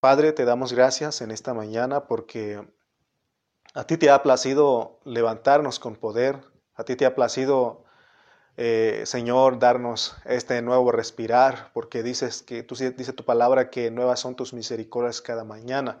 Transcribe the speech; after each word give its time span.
Padre, 0.00 0.32
te 0.32 0.46
damos 0.46 0.72
gracias 0.72 1.20
en 1.20 1.30
esta 1.30 1.52
mañana 1.52 2.06
porque 2.06 2.66
a 3.74 3.84
ti 3.84 3.98
te 3.98 4.08
ha 4.08 4.22
placido 4.22 4.98
levantarnos 5.04 5.78
con 5.78 5.94
poder, 5.94 6.40
a 6.74 6.84
ti 6.84 6.96
te 6.96 7.04
ha 7.04 7.14
placido, 7.14 7.84
eh, 8.56 9.02
Señor, 9.04 9.58
darnos 9.58 10.16
este 10.24 10.62
nuevo 10.62 10.90
respirar, 10.90 11.70
porque 11.74 12.02
dices 12.02 12.42
que 12.42 12.62
tú 12.62 12.76
dice 12.76 13.12
tu 13.12 13.26
palabra 13.26 13.68
que 13.68 13.90
nuevas 13.90 14.20
son 14.20 14.36
tus 14.36 14.54
misericordias 14.54 15.20
cada 15.20 15.44
mañana. 15.44 16.00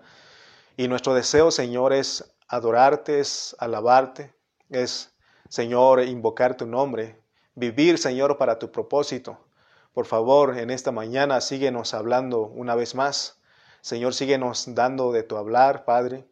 Y 0.78 0.88
nuestro 0.88 1.12
deseo, 1.12 1.50
Señor, 1.50 1.92
es 1.92 2.34
adorarte, 2.48 3.20
es 3.20 3.54
alabarte, 3.58 4.34
es, 4.70 5.14
Señor, 5.50 6.02
invocar 6.04 6.56
tu 6.56 6.64
nombre, 6.64 7.20
vivir, 7.54 7.98
Señor, 7.98 8.38
para 8.38 8.58
tu 8.58 8.72
propósito. 8.72 9.44
Por 9.92 10.06
favor, 10.06 10.56
en 10.58 10.70
esta 10.70 10.90
mañana 10.90 11.42
síguenos 11.42 11.92
hablando 11.92 12.40
una 12.46 12.74
vez 12.74 12.94
más. 12.94 13.39
Señor, 13.82 14.14
síguenos 14.14 14.74
dando 14.74 15.12
de 15.12 15.22
tu 15.22 15.36
hablar, 15.36 15.84
Padre. 15.84 16.26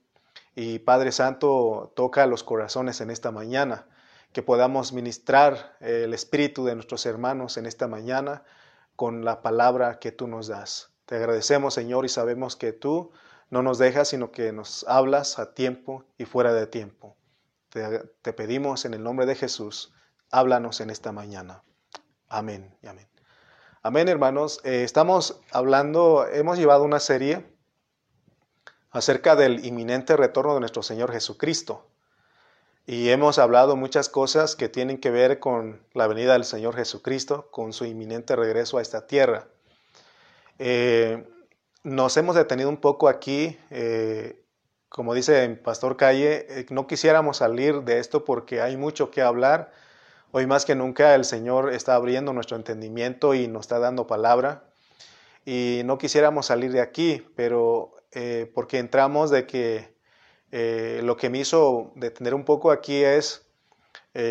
Y 0.54 0.80
Padre 0.80 1.12
Santo, 1.12 1.92
toca 1.94 2.26
los 2.26 2.42
corazones 2.42 3.00
en 3.00 3.10
esta 3.10 3.30
mañana, 3.30 3.86
que 4.32 4.42
podamos 4.42 4.92
ministrar 4.92 5.76
el 5.80 6.12
espíritu 6.14 6.64
de 6.64 6.74
nuestros 6.74 7.06
hermanos 7.06 7.56
en 7.56 7.66
esta 7.66 7.86
mañana 7.88 8.44
con 8.96 9.24
la 9.24 9.42
palabra 9.42 9.98
que 10.00 10.10
tú 10.10 10.26
nos 10.26 10.48
das. 10.48 10.90
Te 11.06 11.16
agradecemos, 11.16 11.74
Señor, 11.74 12.04
y 12.04 12.08
sabemos 12.08 12.56
que 12.56 12.72
tú 12.72 13.12
no 13.50 13.62
nos 13.62 13.78
dejas, 13.78 14.08
sino 14.08 14.30
que 14.30 14.52
nos 14.52 14.84
hablas 14.88 15.38
a 15.38 15.54
tiempo 15.54 16.04
y 16.18 16.24
fuera 16.24 16.52
de 16.52 16.66
tiempo. 16.66 17.16
Te, 17.70 18.32
pedimos 18.32 18.84
en 18.84 18.94
el 18.94 19.02
nombre 19.02 19.26
de 19.26 19.34
Jesús, 19.34 19.94
háblanos 20.30 20.80
en 20.80 20.90
esta 20.90 21.12
mañana. 21.12 21.62
Amén 22.28 22.76
y 22.82 22.88
amén. 22.88 23.08
Amén, 23.80 24.08
hermanos. 24.08 24.60
Eh, 24.64 24.82
estamos 24.82 25.40
hablando, 25.52 26.26
hemos 26.26 26.58
llevado 26.58 26.82
una 26.82 26.98
serie 26.98 27.46
acerca 28.90 29.36
del 29.36 29.64
inminente 29.64 30.16
retorno 30.16 30.54
de 30.54 30.60
nuestro 30.60 30.82
Señor 30.82 31.12
Jesucristo. 31.12 31.86
Y 32.86 33.10
hemos 33.10 33.38
hablado 33.38 33.76
muchas 33.76 34.08
cosas 34.08 34.56
que 34.56 34.68
tienen 34.68 34.98
que 34.98 35.12
ver 35.12 35.38
con 35.38 35.80
la 35.94 36.08
venida 36.08 36.32
del 36.32 36.44
Señor 36.44 36.74
Jesucristo, 36.74 37.52
con 37.52 37.72
su 37.72 37.84
inminente 37.84 38.34
regreso 38.34 38.78
a 38.78 38.82
esta 38.82 39.06
tierra. 39.06 39.46
Eh, 40.58 41.28
nos 41.84 42.16
hemos 42.16 42.34
detenido 42.34 42.68
un 42.68 42.78
poco 42.78 43.08
aquí, 43.08 43.56
eh, 43.70 44.44
como 44.88 45.14
dice 45.14 45.44
el 45.44 45.56
Pastor 45.60 45.96
Calle, 45.96 46.66
no 46.70 46.88
quisiéramos 46.88 47.36
salir 47.36 47.82
de 47.82 48.00
esto 48.00 48.24
porque 48.24 48.60
hay 48.60 48.76
mucho 48.76 49.12
que 49.12 49.22
hablar. 49.22 49.70
Hoy 50.30 50.46
más 50.46 50.64
que 50.64 50.74
nunca 50.74 51.14
el 51.14 51.24
Señor 51.24 51.72
está 51.72 51.94
abriendo 51.94 52.32
nuestro 52.32 52.56
entendimiento 52.56 53.34
y 53.34 53.48
nos 53.48 53.62
está 53.62 53.78
dando 53.78 54.06
palabra. 54.06 54.64
Y 55.44 55.82
no 55.84 55.98
quisiéramos 55.98 56.46
salir 56.46 56.72
de 56.72 56.80
aquí, 56.80 57.26
pero 57.34 57.92
eh, 58.12 58.50
porque 58.54 58.78
entramos 58.78 59.30
de 59.30 59.46
que 59.46 59.96
lo 61.02 61.16
que 61.16 61.28
me 61.28 61.38
hizo 61.38 61.92
detener 61.94 62.34
un 62.34 62.44
poco 62.44 62.70
aquí 62.70 63.04
es 63.04 63.46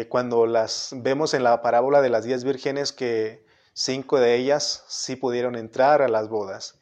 cuando 0.09 0.47
las 0.47 0.89
vemos 0.95 1.35
en 1.35 1.43
la 1.43 1.61
parábola 1.61 2.01
de 2.01 2.09
las 2.09 2.23
diez 2.23 2.43
vírgenes 2.43 2.91
que 2.91 3.45
cinco 3.73 4.19
de 4.19 4.33
ellas 4.33 4.83
sí 4.87 5.15
pudieron 5.15 5.55
entrar 5.55 6.01
a 6.01 6.07
las 6.07 6.27
bodas 6.27 6.79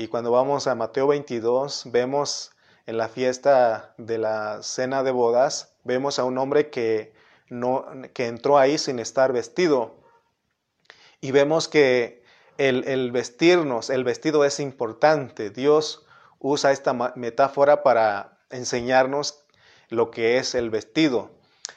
y 0.00 0.08
cuando 0.08 0.30
vamos 0.30 0.66
a 0.66 0.74
Mateo 0.74 1.08
22, 1.08 1.82
vemos 1.92 2.52
en 2.86 2.96
la 2.96 3.10
fiesta 3.10 3.92
de 3.98 4.16
la 4.16 4.62
cena 4.62 5.02
de 5.02 5.10
bodas, 5.10 5.74
vemos 5.84 6.18
a 6.18 6.24
un 6.24 6.38
hombre 6.38 6.70
que, 6.70 7.12
que 8.14 8.26
entró 8.26 8.58
ahí 8.58 8.78
sin 8.78 8.98
estar 8.98 9.32
vestido. 9.32 9.96
Y 11.20 11.32
vemos 11.32 11.68
que 11.68 12.22
el, 12.58 13.10
vestirnos, 13.12 13.90
el 13.90 14.04
vestido 14.04 14.44
es 14.44 14.60
importante. 14.60 15.50
Dios 15.50 16.06
usa 16.38 16.72
esta 16.72 16.92
metáfora 17.16 17.82
para 17.82 18.38
enseñarnos 18.50 19.44
lo 19.88 20.10
que 20.10 20.38
es 20.38 20.54
el 20.54 20.70
vestido, 20.70 21.30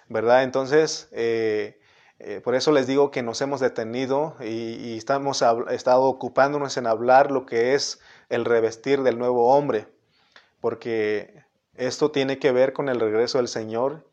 ¿verdad? 0.09 0.44
Entonces, 0.44 1.07
eh, 1.11 1.79
eh, 2.19 2.41
por 2.44 2.55
eso 2.55 2.72
les 2.72 2.88
digo 2.88 3.11
que 3.11 3.23
nos 3.23 3.41
hemos 3.41 3.59
detenido 3.59 4.35
y, 4.40 4.75
y 4.75 4.97
estamos 4.97 5.44
estado 5.72 6.03
ocupándonos 6.03 6.78
en 6.78 6.88
hablar 6.88 7.31
lo 7.31 7.45
que 7.45 7.73
es 7.73 8.00
el 8.29 8.45
revestir 8.45 9.03
del 9.03 9.17
nuevo 9.17 9.55
hombre, 9.55 9.88
porque 10.61 11.44
esto 11.75 12.11
tiene 12.11 12.40
que 12.40 12.51
ver 12.51 12.73
con 12.73 12.88
el 12.88 13.00
regreso 13.00 13.40
del 13.40 13.47
Señor, 13.47 14.05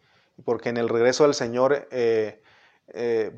porque 0.44 0.68
en 0.68 0.76
el 0.76 0.88
regreso 0.88 1.24
del 1.24 1.34
Señor, 1.34 1.88
eh, 1.90 2.42
eh, 2.88 3.32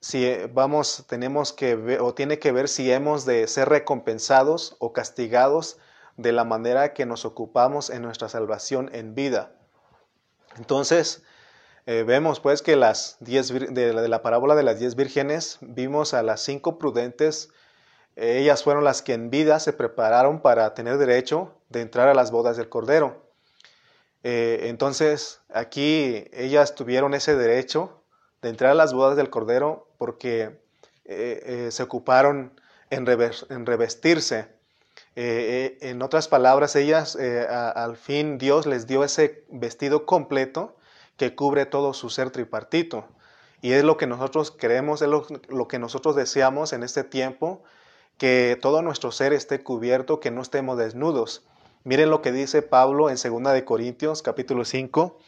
si 0.00 0.30
vamos, 0.52 1.04
tenemos 1.08 1.52
que 1.52 1.76
ver, 1.76 2.00
o 2.00 2.14
tiene 2.14 2.38
que 2.38 2.52
ver 2.52 2.68
si 2.68 2.90
hemos 2.92 3.24
de 3.24 3.46
ser 3.46 3.68
recompensados 3.68 4.76
o 4.78 4.92
castigados 4.92 5.78
de 6.16 6.32
la 6.32 6.44
manera 6.44 6.92
que 6.92 7.06
nos 7.06 7.24
ocupamos 7.24 7.90
en 7.90 8.02
nuestra 8.02 8.28
salvación 8.28 8.90
en 8.92 9.14
vida. 9.14 9.52
Entonces, 10.56 11.22
eh, 11.86 12.04
vemos 12.06 12.40
pues 12.40 12.62
que 12.62 12.76
las 12.76 13.16
diez, 13.20 13.48
de, 13.48 13.92
de, 13.92 14.08
la 14.08 14.22
parábola 14.22 14.54
de 14.54 14.62
las 14.62 14.78
diez 14.78 14.94
vírgenes, 14.94 15.58
vimos 15.60 16.14
a 16.14 16.22
las 16.22 16.40
cinco 16.40 16.78
prudentes 16.78 17.50
ellas 18.16 18.62
fueron 18.62 18.84
las 18.84 19.02
que 19.02 19.12
en 19.12 19.30
vida 19.30 19.58
se 19.58 19.72
prepararon 19.72 20.40
para 20.40 20.72
tener 20.74 20.98
derecho 20.98 21.52
de 21.68 21.80
entrar 21.80 22.08
a 22.08 22.14
las 22.14 22.30
bodas 22.30 22.56
del 22.56 22.68
Cordero. 22.68 23.23
Eh, 24.24 24.68
entonces, 24.70 25.42
aquí 25.52 26.24
ellas 26.32 26.74
tuvieron 26.74 27.12
ese 27.12 27.36
derecho 27.36 28.02
de 28.40 28.48
entrar 28.48 28.70
a 28.70 28.74
las 28.74 28.94
bodas 28.94 29.16
del 29.16 29.28
Cordero 29.28 29.86
porque 29.98 30.58
eh, 31.04 31.42
eh, 31.44 31.68
se 31.70 31.82
ocuparon 31.82 32.58
en, 32.88 33.04
revestirse. 33.06 34.48
en 35.14 36.00
otras 36.02 36.28
palabras, 36.28 36.74
ellas, 36.74 37.16
al 37.16 37.96
fin 37.96 38.38
Dios 38.38 38.66
les 38.66 38.86
dio 38.86 39.04
ese 39.04 39.44
vestido 39.50 40.06
completo 40.06 40.76
que 41.18 41.34
cubre 41.34 41.66
todo 41.66 41.92
su 41.92 42.08
ser 42.08 42.30
tripartito. 42.30 43.06
Y 43.60 43.72
es 43.72 43.84
lo 43.84 43.98
que 43.98 44.06
nosotros 44.06 44.50
queremos, 44.50 45.02
es 45.02 45.08
lo 45.08 45.68
que 45.68 45.78
nosotros 45.78 46.16
deseamos 46.16 46.72
en 46.72 46.82
este 46.82 47.04
tiempo, 47.04 47.62
que 48.16 48.58
todo 48.60 48.80
nuestro 48.80 49.12
ser 49.12 49.32
esté 49.34 49.62
cubierto, 49.62 50.20
que 50.20 50.30
no 50.30 50.40
estemos 50.40 50.78
desnudos. 50.78 51.44
Miren 51.86 52.08
lo 52.08 52.22
que 52.22 52.32
dice 52.32 52.62
Pablo 52.62 53.10
en 53.10 53.16
2 53.16 53.52
de 53.52 53.66
Corintios 53.66 54.22
capítulo 54.22 54.64
5, 54.64 55.18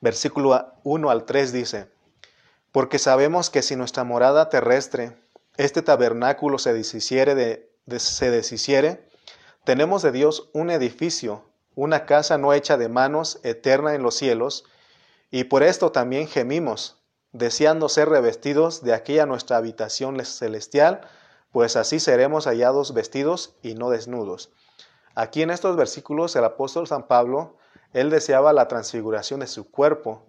versículo 0.00 0.72
1 0.82 1.10
al 1.10 1.26
3 1.26 1.52
dice: 1.52 1.90
Porque 2.72 2.98
sabemos 2.98 3.50
que 3.50 3.60
si 3.60 3.76
nuestra 3.76 4.04
morada 4.04 4.48
terrestre, 4.48 5.18
este 5.58 5.82
tabernáculo 5.82 6.58
se 6.58 6.72
deshiciere 6.72 7.34
de, 7.34 7.70
se 7.98 8.30
deshiciere, 8.30 9.06
tenemos 9.64 10.00
de 10.00 10.10
Dios 10.10 10.48
un 10.54 10.70
edificio, 10.70 11.44
una 11.74 12.06
casa 12.06 12.38
no 12.38 12.54
hecha 12.54 12.78
de 12.78 12.88
manos, 12.88 13.38
eterna 13.42 13.94
en 13.94 14.02
los 14.02 14.14
cielos, 14.14 14.64
y 15.30 15.44
por 15.44 15.62
esto 15.62 15.92
también 15.92 16.26
gemimos, 16.26 16.96
deseando 17.32 17.90
ser 17.90 18.08
revestidos 18.08 18.82
de 18.82 18.94
aquella 18.94 19.26
nuestra 19.26 19.58
habitación 19.58 20.24
celestial, 20.24 21.02
pues 21.52 21.76
así 21.76 22.00
seremos 22.00 22.46
hallados 22.46 22.94
vestidos 22.94 23.56
y 23.62 23.74
no 23.74 23.90
desnudos. 23.90 24.48
Aquí 25.18 25.42
en 25.42 25.50
estos 25.50 25.74
versículos 25.74 26.36
el 26.36 26.44
apóstol 26.44 26.86
San 26.86 27.08
Pablo, 27.08 27.56
él 27.92 28.08
deseaba 28.08 28.52
la 28.52 28.68
transfiguración 28.68 29.40
de 29.40 29.48
su 29.48 29.68
cuerpo, 29.68 30.22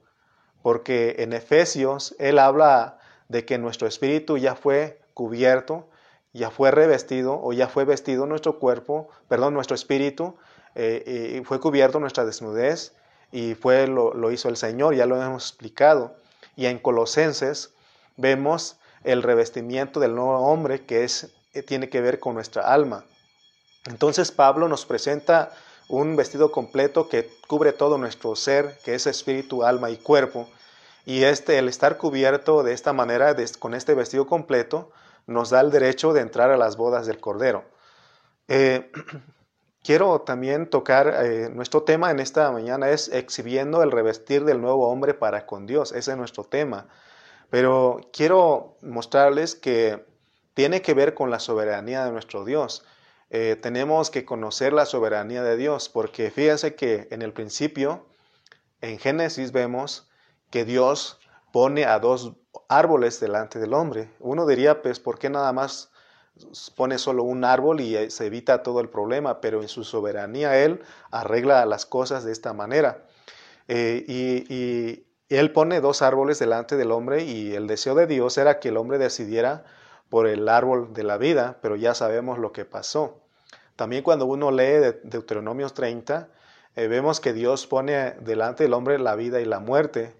porque 0.63 1.17
en 1.19 1.31
Efesios 1.33 2.15
él 2.17 2.39
habla 2.39 2.97
de 3.27 3.45
que 3.45 3.59
nuestro 3.59 3.87
espíritu 3.87 4.39
ya 4.39 4.55
fue 4.55 4.99
cubierto, 5.13 5.87
ya 6.33 6.49
fue 6.49 6.71
revestido 6.71 7.39
o 7.39 7.53
ya 7.53 7.67
fue 7.67 7.85
vestido 7.85 8.25
nuestro 8.25 8.57
cuerpo, 8.57 9.09
perdón, 9.27 9.53
nuestro 9.53 9.75
espíritu, 9.75 10.37
eh, 10.73 11.39
fue 11.45 11.59
cubierto 11.59 11.99
nuestra 11.99 12.25
desnudez 12.25 12.95
y 13.31 13.53
fue 13.53 13.85
lo, 13.85 14.15
lo 14.15 14.31
hizo 14.31 14.49
el 14.49 14.57
Señor, 14.57 14.95
ya 14.95 15.05
lo 15.05 15.21
hemos 15.21 15.49
explicado. 15.49 16.15
Y 16.55 16.65
en 16.65 16.79
Colosenses 16.79 17.75
vemos 18.17 18.79
el 19.03 19.21
revestimiento 19.21 19.99
del 19.99 20.15
nuevo 20.15 20.39
hombre 20.39 20.87
que 20.87 21.03
es, 21.03 21.31
eh, 21.53 21.61
tiene 21.61 21.89
que 21.89 22.01
ver 22.01 22.19
con 22.19 22.33
nuestra 22.33 22.63
alma. 22.73 23.05
Entonces 23.85 24.31
Pablo 24.31 24.67
nos 24.67 24.85
presenta 24.85 25.51
un 25.87 26.15
vestido 26.15 26.51
completo 26.51 27.09
que 27.09 27.29
cubre 27.47 27.73
todo 27.73 27.97
nuestro 27.97 28.35
ser, 28.35 28.77
que 28.83 28.93
es 28.93 29.07
espíritu, 29.07 29.63
alma 29.63 29.89
y 29.89 29.97
cuerpo. 29.97 30.47
Y 31.05 31.23
este, 31.23 31.57
el 31.57 31.67
estar 31.67 31.97
cubierto 31.97 32.61
de 32.63 32.73
esta 32.73 32.93
manera, 32.93 33.35
con 33.57 33.73
este 33.73 33.95
vestido 33.95 34.27
completo, 34.27 34.91
nos 35.25 35.49
da 35.49 35.61
el 35.61 35.71
derecho 35.71 36.13
de 36.13 36.21
entrar 36.21 36.51
a 36.51 36.57
las 36.57 36.77
bodas 36.77 37.07
del 37.07 37.19
Cordero. 37.19 37.63
Eh, 38.47 38.91
quiero 39.83 40.21
también 40.21 40.69
tocar, 40.69 41.23
eh, 41.23 41.49
nuestro 41.49 41.83
tema 41.83 42.11
en 42.11 42.19
esta 42.19 42.51
mañana 42.51 42.89
es 42.89 43.09
exhibiendo 43.09 43.81
el 43.81 43.91
revestir 43.91 44.45
del 44.45 44.61
nuevo 44.61 44.89
hombre 44.89 45.15
para 45.15 45.47
con 45.47 45.65
Dios. 45.65 45.91
Ese 45.91 46.11
es 46.11 46.17
nuestro 46.17 46.43
tema. 46.43 46.87
Pero 47.49 48.01
quiero 48.13 48.77
mostrarles 48.81 49.55
que 49.55 50.05
tiene 50.53 50.83
que 50.83 50.93
ver 50.93 51.15
con 51.15 51.31
la 51.31 51.39
soberanía 51.39 52.05
de 52.05 52.11
nuestro 52.11 52.45
Dios. 52.45 52.85
Eh, 53.29 53.57
tenemos 53.61 54.09
que 54.09 54.25
conocer 54.25 54.73
la 54.73 54.85
soberanía 54.85 55.43
de 55.43 55.57
Dios, 55.57 55.89
porque 55.89 56.31
fíjense 56.31 56.75
que 56.75 57.07
en 57.11 57.21
el 57.21 57.33
principio, 57.33 58.05
en 58.81 58.97
Génesis 58.97 59.51
vemos 59.51 60.09
que 60.49 60.65
Dios 60.65 61.19
pone 61.51 61.85
a 61.85 61.99
dos 61.99 62.33
árboles 62.67 63.19
delante 63.19 63.59
del 63.59 63.73
hombre. 63.73 64.09
Uno 64.19 64.45
diría, 64.45 64.81
pues, 64.81 64.99
¿por 64.99 65.19
qué 65.19 65.29
nada 65.29 65.53
más 65.53 65.91
pone 66.75 66.97
solo 66.97 67.23
un 67.23 67.43
árbol 67.43 67.81
y 67.81 68.09
se 68.09 68.25
evita 68.25 68.63
todo 68.63 68.79
el 68.79 68.89
problema, 68.89 69.41
pero 69.41 69.61
en 69.61 69.67
su 69.67 69.83
soberanía 69.83 70.57
Él 70.63 70.81
arregla 71.11 71.65
las 71.65 71.85
cosas 71.85 72.23
de 72.23 72.31
esta 72.31 72.53
manera. 72.53 73.05
Eh, 73.67 74.03
y, 74.07 75.05
Él 75.29 75.51
pone 75.51 75.79
dos 75.79 76.01
árboles 76.01 76.39
delante 76.39 76.75
del 76.75 76.91
hombre 76.91 77.23
y 77.23 77.53
el 77.53 77.67
deseo 77.67 77.93
de 77.93 78.07
Dios 78.07 78.37
era 78.39 78.59
que 78.59 78.69
el 78.69 78.77
hombre 78.77 78.97
decidiera 78.97 79.63
por 80.09 80.27
el 80.27 80.49
árbol 80.49 80.93
de 80.93 81.03
la 81.03 81.17
vida, 81.17 81.59
pero 81.61 81.75
ya 81.75 81.93
sabemos 81.93 82.39
lo 82.39 82.51
que 82.51 82.65
pasó. 82.65 83.21
También 83.75 84.03
cuando 84.03 84.25
uno 84.25 84.51
lee 84.51 84.79
de 84.79 84.99
Deuteronomios 85.03 85.73
30, 85.73 86.29
eh, 86.75 86.87
vemos 86.87 87.19
que 87.19 87.33
Dios 87.33 87.67
pone 87.67 88.11
delante 88.19 88.63
del 88.63 88.73
hombre 88.73 88.99
la 88.99 89.15
vida 89.15 89.39
y 89.39 89.45
la 89.45 89.59
muerte, 89.59 90.13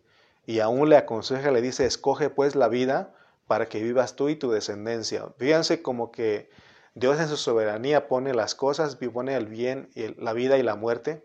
y 0.46 0.62
aún 0.62 0.90
le 0.90 0.98
aconseja, 0.98 1.52
le 1.52 1.62
dice, 1.62 1.86
escoge 1.86 2.30
pues 2.30 2.56
la 2.56 2.70
vida 2.70 3.14
para 3.48 3.68
que 3.68 3.84
vivas 3.84 4.16
tú 4.16 4.30
y 4.30 4.36
tu 4.36 4.52
descendencia. 4.52 5.28
Fíjense 5.38 5.82
como 5.82 6.12
que 6.12 6.50
Dios 6.96 7.20
en 7.20 7.28
su 7.28 7.38
soberanía 7.38 8.08
pone 8.08 8.34
las 8.34 8.56
cosas, 8.56 8.96
pone 8.96 9.36
el 9.36 9.48
bien, 9.48 9.90
la 10.18 10.34
vida 10.34 10.58
y 10.58 10.64
la 10.64 10.76
muerte, 10.76 11.24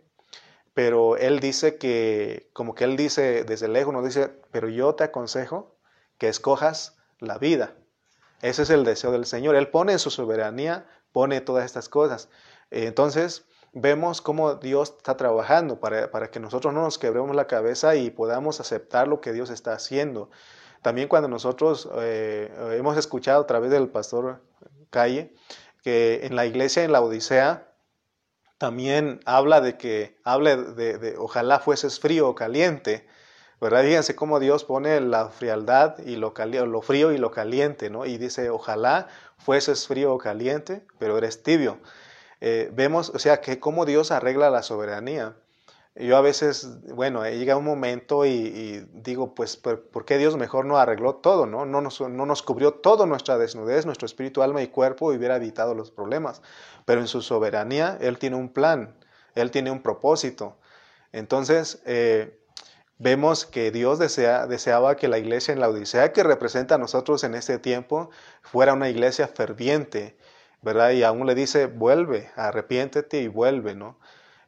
pero 0.75 1.17
Él 1.17 1.41
dice 1.41 1.79
que, 1.79 2.51
como 2.53 2.75
que 2.75 2.85
Él 2.85 2.97
dice 2.97 3.45
desde 3.45 3.69
lejos, 3.69 3.93
nos 3.93 4.05
dice, 4.05 4.31
pero 4.51 4.69
yo 4.69 4.95
te 4.95 5.05
aconsejo 5.05 5.75
que 6.19 6.29
escojas 6.29 6.97
la 7.19 7.39
vida. 7.39 7.75
Ese 8.43 8.63
es 8.63 8.71
el 8.71 8.85
deseo 8.85 9.13
del 9.13 9.27
Señor. 9.27 9.57
Él 9.57 9.69
pone 9.69 9.93
en 9.93 9.99
su 9.99 10.11
soberanía, 10.11 10.87
pone 11.13 11.41
todas 11.41 11.65
estas 11.65 11.89
cosas. 11.89 12.29
Entonces, 12.71 13.47
vemos 13.73 14.21
cómo 14.21 14.55
Dios 14.55 14.95
está 14.97 15.17
trabajando 15.17 15.81
para, 15.81 16.11
para, 16.11 16.31
que 16.31 16.41
nosotros 16.41 16.73
no 16.73 16.83
nos 16.83 16.99
quebremos 16.99 17.35
la 17.35 17.47
cabeza 17.47 17.97
y 17.97 18.11
podamos 18.11 18.61
aceptar 18.61 19.09
lo 19.09 19.21
que 19.21 19.33
Dios 19.33 19.51
está 19.51 19.73
haciendo. 19.73 20.31
También 20.83 21.09
cuando 21.09 21.29
nosotros 21.29 21.89
eh, 21.97 22.53
hemos 22.73 22.99
escuchado 22.99 23.43
a 23.43 23.47
través 23.47 23.71
del 23.71 23.89
pastor 23.89 24.43
Calle 24.91 25.35
que 25.83 26.27
en 26.27 26.37
la 26.37 26.47
iglesia 26.47 26.85
en 26.85 26.93
la 26.93 27.01
Odisea 27.01 27.73
también 28.59 29.21
habla 29.25 29.61
de 29.61 29.77
que, 29.77 30.21
hable 30.25 30.57
de, 30.57 31.17
ojalá 31.19 31.59
fueses 31.59 31.99
frío 31.99 32.29
o 32.29 32.35
caliente, 32.35 33.07
¿verdad? 33.65 34.05
Cómo 34.15 34.41
Dios 34.41 34.63
pone 34.65 35.01
la 35.01 35.31
frialdad 35.31 35.99
y 36.05 36.17
lo, 36.17 36.35
lo 36.67 36.83
frío 36.83 37.13
y 37.13 37.19
lo 37.19 37.31
caliente, 37.31 37.89
¿no? 37.89 38.05
Y 38.05 38.19
dice, 38.19 38.51
ojalá 38.51 39.09
fueses 39.39 39.87
frío 39.87 40.13
o 40.13 40.19
caliente, 40.19 40.85
pero 40.99 41.17
eres 41.17 41.43
tibio. 41.43 41.79
Eh, 42.43 42.71
vemos, 42.75 43.09
o 43.09 43.19
sea, 43.19 43.41
que 43.41 43.59
cómo 43.61 43.87
Dios 43.87 44.11
arregla 44.11 44.51
la 44.51 44.63
soberanía. 44.63 45.35
Yo 45.95 46.19
a 46.19 46.21
veces, 46.21 46.85
bueno, 46.95 47.25
llega 47.25 47.57
un 47.57 47.65
momento 47.65 48.27
y, 48.27 48.87
digo, 48.93 49.35
pues, 49.35 49.57
¿por 49.57 50.05
qué 50.05 50.19
Dios 50.19 50.37
mejor 50.37 50.67
no 50.67 50.77
arregló 50.77 51.15
todo, 51.15 51.47
no? 51.47 51.65
No 51.65 51.81
nos, 51.81 52.03
no 52.03 52.27
nos 52.27 52.43
cubrió 52.43 52.75
toda 52.75 53.07
nuestra 53.07 53.39
desnudez, 53.39 53.87
nuestro 53.87 54.05
espíritu, 54.05 54.43
alma 54.43 54.61
y 54.61 54.69
cuerpo 54.69 55.13
y 55.13 55.17
hubiera 55.17 55.37
evitado 55.37 55.75
los 55.75 55.91
problemas. 55.91 56.43
Pero 56.85 57.01
en 57.01 57.07
su 57.07 57.23
soberanía, 57.23 57.97
Él 58.03 58.19
tiene 58.19 58.37
un 58.37 58.51
plan, 58.51 58.95
Él 59.35 59.51
tiene 59.51 59.71
un 59.71 59.83
propósito. 59.83 60.59
Entonces, 61.13 61.81
eh, 61.87 62.44
vemos 62.99 63.47
que 63.47 63.71
Dios 63.71 63.99
desea, 63.99 64.47
deseaba 64.47 64.97
que 64.97 65.09
la 65.09 65.19
iglesia 65.19 65.53
en 65.53 65.61
la 65.61 65.69
Odisea, 65.69 66.13
que 66.13 66.23
representa 66.23 66.77
a 66.77 66.79
nosotros 66.79 67.25
en 67.25 67.35
este 67.35 67.59
tiempo, 67.59 68.11
fuera 68.43 68.73
una 68.73 68.89
iglesia 68.89 69.29
ferviente, 69.29 70.17
¿verdad? 70.63 70.91
Y 70.91 71.03
aún 71.03 71.27
le 71.27 71.35
dice, 71.35 71.67
vuelve, 71.67 72.31
arrepiéntete 72.37 73.21
y 73.21 73.29
vuelve, 73.29 73.75
¿no? 73.75 73.99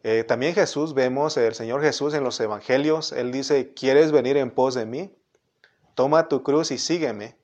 Eh, 0.02 0.22
también 0.22 0.54
Jesús, 0.54 0.94
vemos 0.94 1.36
el 1.36 1.54
Señor 1.54 1.82
Jesús 1.82 2.14
en 2.14 2.22
los 2.22 2.38
Evangelios, 2.38 3.12
Él 3.12 3.32
dice, 3.32 3.72
¿quieres 3.74 4.12
venir 4.12 4.36
en 4.36 4.50
pos 4.50 4.74
de 4.74 4.86
mí? 4.86 5.12
Toma 5.94 6.28
tu 6.28 6.42
cruz 6.42 6.70
y 6.70 6.78
sígueme. 6.78 7.36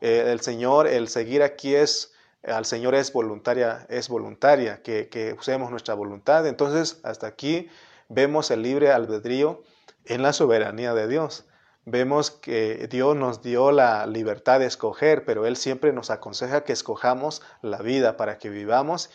Eh, 0.00 0.28
el 0.28 0.40
Señor, 0.40 0.86
el 0.86 1.08
seguir 1.08 1.42
aquí 1.42 1.74
es, 1.74 2.12
al 2.44 2.64
Señor 2.64 2.94
es 2.94 3.12
voluntaria, 3.12 3.86
es 3.88 4.08
voluntaria, 4.08 4.82
que 4.82 5.34
usemos 5.36 5.70
nuestra 5.70 5.94
voluntad. 5.94 6.46
Entonces, 6.46 7.00
hasta 7.02 7.26
aquí 7.26 7.68
vemos 8.08 8.52
el 8.52 8.62
libre 8.62 8.92
albedrío 8.92 9.64
en 10.06 10.22
la 10.22 10.32
soberanía 10.32 10.94
de 10.94 11.08
Dios. 11.08 11.44
Vemos 11.84 12.30
que 12.30 12.88
Dios 12.88 13.14
nos 13.14 13.42
dio 13.42 13.70
la 13.70 14.06
libertad 14.06 14.58
de 14.58 14.66
escoger, 14.66 15.24
pero 15.24 15.46
Él 15.46 15.56
siempre 15.56 15.92
nos 15.92 16.10
aconseja 16.10 16.64
que 16.64 16.72
escojamos 16.72 17.42
la 17.62 17.78
vida 17.78 18.16
para 18.16 18.38
que 18.38 18.50
vivamos 18.50 19.10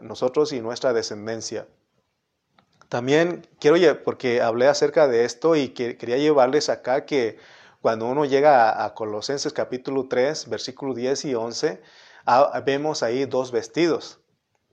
nosotros 0.00 0.52
y 0.52 0.60
nuestra 0.60 0.92
descendencia. 0.92 1.66
También 2.88 3.46
quiero, 3.58 4.02
porque 4.02 4.40
hablé 4.40 4.68
acerca 4.68 5.08
de 5.08 5.24
esto 5.24 5.56
y 5.56 5.70
quería 5.70 6.16
llevarles 6.16 6.68
acá 6.68 7.04
que 7.04 7.38
cuando 7.80 8.06
uno 8.06 8.24
llega 8.24 8.84
a, 8.84 8.94
Colosenses 8.94 9.52
capítulo 9.52 10.08
3, 10.08 10.48
versículo 10.48 10.94
10 10.94 11.26
y 11.26 11.34
11, 11.34 11.82
ah, 12.24 12.62
vemos 12.64 13.02
ahí 13.02 13.26
dos 13.26 13.52
vestidos. 13.52 14.20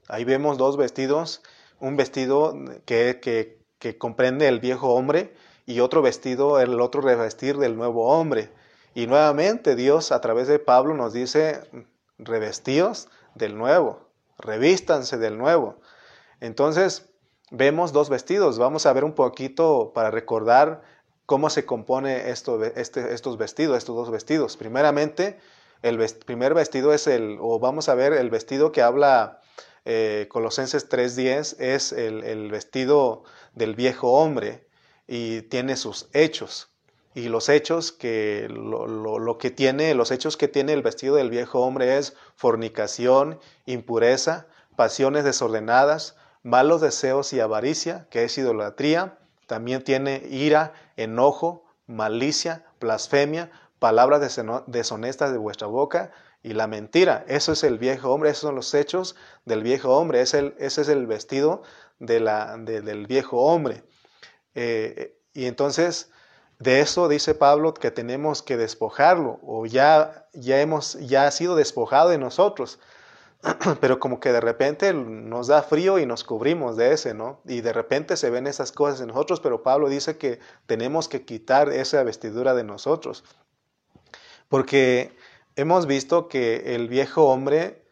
Ahí 0.07 0.23
vemos 0.23 0.57
dos 0.57 0.77
vestidos, 0.77 1.41
un 1.79 1.97
vestido 1.97 2.53
que, 2.85 3.19
que, 3.79 3.97
comprende 3.97 4.47
el 4.47 4.59
viejo 4.59 4.93
hombre 4.93 5.33
y 5.71 5.79
otro 5.79 6.01
vestido, 6.01 6.59
el 6.59 6.79
otro 6.81 7.01
revestir 7.01 7.57
del 7.57 7.75
nuevo 7.75 8.07
hombre. 8.07 8.51
Y 8.93 9.07
nuevamente 9.07 9.75
Dios 9.75 10.11
a 10.11 10.21
través 10.21 10.47
de 10.47 10.59
Pablo 10.59 10.93
nos 10.93 11.13
dice, 11.13 11.61
revestidos 12.17 13.07
del 13.35 13.57
nuevo, 13.57 14.09
revístanse 14.37 15.17
del 15.17 15.37
nuevo. 15.37 15.79
Entonces, 16.41 17.09
vemos 17.51 17.93
dos 17.93 18.09
vestidos. 18.09 18.57
Vamos 18.57 18.85
a 18.85 18.93
ver 18.93 19.03
un 19.03 19.13
poquito 19.13 19.91
para 19.93 20.11
recordar 20.11 20.81
cómo 21.25 21.49
se 21.49 21.65
compone 21.65 22.29
este, 22.29 22.73
estos 22.75 23.37
vestidos, 23.37 23.77
estos 23.77 23.95
dos 23.95 24.11
vestidos. 24.11 24.57
Primeramente, 24.57 25.39
el 25.81 25.97
primer 26.25 26.53
vestido 26.53 26.93
es 26.93 27.07
el, 27.07 27.37
o 27.39 27.59
vamos 27.59 27.89
a 27.89 27.95
ver 27.95 28.13
el 28.13 28.29
vestido 28.29 28.71
que 28.71 28.81
habla 28.81 29.41
eh, 29.85 30.27
Colosenses 30.29 30.89
3.10, 30.89 31.55
es 31.59 31.91
el, 31.91 32.51
vestido 32.51 33.23
del 33.55 33.75
viejo 33.75 34.11
hombre 34.11 34.67
y 35.13 35.41
tiene 35.41 35.75
sus 35.75 36.07
hechos. 36.13 36.69
Y 37.13 37.27
los 37.27 37.49
hechos 37.49 37.91
que 37.91 38.47
lo, 38.49 38.87
lo, 38.87 39.37
que 39.37 39.51
tiene, 39.51 39.93
los 39.93 40.09
hechos 40.09 40.37
que 40.37 40.47
tiene 40.47 40.71
el 40.71 40.83
vestido 40.83 41.15
del 41.15 41.29
viejo 41.29 41.59
hombre 41.59 41.97
es 41.97 42.15
fornicación, 42.37 43.37
impureza, 43.65 44.47
pasiones 44.77 45.25
desordenadas, 45.25 46.15
malos 46.43 46.79
deseos 46.79 47.33
y 47.33 47.41
avaricia, 47.41 48.07
que 48.09 48.23
es 48.23 48.37
idolatría, 48.37 49.17
también 49.47 49.83
tiene 49.83 50.25
ira, 50.29 50.71
enojo, 50.95 51.65
malicia, 51.87 52.63
blasfemia, 52.79 53.51
palabras 53.79 54.21
deshonestas 54.67 55.33
de 55.33 55.37
vuestra 55.37 55.67
boca 55.67 56.13
y 56.41 56.53
la 56.53 56.67
mentira. 56.67 57.25
Eso 57.27 57.51
es 57.51 57.65
el 57.65 57.79
viejo 57.79 58.13
hombre, 58.13 58.29
esos 58.29 58.43
son 58.43 58.55
los 58.55 58.73
hechos 58.73 59.17
del 59.43 59.61
viejo 59.61 59.93
hombre, 59.97 60.21
es 60.21 60.33
el, 60.33 60.55
ese 60.57 60.83
es 60.83 60.87
el 60.87 61.05
vestido 61.05 61.63
de 61.99 62.21
la, 62.21 62.55
del 62.57 63.07
viejo 63.07 63.41
hombre. 63.41 63.83
Eh, 64.55 65.17
y 65.33 65.45
entonces, 65.45 66.11
de 66.59 66.81
eso 66.81 67.07
dice 67.07 67.35
Pablo 67.35 67.73
que 67.73 67.91
tenemos 67.91 68.41
que 68.41 68.57
despojarlo, 68.57 69.39
o 69.43 69.65
ya, 69.65 70.27
ya 70.33 70.61
hemos, 70.61 70.93
ya 70.99 71.27
ha 71.27 71.31
sido 71.31 71.55
despojado 71.55 72.09
de 72.09 72.17
nosotros. 72.17 72.79
pero 73.81 73.99
como 73.99 74.19
que 74.19 74.31
de 74.31 74.41
repente 74.41 74.93
nos 74.93 75.47
da 75.47 75.63
frío 75.63 75.97
y 75.99 76.05
nos 76.05 76.23
cubrimos 76.23 76.77
de 76.77 76.93
ese, 76.93 77.13
¿no? 77.13 77.41
Y 77.45 77.61
de 77.61 77.73
repente 77.73 78.15
se 78.15 78.29
ven 78.29 78.47
esas 78.47 78.71
cosas 78.71 79.01
en 79.01 79.07
nosotros, 79.07 79.39
pero 79.39 79.63
Pablo 79.63 79.89
dice 79.89 80.17
que 80.17 80.39
tenemos 80.67 81.07
que 81.07 81.25
quitar 81.25 81.69
esa 81.69 82.03
vestidura 82.03 82.53
de 82.53 82.63
nosotros. 82.63 83.23
Porque 84.47 85.15
hemos 85.55 85.87
visto 85.87 86.27
que 86.27 86.75
el 86.75 86.87
viejo 86.87 87.25
hombre, 87.25 87.83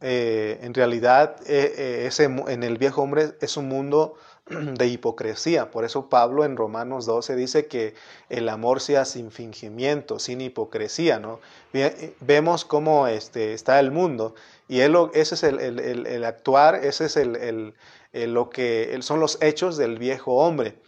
eh, 0.00 0.58
en 0.62 0.74
realidad, 0.74 1.36
eh, 1.46 2.06
ese, 2.06 2.24
en 2.24 2.62
el 2.62 2.78
viejo 2.78 3.02
hombre 3.02 3.36
es 3.40 3.56
un 3.56 3.68
mundo 3.68 4.14
de 4.74 4.86
hipocresía. 4.86 5.70
Por 5.70 5.84
eso 5.84 6.08
Pablo 6.08 6.44
en 6.44 6.56
Romanos 6.56 7.06
12 7.06 7.36
dice 7.36 7.66
que 7.66 7.94
el 8.28 8.48
amor 8.48 8.80
sea 8.80 9.04
sin 9.04 9.30
fingimiento, 9.30 10.18
sin 10.18 10.40
hipocresía. 10.40 11.18
¿no? 11.20 11.40
Vemos 12.20 12.64
cómo 12.64 13.06
este, 13.06 13.54
está 13.54 13.78
el 13.78 13.90
mundo 13.92 14.34
y 14.68 14.80
ese 14.80 15.34
es 15.34 15.42
el, 15.42 16.24
actuar, 16.24 16.76
ese 16.76 17.06
es 17.06 17.16
el, 17.16 17.74
lo 18.12 18.50
que 18.50 18.98
son 19.02 19.20
los 19.20 19.38
hechos 19.40 19.76
del 19.76 19.98
viejo 19.98 20.34
hombre. 20.34 20.78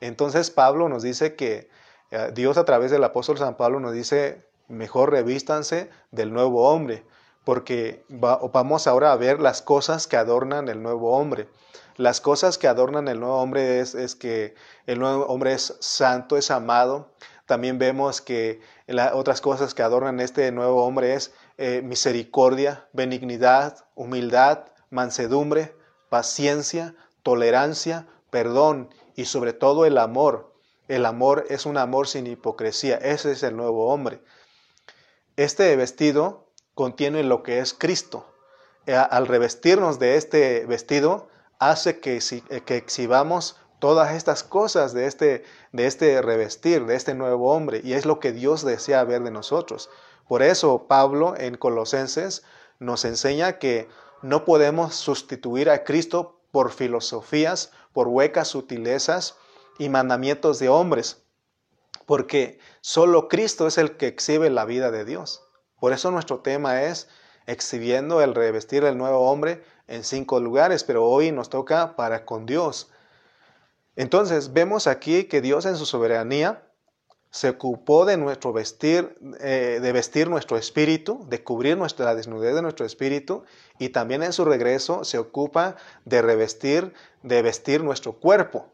Entonces 0.00 0.50
Pablo 0.50 0.88
nos 0.88 1.02
dice 1.02 1.34
que 1.34 1.68
eh, 2.10 2.30
Dios 2.34 2.56
a 2.56 2.64
través 2.64 2.90
del 2.90 3.02
apóstol 3.04 3.38
San 3.38 3.56
Pablo 3.56 3.80
nos 3.80 3.92
dice, 3.92 4.44
mejor 4.68 5.10
revístanse 5.10 5.90
del 6.10 6.32
nuevo 6.32 6.68
hombre, 6.70 7.04
porque 7.44 8.04
vamos 8.08 8.86
ahora 8.86 9.12
a 9.12 9.16
ver 9.16 9.40
las 9.40 9.62
cosas 9.62 10.06
que 10.06 10.16
adornan 10.16 10.68
el 10.68 10.82
nuevo 10.82 11.16
hombre. 11.16 11.48
Las 11.96 12.20
cosas 12.20 12.58
que 12.58 12.68
adornan 12.68 13.08
el 13.08 13.20
nuevo 13.20 13.40
hombre 13.40 13.80
es, 13.80 13.94
es 13.94 14.14
que 14.14 14.54
el 14.86 14.98
nuevo 14.98 15.26
hombre 15.26 15.52
es 15.52 15.76
santo, 15.80 16.36
es 16.36 16.50
amado. 16.50 17.12
También 17.46 17.78
vemos 17.78 18.20
que 18.20 18.60
otras 19.12 19.40
cosas 19.40 19.74
que 19.74 19.82
adornan 19.82 20.20
este 20.20 20.50
nuevo 20.52 20.84
hombre 20.84 21.14
es 21.14 21.32
eh, 21.58 21.82
misericordia, 21.82 22.88
benignidad, 22.92 23.84
humildad, 23.94 24.66
mansedumbre, 24.90 25.74
paciencia, 26.08 26.94
tolerancia, 27.22 28.06
perdón 28.30 28.90
y 29.16 29.26
sobre 29.26 29.52
todo 29.52 29.84
el 29.84 29.98
amor. 29.98 30.52
El 30.88 31.06
amor 31.06 31.46
es 31.48 31.66
un 31.66 31.76
amor 31.78 32.08
sin 32.08 32.26
hipocresía. 32.26 32.96
Ese 32.96 33.32
es 33.32 33.42
el 33.42 33.56
nuevo 33.56 33.92
hombre. 33.92 34.22
Este 35.36 35.74
vestido 35.76 36.48
contiene 36.74 37.22
lo 37.22 37.42
que 37.42 37.60
es 37.60 37.74
Cristo. 37.74 38.26
Eh, 38.86 38.94
al 38.94 39.26
revestirnos 39.26 39.98
de 39.98 40.16
este 40.16 40.66
vestido, 40.66 41.28
hace 41.70 42.00
que, 42.00 42.16
eh, 42.16 42.60
que 42.62 42.76
exhibamos 42.76 43.56
todas 43.78 44.14
estas 44.14 44.42
cosas 44.42 44.92
de 44.92 45.06
este, 45.06 45.44
de 45.72 45.86
este 45.86 46.22
revestir, 46.22 46.86
de 46.86 46.94
este 46.94 47.14
nuevo 47.14 47.52
hombre, 47.52 47.80
y 47.84 47.94
es 47.94 48.06
lo 48.06 48.20
que 48.20 48.32
Dios 48.32 48.64
desea 48.64 49.04
ver 49.04 49.22
de 49.22 49.30
nosotros. 49.30 49.90
Por 50.28 50.42
eso 50.42 50.86
Pablo 50.88 51.34
en 51.36 51.56
Colosenses 51.56 52.44
nos 52.78 53.04
enseña 53.04 53.58
que 53.58 53.88
no 54.22 54.44
podemos 54.44 54.94
sustituir 54.94 55.70
a 55.70 55.84
Cristo 55.84 56.40
por 56.50 56.70
filosofías, 56.70 57.72
por 57.92 58.08
huecas 58.08 58.48
sutilezas 58.48 59.36
y 59.78 59.88
mandamientos 59.88 60.58
de 60.58 60.68
hombres, 60.68 61.24
porque 62.06 62.58
solo 62.80 63.28
Cristo 63.28 63.66
es 63.66 63.78
el 63.78 63.96
que 63.96 64.06
exhibe 64.06 64.50
la 64.50 64.64
vida 64.64 64.90
de 64.90 65.04
Dios. 65.04 65.42
Por 65.80 65.92
eso 65.92 66.10
nuestro 66.10 66.40
tema 66.40 66.82
es 66.82 67.08
exhibiendo 67.46 68.20
el 68.22 68.34
revestir 68.34 68.84
del 68.84 68.98
nuevo 68.98 69.30
hombre 69.30 69.64
en 69.88 70.04
cinco 70.04 70.40
lugares, 70.40 70.84
pero 70.84 71.04
hoy 71.04 71.32
nos 71.32 71.50
toca 71.50 71.96
para 71.96 72.24
con 72.24 72.46
Dios. 72.46 72.90
Entonces 73.96 74.52
vemos 74.52 74.86
aquí 74.86 75.24
que 75.24 75.40
Dios 75.40 75.66
en 75.66 75.76
su 75.76 75.86
soberanía 75.86 76.62
se 77.30 77.48
ocupó 77.48 78.04
de 78.04 78.18
nuestro 78.18 78.52
vestir, 78.52 79.16
eh, 79.40 79.80
de 79.80 79.92
vestir 79.92 80.28
nuestro 80.28 80.58
espíritu, 80.58 81.24
de 81.28 81.42
cubrir 81.42 81.78
nuestra 81.78 82.14
desnudez 82.14 82.54
de 82.54 82.60
nuestro 82.60 82.84
espíritu, 82.84 83.44
y 83.78 83.88
también 83.88 84.22
en 84.22 84.34
su 84.34 84.44
regreso 84.44 85.02
se 85.04 85.16
ocupa 85.16 85.76
de 86.04 86.20
revestir, 86.20 86.92
de 87.22 87.40
vestir 87.40 87.82
nuestro 87.82 88.12
cuerpo. 88.12 88.66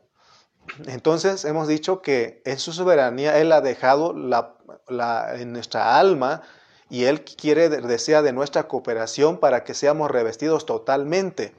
Entonces 0.87 1.45
hemos 1.45 1.69
dicho 1.69 2.03
que 2.03 2.43
en 2.45 2.59
su 2.59 2.73
soberanía 2.73 3.39
Él 3.39 3.53
ha 3.53 3.61
dejado 3.61 4.11
en 4.11 5.53
nuestra 5.53 5.99
alma 5.99 6.43
y 6.91 7.05
Él 7.05 7.25
quiere, 7.25 7.69
desea 7.69 8.23
de 8.23 8.33
nuestra 8.33 8.69
cooperación 8.69 9.39
para 9.39 9.65
que 9.65 9.75
seamos 9.75 10.11
revestidos 10.11 10.67
totalmente. 10.67 11.55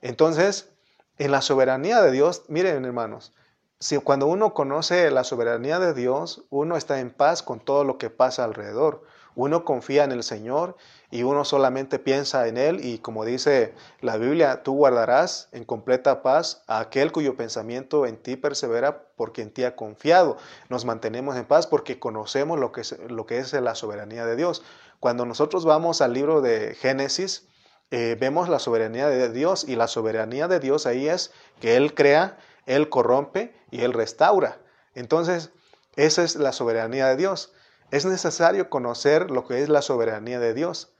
Entonces, 0.00 0.70
en 1.18 1.32
la 1.32 1.42
soberanía 1.42 2.00
de 2.00 2.10
Dios, 2.10 2.42
miren 2.48 2.84
hermanos, 2.84 3.32
si 3.80 3.96
cuando 3.98 4.26
uno 4.26 4.54
conoce 4.54 5.10
la 5.10 5.24
soberanía 5.24 5.78
de 5.78 5.94
Dios, 5.94 6.44
uno 6.50 6.76
está 6.76 7.00
en 7.00 7.10
paz 7.10 7.42
con 7.42 7.60
todo 7.60 7.84
lo 7.84 7.98
que 7.98 8.10
pasa 8.10 8.44
alrededor. 8.44 9.04
Uno 9.36 9.64
confía 9.64 10.02
en 10.02 10.10
el 10.10 10.24
Señor 10.24 10.76
y 11.10 11.22
uno 11.22 11.44
solamente 11.44 11.98
piensa 11.98 12.48
en 12.48 12.58
Él 12.58 12.84
y 12.84 12.98
como 12.98 13.24
dice 13.24 13.74
la 14.00 14.18
Biblia, 14.18 14.62
tú 14.62 14.74
guardarás 14.74 15.48
en 15.52 15.64
completa 15.64 16.22
paz 16.22 16.62
a 16.66 16.80
aquel 16.80 17.12
cuyo 17.12 17.36
pensamiento 17.36 18.04
en 18.06 18.18
ti 18.18 18.36
persevera 18.36 19.04
porque 19.16 19.40
en 19.40 19.50
ti 19.50 19.64
ha 19.64 19.74
confiado. 19.74 20.36
Nos 20.68 20.84
mantenemos 20.84 21.36
en 21.36 21.46
paz 21.46 21.66
porque 21.66 21.98
conocemos 21.98 22.58
lo 22.58 22.72
que 22.72 22.82
es, 22.82 22.98
lo 23.08 23.24
que 23.24 23.38
es 23.38 23.52
la 23.54 23.74
soberanía 23.74 24.26
de 24.26 24.36
Dios. 24.36 24.62
Cuando 25.00 25.24
nosotros 25.24 25.64
vamos 25.64 26.02
al 26.02 26.12
libro 26.12 26.42
de 26.42 26.74
Génesis, 26.74 27.48
eh, 27.90 28.16
vemos 28.20 28.50
la 28.50 28.58
soberanía 28.58 29.08
de 29.08 29.32
Dios 29.32 29.64
y 29.66 29.76
la 29.76 29.86
soberanía 29.86 30.46
de 30.46 30.60
Dios 30.60 30.84
ahí 30.84 31.08
es 31.08 31.32
que 31.60 31.76
Él 31.76 31.94
crea, 31.94 32.36
Él 32.66 32.90
corrompe 32.90 33.54
y 33.70 33.80
Él 33.80 33.94
restaura. 33.94 34.58
Entonces, 34.94 35.50
esa 35.96 36.22
es 36.22 36.36
la 36.36 36.52
soberanía 36.52 37.06
de 37.06 37.16
Dios. 37.16 37.52
Es 37.90 38.04
necesario 38.04 38.68
conocer 38.68 39.30
lo 39.30 39.46
que 39.46 39.62
es 39.62 39.70
la 39.70 39.80
soberanía 39.80 40.38
de 40.38 40.52
Dios, 40.52 40.92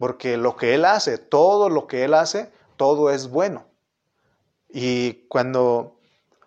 porque 0.00 0.38
lo 0.38 0.56
que 0.56 0.72
Él 0.72 0.86
hace, 0.86 1.18
todo 1.18 1.68
lo 1.68 1.86
que 1.86 2.04
Él 2.04 2.14
hace, 2.14 2.50
todo 2.78 3.10
es 3.10 3.28
bueno. 3.28 3.66
Y 4.70 5.26
cuando 5.28 6.00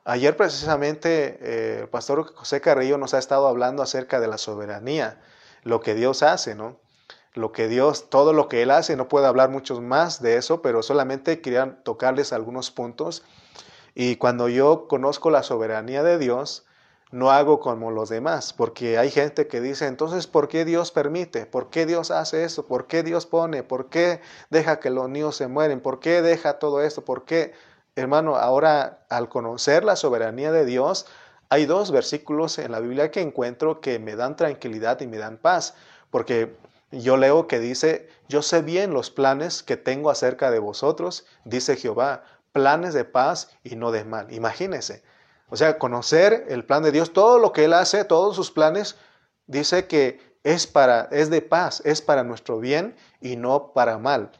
ayer 0.05 0.35
precisamente 0.35 1.37
eh, 1.39 1.79
el 1.81 1.87
pastor 1.87 2.33
José 2.33 2.61
Carrillo 2.61 2.97
nos 2.97 3.13
ha 3.13 3.19
estado 3.19 3.47
hablando 3.47 3.83
acerca 3.83 4.19
de 4.19 4.27
la 4.27 4.39
soberanía, 4.39 5.21
lo 5.61 5.81
que 5.81 5.93
Dios 5.93 6.23
hace, 6.23 6.55
¿no? 6.55 6.79
lo 7.35 7.51
que 7.51 7.67
Dios, 7.67 8.09
todo 8.09 8.33
lo 8.33 8.47
que 8.47 8.63
Él 8.63 8.71
hace. 8.71 8.95
No 8.95 9.07
puedo 9.07 9.27
hablar 9.27 9.51
mucho 9.51 9.79
más 9.81 10.19
de 10.19 10.37
eso, 10.37 10.63
pero 10.63 10.81
solamente 10.81 11.39
quería 11.39 11.83
tocarles 11.83 12.33
algunos 12.33 12.71
puntos. 12.71 13.23
Y 13.93 14.15
cuando 14.15 14.49
yo 14.49 14.87
conozco 14.87 15.29
la 15.29 15.43
soberanía 15.43 16.01
de 16.01 16.17
Dios, 16.17 16.65
no 17.13 17.29
hago 17.29 17.59
como 17.59 17.91
los 17.91 18.09
demás, 18.09 18.53
porque 18.53 18.97
hay 18.97 19.11
gente 19.11 19.45
que 19.45 19.61
dice, 19.61 19.85
entonces, 19.85 20.25
¿por 20.25 20.47
qué 20.47 20.65
Dios 20.65 20.89
permite? 20.89 21.45
¿Por 21.45 21.69
qué 21.69 21.85
Dios 21.85 22.09
hace 22.09 22.43
eso? 22.43 22.65
¿Por 22.65 22.87
qué 22.87 23.03
Dios 23.03 23.27
pone? 23.27 23.61
¿Por 23.61 23.87
qué 23.89 24.19
deja 24.49 24.79
que 24.79 24.89
los 24.89 25.07
niños 25.09 25.35
se 25.35 25.47
mueren? 25.47 25.79
¿Por 25.79 25.99
qué 25.99 26.23
deja 26.23 26.57
todo 26.57 26.81
esto? 26.81 27.05
¿Por 27.05 27.23
qué? 27.23 27.53
Hermano, 27.95 28.35
ahora 28.35 29.05
al 29.09 29.29
conocer 29.29 29.83
la 29.83 29.95
soberanía 29.95 30.51
de 30.51 30.65
Dios, 30.65 31.05
hay 31.49 31.67
dos 31.67 31.91
versículos 31.91 32.57
en 32.57 32.71
la 32.71 32.79
Biblia 32.79 33.11
que 33.11 33.21
encuentro 33.21 33.79
que 33.79 33.99
me 33.99 34.15
dan 34.15 34.35
tranquilidad 34.35 34.99
y 35.01 35.05
me 35.05 35.19
dan 35.19 35.37
paz, 35.37 35.75
porque 36.09 36.55
yo 36.91 37.17
leo 37.17 37.45
que 37.45 37.59
dice, 37.59 38.09
yo 38.27 38.41
sé 38.41 38.63
bien 38.63 38.91
los 38.91 39.11
planes 39.11 39.61
que 39.61 39.77
tengo 39.77 40.09
acerca 40.09 40.49
de 40.49 40.57
vosotros, 40.57 41.27
dice 41.45 41.75
Jehová, 41.75 42.23
planes 42.53 42.95
de 42.95 43.05
paz 43.05 43.51
y 43.63 43.75
no 43.75 43.91
de 43.91 44.03
mal. 44.03 44.33
Imagínese. 44.33 45.03
O 45.53 45.55
sea, 45.55 45.77
conocer 45.77 46.47
el 46.49 46.65
plan 46.65 46.81
de 46.81 46.91
Dios, 46.91 47.13
todo 47.13 47.37
lo 47.37 47.53
que 47.53 47.65
Él 47.65 47.73
hace, 47.73 48.05
todos 48.05 48.35
sus 48.35 48.49
planes, 48.49 48.95
dice 49.45 49.85
que 49.85 50.19
es, 50.43 50.65
para, 50.65 51.09
es 51.11 51.29
de 51.29 51.43
paz, 51.43 51.83
es 51.85 52.01
para 52.01 52.23
nuestro 52.23 52.57
bien 52.57 52.95
y 53.21 53.35
no 53.35 53.71
para 53.71 53.99
mal. 53.99 54.31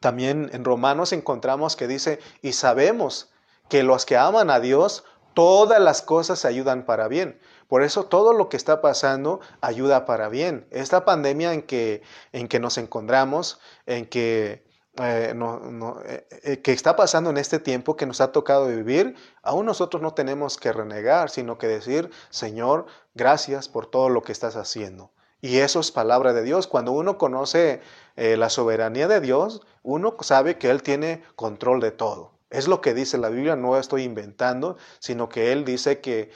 También 0.00 0.50
en 0.52 0.64
Romanos 0.64 1.12
encontramos 1.12 1.76
que 1.76 1.86
dice, 1.86 2.18
y 2.42 2.54
sabemos 2.54 3.30
que 3.68 3.84
los 3.84 4.06
que 4.06 4.16
aman 4.16 4.50
a 4.50 4.58
Dios, 4.58 5.04
todas 5.34 5.80
las 5.80 6.02
cosas 6.02 6.44
ayudan 6.44 6.84
para 6.84 7.06
bien. 7.06 7.38
Por 7.68 7.84
eso 7.84 8.06
todo 8.06 8.32
lo 8.32 8.48
que 8.48 8.56
está 8.56 8.80
pasando 8.80 9.38
ayuda 9.60 10.04
para 10.04 10.28
bien. 10.28 10.66
Esta 10.72 11.04
pandemia 11.04 11.52
en 11.52 11.62
que, 11.62 12.02
en 12.32 12.48
que 12.48 12.58
nos 12.58 12.76
encontramos, 12.76 13.60
en 13.86 14.04
que, 14.04 14.64
eh, 14.96 15.34
eh, 15.34 16.26
eh, 16.44 16.62
que 16.62 16.70
está 16.70 16.94
pasando 16.94 17.30
en 17.30 17.36
este 17.36 17.58
tiempo 17.58 17.96
que 17.96 18.06
nos 18.06 18.20
ha 18.20 18.30
tocado 18.30 18.68
vivir, 18.68 19.16
aún 19.42 19.66
nosotros 19.66 20.00
no 20.00 20.14
tenemos 20.14 20.56
que 20.56 20.72
renegar, 20.72 21.30
sino 21.30 21.58
que 21.58 21.66
decir, 21.66 22.10
Señor, 22.30 22.86
gracias 23.12 23.68
por 23.68 23.86
todo 23.86 24.08
lo 24.08 24.22
que 24.22 24.30
estás 24.30 24.54
haciendo. 24.54 25.10
Y 25.40 25.58
eso 25.58 25.80
es 25.80 25.90
palabra 25.90 26.32
de 26.32 26.44
Dios. 26.44 26.68
Cuando 26.68 26.92
uno 26.92 27.18
conoce 27.18 27.82
la 28.16 28.48
soberanía 28.48 29.08
de 29.08 29.20
Dios, 29.20 29.60
uno 29.82 30.16
sabe 30.20 30.56
que 30.56 30.70
Él 30.70 30.82
tiene 30.82 31.22
control 31.36 31.80
de 31.80 31.90
todo. 31.90 32.32
Es 32.48 32.66
lo 32.66 32.80
que 32.80 32.94
dice 32.94 33.18
la 33.18 33.28
Biblia, 33.28 33.54
no 33.56 33.76
estoy 33.76 34.04
inventando, 34.04 34.78
sino 35.00 35.28
que 35.28 35.52
Él 35.52 35.66
dice 35.66 36.00
que 36.00 36.30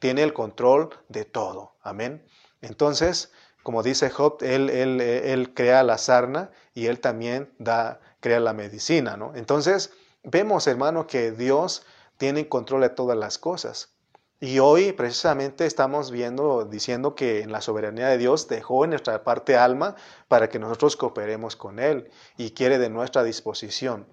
tiene 0.00 0.24
el 0.24 0.32
control 0.32 0.90
de 1.08 1.26
todo. 1.26 1.74
Amén. 1.82 2.24
Entonces, 2.60 3.30
como 3.68 3.82
dice 3.82 4.08
Job, 4.08 4.38
él, 4.40 4.70
él, 4.70 5.52
crea 5.52 5.82
la 5.82 5.98
sarna 5.98 6.50
y 6.72 6.86
él 6.86 7.00
también 7.00 7.52
da, 7.58 8.00
crea 8.20 8.40
la 8.40 8.54
medicina. 8.54 9.18
¿no? 9.18 9.34
Entonces, 9.34 9.92
vemos, 10.22 10.66
hermano, 10.66 11.06
que 11.06 11.32
Dios 11.32 11.82
tiene 12.16 12.48
control 12.48 12.80
de 12.80 12.88
todas 12.88 13.18
las 13.18 13.36
cosas. 13.36 13.92
Y 14.40 14.58
hoy 14.58 14.92
precisamente 14.92 15.66
estamos 15.66 16.10
viendo, 16.10 16.64
diciendo 16.64 17.14
que 17.14 17.42
en 17.42 17.52
la 17.52 17.60
soberanía 17.60 18.08
de 18.08 18.16
Dios 18.16 18.48
dejó 18.48 18.84
en 18.84 18.90
nuestra 18.92 19.22
parte 19.22 19.58
alma 19.58 19.96
para 20.28 20.48
que 20.48 20.58
nosotros 20.58 20.96
cooperemos 20.96 21.54
con 21.54 21.78
Él 21.78 22.10
y 22.38 22.52
quiere 22.52 22.78
de 22.78 22.88
nuestra 22.88 23.22
disposición. 23.22 24.06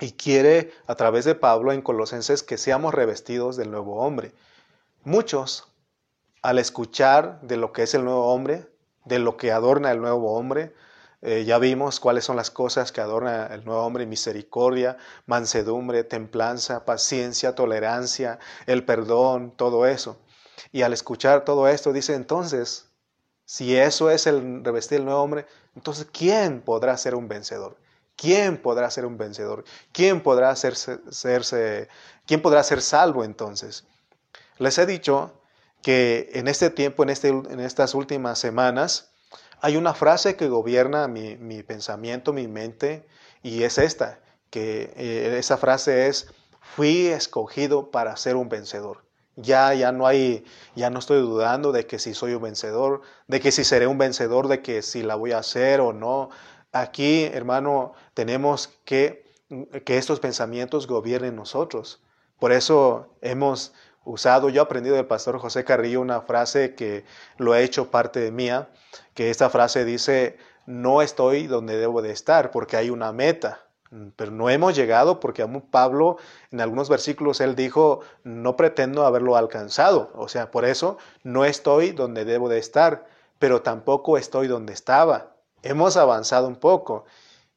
Y 0.00 0.14
quiere 0.14 0.72
a 0.88 0.96
través 0.96 1.24
de 1.24 1.36
Pablo 1.36 1.70
en 1.70 1.80
Colosenses 1.80 2.42
que 2.42 2.58
seamos 2.58 2.92
revestidos 2.92 3.56
del 3.56 3.70
nuevo 3.70 4.00
hombre. 4.00 4.32
Muchos, 5.04 5.68
al 6.44 6.58
escuchar 6.58 7.40
de 7.40 7.56
lo 7.56 7.72
que 7.72 7.84
es 7.84 7.94
el 7.94 8.04
nuevo 8.04 8.26
hombre, 8.26 8.68
de 9.06 9.18
lo 9.18 9.38
que 9.38 9.50
adorna 9.50 9.90
el 9.90 10.02
nuevo 10.02 10.34
hombre, 10.34 10.74
eh, 11.22 11.46
ya 11.46 11.58
vimos 11.58 12.00
cuáles 12.00 12.26
son 12.26 12.36
las 12.36 12.50
cosas 12.50 12.92
que 12.92 13.00
adorna 13.00 13.46
el 13.46 13.64
nuevo 13.64 13.80
hombre, 13.82 14.04
misericordia, 14.04 14.98
mansedumbre, 15.24 16.04
templanza, 16.04 16.84
paciencia, 16.84 17.54
tolerancia, 17.54 18.38
el 18.66 18.84
perdón, 18.84 19.54
todo 19.56 19.86
eso. 19.86 20.18
Y 20.70 20.82
al 20.82 20.92
escuchar 20.92 21.46
todo 21.46 21.66
esto, 21.66 21.94
dice 21.94 22.12
entonces, 22.12 22.90
si 23.46 23.74
eso 23.78 24.10
es 24.10 24.26
el 24.26 24.62
revestir 24.62 24.98
del 24.98 25.06
nuevo 25.06 25.22
hombre, 25.22 25.46
entonces 25.74 26.06
¿quién 26.12 26.60
podrá 26.60 26.98
ser 26.98 27.14
un 27.14 27.26
vencedor? 27.26 27.78
¿Quién 28.16 28.60
podrá 28.60 28.90
ser 28.90 29.06
un 29.06 29.16
vencedor? 29.16 29.64
¿Quién 29.92 30.22
podrá 30.22 30.50
hacerse, 30.50 31.88
quién 32.26 32.42
podrá 32.42 32.62
ser 32.62 32.82
salvo 32.82 33.24
entonces? 33.24 33.86
Les 34.58 34.76
he 34.76 34.84
dicho 34.84 35.40
que 35.84 36.30
en 36.32 36.48
este 36.48 36.70
tiempo, 36.70 37.04
en, 37.04 37.10
este, 37.10 37.28
en 37.28 37.60
estas 37.60 37.94
últimas 37.94 38.38
semanas, 38.38 39.12
hay 39.60 39.76
una 39.76 39.94
frase 39.94 40.34
que 40.34 40.48
gobierna 40.48 41.06
mi, 41.06 41.62
pensamiento, 41.62 42.32
mi 42.32 42.48
mente, 42.48 43.06
y 43.42 43.62
es 43.62 43.78
esta, 43.78 44.18
que 44.50 44.92
eh, 44.96 45.36
esa 45.38 45.56
frase 45.56 46.08
es, 46.08 46.28
fui 46.60 47.06
escogido 47.06 47.90
para 47.92 48.16
ser 48.16 48.34
un 48.34 48.48
vencedor. 48.48 49.04
Ya, 49.36 49.74
ya 49.74 49.92
no 49.92 50.06
hay, 50.06 50.44
ya 50.74 50.90
no 50.90 50.98
estoy 50.98 51.20
dudando 51.20 51.70
de 51.70 51.86
que 51.86 51.98
si 51.98 52.14
soy 52.14 52.34
un 52.34 52.42
vencedor, 52.42 53.02
de 53.28 53.40
que 53.40 53.52
si 53.52 53.62
seré 53.62 53.86
un 53.86 53.98
vencedor, 53.98 54.48
de 54.48 54.62
que 54.62 54.82
si 54.82 55.02
la 55.02 55.16
voy 55.16 55.32
a 55.32 55.38
hacer 55.38 55.80
o 55.80 55.92
no. 55.92 56.30
Aquí, 56.72 57.24
hermano, 57.24 57.92
tenemos 58.14 58.68
que 58.84 59.24
que 59.84 59.98
estos 59.98 60.20
pensamientos 60.20 60.86
gobiernen 60.86 61.36
nosotros. 61.36 62.00
Por 62.38 62.52
eso 62.52 63.14
hemos 63.20 63.72
usado. 64.04 64.48
Yo 64.48 64.62
he 64.62 64.64
aprendido 64.64 64.96
del 64.96 65.06
pastor 65.06 65.38
José 65.38 65.64
Carrillo 65.64 66.00
una 66.00 66.20
frase 66.22 66.74
que 66.74 67.04
lo 67.38 67.54
he 67.54 67.62
hecho 67.62 67.90
parte 67.90 68.20
de 68.20 68.30
mía, 68.30 68.68
que 69.14 69.30
esta 69.30 69.50
frase 69.50 69.84
dice, 69.84 70.36
no 70.66 71.02
estoy 71.02 71.46
donde 71.46 71.76
debo 71.76 72.02
de 72.02 72.12
estar 72.12 72.50
porque 72.50 72.76
hay 72.76 72.90
una 72.90 73.12
meta. 73.12 73.60
Pero 74.16 74.32
no 74.32 74.50
hemos 74.50 74.74
llegado 74.74 75.20
porque 75.20 75.42
aún 75.42 75.60
Pablo 75.60 76.16
en 76.50 76.60
algunos 76.60 76.88
versículos 76.88 77.40
él 77.40 77.54
dijo, 77.54 78.00
no 78.24 78.56
pretendo 78.56 79.06
haberlo 79.06 79.36
alcanzado. 79.36 80.10
O 80.14 80.26
sea, 80.28 80.50
por 80.50 80.64
eso 80.64 80.98
no 81.22 81.44
estoy 81.44 81.92
donde 81.92 82.24
debo 82.24 82.48
de 82.48 82.58
estar, 82.58 83.06
pero 83.38 83.62
tampoco 83.62 84.18
estoy 84.18 84.48
donde 84.48 84.72
estaba. 84.72 85.36
Hemos 85.62 85.96
avanzado 85.96 86.48
un 86.48 86.56
poco. 86.56 87.04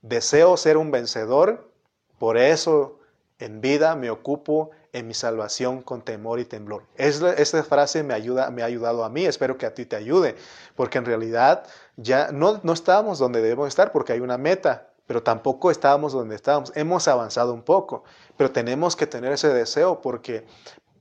Deseo 0.01 0.57
ser 0.57 0.77
un 0.77 0.91
vencedor, 0.91 1.71
por 2.19 2.37
eso 2.37 2.99
en 3.39 3.61
vida 3.61 3.95
me 3.95 4.09
ocupo 4.09 4.71
en 4.97 5.07
mi 5.07 5.13
salvación 5.13 5.81
con 5.81 6.01
temor 6.01 6.39
y 6.39 6.45
temblor. 6.45 6.83
esta 6.97 7.63
frase 7.63 8.03
me, 8.03 8.13
ayuda, 8.13 8.49
me 8.51 8.63
ha 8.63 8.65
ayudado 8.65 9.03
a 9.03 9.09
mí, 9.09 9.25
espero 9.25 9.57
que 9.57 9.65
a 9.65 9.73
ti 9.73 9.85
te 9.85 9.95
ayude, 9.95 10.35
porque 10.75 10.97
en 10.97 11.05
realidad 11.05 11.63
ya 11.95 12.31
no, 12.31 12.59
no 12.63 12.73
estábamos 12.73 13.19
donde 13.19 13.41
debemos 13.41 13.67
estar 13.67 13.91
porque 13.91 14.13
hay 14.13 14.19
una 14.19 14.37
meta, 14.37 14.89
pero 15.05 15.23
tampoco 15.23 15.71
estábamos 15.71 16.13
donde 16.13 16.35
estábamos. 16.35 16.71
Hemos 16.75 17.07
avanzado 17.07 17.53
un 17.53 17.63
poco, 17.63 18.03
pero 18.35 18.51
tenemos 18.51 18.95
que 18.95 19.07
tener 19.07 19.31
ese 19.31 19.49
deseo 19.49 20.01
porque 20.01 20.45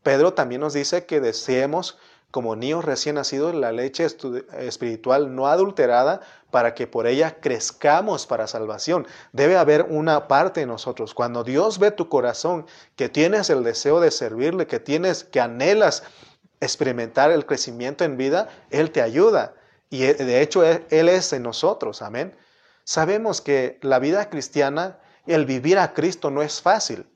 Pedro 0.02 0.34
también 0.34 0.60
nos 0.60 0.72
dice 0.72 1.04
que 1.04 1.20
deseemos 1.20 1.98
como 2.30 2.56
niños 2.56 2.84
recién 2.84 3.14
nacidos 3.14 3.54
la 3.54 3.72
leche 3.72 4.06
espiritual 4.58 5.34
no 5.34 5.46
adulterada 5.46 6.20
para 6.50 6.74
que 6.74 6.86
por 6.86 7.06
ella 7.06 7.40
crezcamos 7.40 8.26
para 8.26 8.46
salvación. 8.46 9.06
Debe 9.32 9.56
haber 9.56 9.86
una 9.88 10.28
parte 10.28 10.62
en 10.62 10.68
nosotros. 10.68 11.14
Cuando 11.14 11.44
Dios 11.44 11.78
ve 11.78 11.90
tu 11.90 12.08
corazón, 12.08 12.66
que 12.94 13.08
tienes 13.08 13.50
el 13.50 13.64
deseo 13.64 14.00
de 14.00 14.10
servirle, 14.10 14.66
que 14.66 14.80
tienes, 14.80 15.24
que 15.24 15.40
anhelas 15.40 16.02
experimentar 16.60 17.30
el 17.30 17.46
crecimiento 17.46 18.04
en 18.04 18.16
vida, 18.16 18.48
Él 18.70 18.90
te 18.90 19.02
ayuda. 19.02 19.54
Y 19.88 20.04
eh, 20.04 20.14
de 20.14 20.42
hecho 20.42 20.64
Él 20.64 21.08
es 21.08 21.32
en 21.32 21.42
nosotros. 21.42 22.02
Amén. 22.02 22.36
Sabemos 22.84 23.40
que 23.40 23.78
la 23.82 23.98
vida 23.98 24.28
cristiana, 24.30 24.98
el 25.26 25.46
vivir 25.46 25.78
a 25.78 25.94
Cristo 25.94 26.30
no 26.30 26.42
es 26.42 26.60
fácil. 26.60 27.06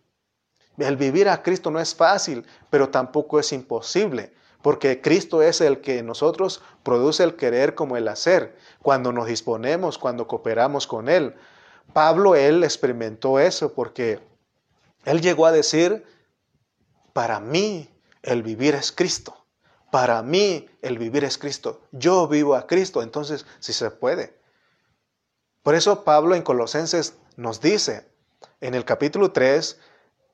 El 0.79 0.97
vivir 0.97 1.29
a 1.29 1.43
Cristo 1.43 1.71
no 1.71 1.79
es 1.79 1.95
fácil, 1.95 2.47
pero 2.71 2.88
tampoco 2.88 3.38
es 3.38 3.52
imposible 3.52 4.33
porque 4.62 5.00
Cristo 5.00 5.43
es 5.43 5.61
el 5.61 5.81
que 5.81 6.02
nosotros 6.02 6.62
produce 6.83 7.23
el 7.25 7.37
querer 7.37 7.75
como 7.75 7.97
el 7.97 8.09
hacer, 8.09 8.57
cuando 8.83 9.12
nos 9.12 9.26
disponemos, 9.26 9.99
cuando 9.99 10.26
cooperamos 10.26 10.87
con 10.87 11.09
Él. 11.09 11.35
Pablo, 11.93 12.35
él 12.35 12.62
experimentó 12.62 13.38
eso 13.38 13.73
porque 13.73 14.21
él 15.05 15.21
llegó 15.21 15.47
a 15.47 15.52
decir, 15.52 16.05
para 17.12 17.40
mí 17.40 17.88
el 18.23 18.43
vivir 18.43 18.75
es 18.75 18.93
Cristo, 18.93 19.37
para 19.90 20.23
mí 20.23 20.69
el 20.83 20.99
vivir 20.99 21.25
es 21.25 21.38
Cristo, 21.38 21.81
yo 21.90 22.29
vivo 22.29 22.55
a 22.55 22.67
Cristo, 22.67 23.02
entonces 23.02 23.47
si 23.59 23.73
se 23.73 23.90
puede. 23.90 24.38
Por 25.62 25.75
eso 25.75 26.05
Pablo 26.05 26.35
en 26.35 26.43
Colosenses 26.43 27.14
nos 27.37 27.61
dice, 27.61 28.09
en 28.61 28.75
el 28.75 28.85
capítulo 28.85 29.33
3, 29.33 29.79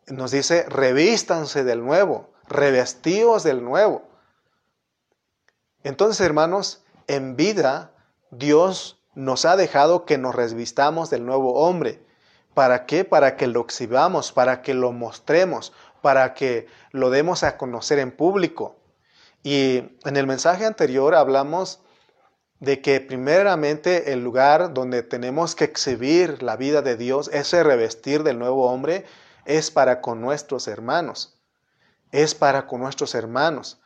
nos 0.08 0.30
dice, 0.30 0.64
revístanse 0.68 1.64
del 1.64 1.84
nuevo, 1.84 2.30
revestidos 2.48 3.42
del 3.42 3.64
nuevo. 3.64 4.02
Entonces, 5.86 6.20
hermanos, 6.26 6.82
en 7.06 7.36
vida 7.36 7.92
Dios 8.32 9.00
nos 9.14 9.44
ha 9.44 9.54
dejado 9.56 10.04
que 10.04 10.18
nos 10.18 10.34
revistamos 10.34 11.10
del 11.10 11.24
nuevo 11.24 11.60
hombre. 11.60 12.04
¿Para 12.54 12.86
qué? 12.86 13.04
Para 13.04 13.36
que 13.36 13.46
lo 13.46 13.60
exhibamos, 13.60 14.32
para 14.32 14.62
que 14.62 14.74
lo 14.74 14.90
mostremos, 14.90 15.72
para 16.02 16.34
que 16.34 16.66
lo 16.90 17.10
demos 17.10 17.44
a 17.44 17.56
conocer 17.56 18.00
en 18.00 18.10
público. 18.10 18.74
Y 19.44 19.96
en 20.04 20.16
el 20.16 20.26
mensaje 20.26 20.66
anterior 20.66 21.14
hablamos 21.14 21.78
de 22.58 22.82
que 22.82 23.00
primeramente 23.00 24.12
el 24.12 24.24
lugar 24.24 24.74
donde 24.74 25.04
tenemos 25.04 25.54
que 25.54 25.66
exhibir 25.66 26.42
la 26.42 26.56
vida 26.56 26.82
de 26.82 26.96
Dios, 26.96 27.30
ese 27.32 27.62
revestir 27.62 28.24
del 28.24 28.40
nuevo 28.40 28.68
hombre, 28.72 29.04
es 29.44 29.70
para 29.70 30.00
con 30.00 30.20
nuestros 30.20 30.66
hermanos. 30.66 31.38
Es 32.10 32.34
para 32.34 32.66
con 32.66 32.80
nuestros 32.80 33.14
hermanos. 33.14 33.80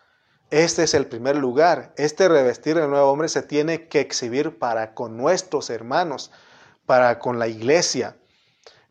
Este 0.51 0.83
es 0.83 0.95
el 0.95 1.07
primer 1.07 1.37
lugar. 1.37 1.93
Este 1.97 2.29
revestir 2.29 2.75
del 2.75 2.91
nuevo 2.91 3.09
hombre 3.09 3.29
se 3.29 3.43
tiene 3.43 3.87
que 3.87 4.01
exhibir 4.01 4.59
para 4.59 4.95
con 4.95 5.17
nuestros 5.17 5.71
hermanos, 5.71 6.33
para 6.87 7.21
con 7.21 7.39
la 7.39 7.47
iglesia. 7.47 8.17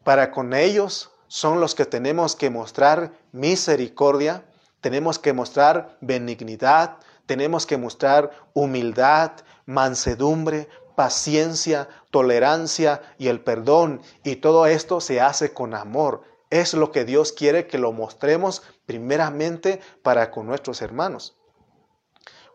Para 0.06 0.32
con 0.32 0.54
ellos 0.54 1.12
son 1.28 1.60
los 1.60 1.76
que 1.76 1.86
tenemos 1.86 2.38
que 2.38 2.50
mostrar 2.50 3.12
misericordia, 3.34 4.46
tenemos 4.80 5.20
que 5.20 5.34
mostrar 5.34 5.98
benignidad, 6.00 6.96
tenemos 7.26 7.66
que 7.66 7.76
mostrar 7.76 8.32
humildad, 8.54 9.32
mansedumbre, 9.66 10.70
paciencia, 10.96 11.90
tolerancia 12.10 13.02
y 13.18 13.28
el 13.28 13.42
perdón. 13.42 14.02
Y 14.24 14.38
todo 14.38 14.66
esto 14.66 15.02
se 15.02 15.20
hace 15.20 15.52
con 15.52 15.74
amor. 15.74 16.22
Es 16.52 16.74
lo 16.74 16.94
que 16.94 17.04
Dios 17.04 17.34
quiere 17.34 17.68
que 17.68 17.80
lo 17.80 17.92
mostremos 17.92 18.64
primeramente 18.86 19.82
para 20.02 20.32
con 20.32 20.48
nuestros 20.48 20.82
hermanos. 20.82 21.36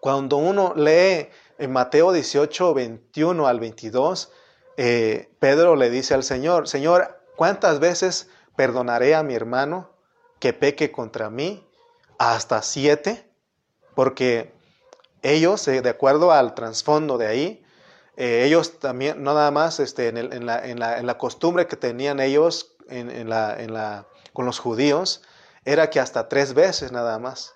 Cuando 0.05 0.37
uno 0.37 0.75
lee 0.77 1.31
en 1.57 1.73
Mateo 1.73 2.13
18, 2.13 2.75
21 2.75 3.47
al 3.47 3.59
22, 3.59 4.31
eh, 4.77 5.31
Pedro 5.39 5.77
le 5.77 5.89
dice 5.89 6.13
al 6.13 6.25
Señor, 6.25 6.69
Señor, 6.69 7.23
¿cuántas 7.37 7.81
veces 7.81 8.29
perdonaré 8.55 9.15
a 9.15 9.23
mi 9.23 9.35
hermano 9.35 9.97
que 10.41 10.53
peque 10.53 10.93
contra 10.93 11.31
mí? 11.31 11.67
¿Hasta 12.19 12.61
siete? 12.61 13.31
Porque 13.95 14.53
ellos, 15.23 15.67
eh, 15.69 15.81
de 15.81 15.89
acuerdo 15.89 16.33
al 16.33 16.55
trasfondo 16.55 17.17
de 17.17 17.27
ahí, 17.27 17.65
eh, 18.19 18.45
ellos 18.45 18.81
también, 18.81 19.23
no 19.23 19.33
nada 19.33 19.53
más 19.53 19.81
este, 19.81 20.09
en, 20.09 20.47
la, 20.47 21.17
costumbre 21.17 21.67
que 21.67 21.77
tenían 21.77 22.21
ellos 22.21 22.77
con 24.35 24.45
los 24.45 24.59
judíos, 24.59 25.23
era 25.65 25.89
que 25.89 25.99
hasta 25.99 26.29
tres 26.29 26.53
veces 26.53 26.93
nada 26.93 27.19
más 27.19 27.55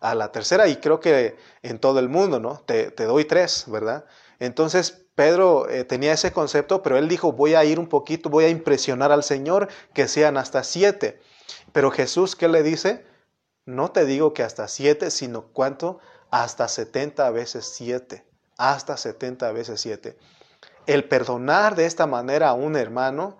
a 0.00 0.14
la 0.14 0.32
tercera 0.32 0.66
y 0.66 0.76
creo 0.76 0.98
que 0.98 1.36
en 1.62 1.78
todo 1.78 1.98
el 1.98 2.08
mundo, 2.08 2.40
¿no? 2.40 2.60
Te, 2.66 2.90
doy 2.90 3.26
tres, 3.26 3.64
¿verdad? 3.68 4.06
Entonces 4.38 5.06
Pedro 5.14 5.68
eh, 5.68 5.84
tenía 5.84 6.14
ese 6.14 6.32
concepto, 6.32 6.82
pero 6.82 6.96
él 6.96 7.08
dijo, 7.08 7.32
voy 7.32 7.54
a 7.54 7.64
ir 7.64 7.78
un 7.78 7.88
poquito, 7.88 8.30
voy 8.30 8.44
a 8.44 8.48
impresionar 8.48 9.12
al 9.12 9.22
Señor 9.22 9.68
que 9.92 10.08
sean 10.08 10.38
hasta 10.38 10.64
siete. 10.64 11.20
Pero 11.72 11.90
Jesús, 11.90 12.34
¿qué 12.34 12.48
le 12.48 12.62
dice? 12.62 13.04
No 13.66 13.90
te 13.90 14.06
digo 14.06 14.32
que 14.32 14.42
hasta 14.42 14.66
siete, 14.68 15.10
sino 15.10 15.48
cuánto? 15.52 16.00
Hasta 16.30 16.68
setenta 16.68 17.30
veces 17.30 17.66
siete. 17.66 18.24
Hasta 18.56 18.96
setenta 18.96 19.52
veces 19.52 19.80
siete. 19.80 20.16
El 20.86 21.04
perdonar 21.04 21.76
de 21.76 21.84
esta 21.84 22.06
manera 22.06 22.48
a 22.48 22.54
un 22.54 22.76
hermano 22.76 23.36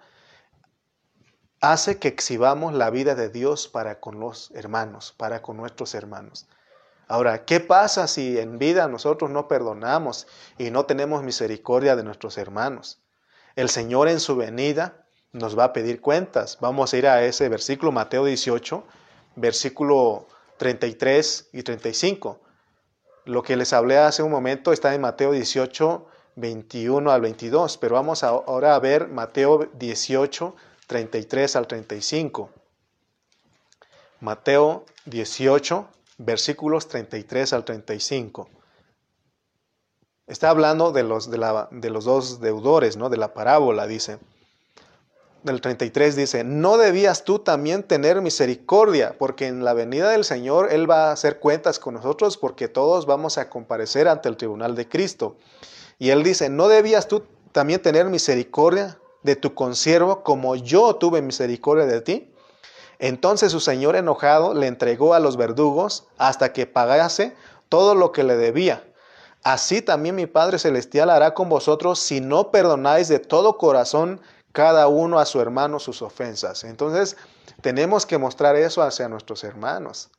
hace 1.61 1.99
que 1.99 2.09
exhibamos 2.09 2.73
la 2.73 2.91
vida 2.91 3.15
de 3.15 3.29
Dios 3.29 3.69
para 3.69 4.01
con 4.01 4.19
los 4.19 4.51
hermanos, 4.55 5.15
para 5.17 5.43
con 5.43 5.57
nuestros 5.57 5.95
hermanos. 5.95 6.47
Ahora, 7.07 7.45
¿qué 7.45 7.61
pasa 7.61 8.07
si 8.07 8.39
en 8.39 8.59
vida 8.59 8.89
nosotros 8.89 9.31
no 9.31 9.49
perdonamos 9.49 10.27
y 10.59 10.71
no 10.71 10.87
tenemos 10.87 11.23
misericordia 11.23 11.97
de 11.97 12.05
nuestros 12.05 12.39
hermanos? 12.39 13.01
El 13.57 13.69
Señor 13.69 14.09
en 14.09 14.21
su 14.21 14.37
venida 14.37 15.05
nos 15.33 15.59
va 15.59 15.65
a 15.65 15.73
pedir 15.73 16.01
cuentas. 16.01 16.59
Vamos 16.61 16.93
a 16.93 16.97
ir 16.97 17.07
a 17.07 17.23
ese 17.25 17.49
versículo, 17.49 17.93
Mateo 17.93 18.25
18, 18.25 18.85
versículo 19.37 20.29
33 20.57 21.51
y 21.53 21.63
35. 21.63 22.41
Lo 23.27 23.43
que 23.43 23.57
les 23.57 23.73
hablé 23.73 23.99
hace 23.99 24.23
un 24.23 24.31
momento 24.31 24.73
está 24.73 24.95
en 24.95 25.01
Mateo 25.03 25.33
18, 25.33 26.07
21 26.37 27.11
al 27.11 27.21
22, 27.21 27.77
pero 27.79 27.97
vamos 27.97 28.23
ahora 28.23 28.75
a 28.75 28.79
ver 28.79 29.09
Mateo 29.09 29.69
18, 29.75 30.55
33 30.55 30.70
al 30.93 31.67
35. 31.67 32.51
Mateo 34.21 34.85
18, 35.07 35.89
versículos 36.19 36.89
33 36.89 37.53
al 37.53 37.65
35. 37.65 38.49
Está 40.27 40.51
hablando 40.51 40.93
de 40.93 41.03
los, 41.03 41.31
de, 41.31 41.39
la, 41.39 41.69
de 41.71 41.91
los 41.91 42.05
dos 42.05 42.41
deudores, 42.41 42.97
¿no? 42.97 43.09
De 43.09 43.17
la 43.17 43.35
parábola, 43.35 43.87
dice. 43.87 44.19
Del 45.43 45.61
33 45.61 46.17
dice, 46.17 46.45
no 46.45 46.77
debías 46.77 47.25
tú 47.25 47.39
también 47.39 47.83
tener 47.83 48.21
misericordia, 48.21 49.17
porque 49.19 49.47
en 49.47 49.65
la 49.65 49.73
venida 49.73 50.11
del 50.11 50.25
Señor 50.25 50.71
Él 50.71 50.91
va 50.91 51.09
a 51.09 51.13
hacer 51.13 51.39
cuentas 51.39 51.79
con 51.79 51.95
nosotros, 51.95 52.37
porque 52.37 52.69
todos 52.69 53.07
vamos 53.07 53.39
a 53.39 53.49
comparecer 53.49 54.07
ante 54.07 54.29
el 54.29 54.37
tribunal 54.37 54.75
de 54.75 54.87
Cristo. 54.87 55.37
Y 55.99 56.11
Él 56.11 56.23
dice, 56.23 56.51
no 56.51 56.69
debías 56.69 57.09
tú 57.09 57.25
también 57.53 57.81
tener 57.81 58.07
misericordia 58.07 58.99
de 59.23 59.37
tu 59.37 59.55
consiervo 59.55 60.23
como 60.23 60.57
yo 60.57 60.97
tuve 60.97 61.23
misericordia 61.23 61.87
de 61.87 62.01
ti? 62.01 62.35
Entonces 62.99 63.53
su 63.53 63.61
señor 63.61 63.97
enojado 63.97 64.55
le 64.55 64.67
entregó 64.67 65.15
a 65.15 65.21
los 65.21 65.37
verdugos 65.37 66.07
hasta 66.19 66.53
que 66.53 66.67
pagase 66.67 67.35
todo 67.69 67.95
lo 67.95 68.13
que 68.13 68.25
le 68.25 68.37
debía. 68.37 68.85
Así 69.43 69.81
también 69.81 70.17
mi 70.17 70.27
Padre 70.27 70.59
Celestial 70.59 71.09
hará 71.09 71.33
con 71.33 71.49
vosotros 71.49 71.99
si 71.99 72.21
no 72.21 72.51
perdonáis 72.51 73.09
de 73.09 73.19
todo 73.19 73.57
corazón 73.57 74.21
cada 74.53 74.89
uno 74.89 75.19
a 75.19 75.25
su 75.25 75.41
hermano 75.41 75.79
sus 75.79 76.03
ofensas. 76.03 76.65
Entonces 76.65 77.17
tenemos 77.63 78.05
que 78.05 78.19
mostrar 78.19 78.57
eso 78.57 78.83
hacia 78.83 79.09
nuestros 79.09 79.45
hermanos. 79.45 80.11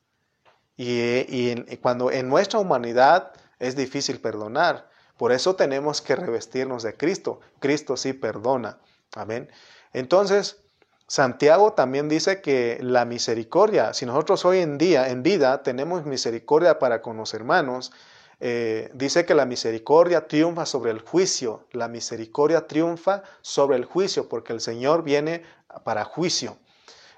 Y, 0.77 1.75
cuando 1.77 2.09
en 2.09 2.29
nuestra 2.29 2.59
humanidad 2.59 3.33
es 3.59 3.75
difícil 3.75 4.19
perdonar, 4.19 4.89
por 5.17 5.31
eso 5.31 5.55
tenemos 5.55 6.01
que 6.01 6.15
revestirnos 6.15 6.81
de 6.81 6.97
Cristo. 6.97 7.41
Cristo 7.59 7.95
sí 7.97 8.13
perdona. 8.13 8.79
Amén. 9.15 9.49
Entonces, 9.93 10.61
Santiago 11.07 11.73
también 11.73 12.07
dice 12.07 12.41
que 12.41 12.79
la 12.81 13.03
misericordia, 13.03 13.93
si 13.93 14.05
nosotros 14.05 14.45
hoy 14.45 14.59
en 14.59 14.77
día, 14.77 15.09
en 15.09 15.23
vida, 15.23 15.61
tenemos 15.63 16.05
misericordia 16.05 16.79
para 16.79 17.01
con 17.01 17.17
los 17.17 17.33
hermanos, 17.33 17.91
eh, 18.39 18.89
dice 18.93 19.25
que 19.25 19.35
la 19.35 19.45
misericordia 19.45 20.27
triunfa 20.27 20.65
sobre 20.65 20.91
el 20.91 21.01
juicio. 21.01 21.67
La 21.71 21.87
misericordia 21.87 22.65
triunfa 22.65 23.23
sobre 23.41 23.77
el 23.77 23.85
juicio 23.85 24.29
porque 24.29 24.53
el 24.53 24.61
Señor 24.61 25.03
viene 25.03 25.43
para 25.83 26.05
juicio. 26.05 26.57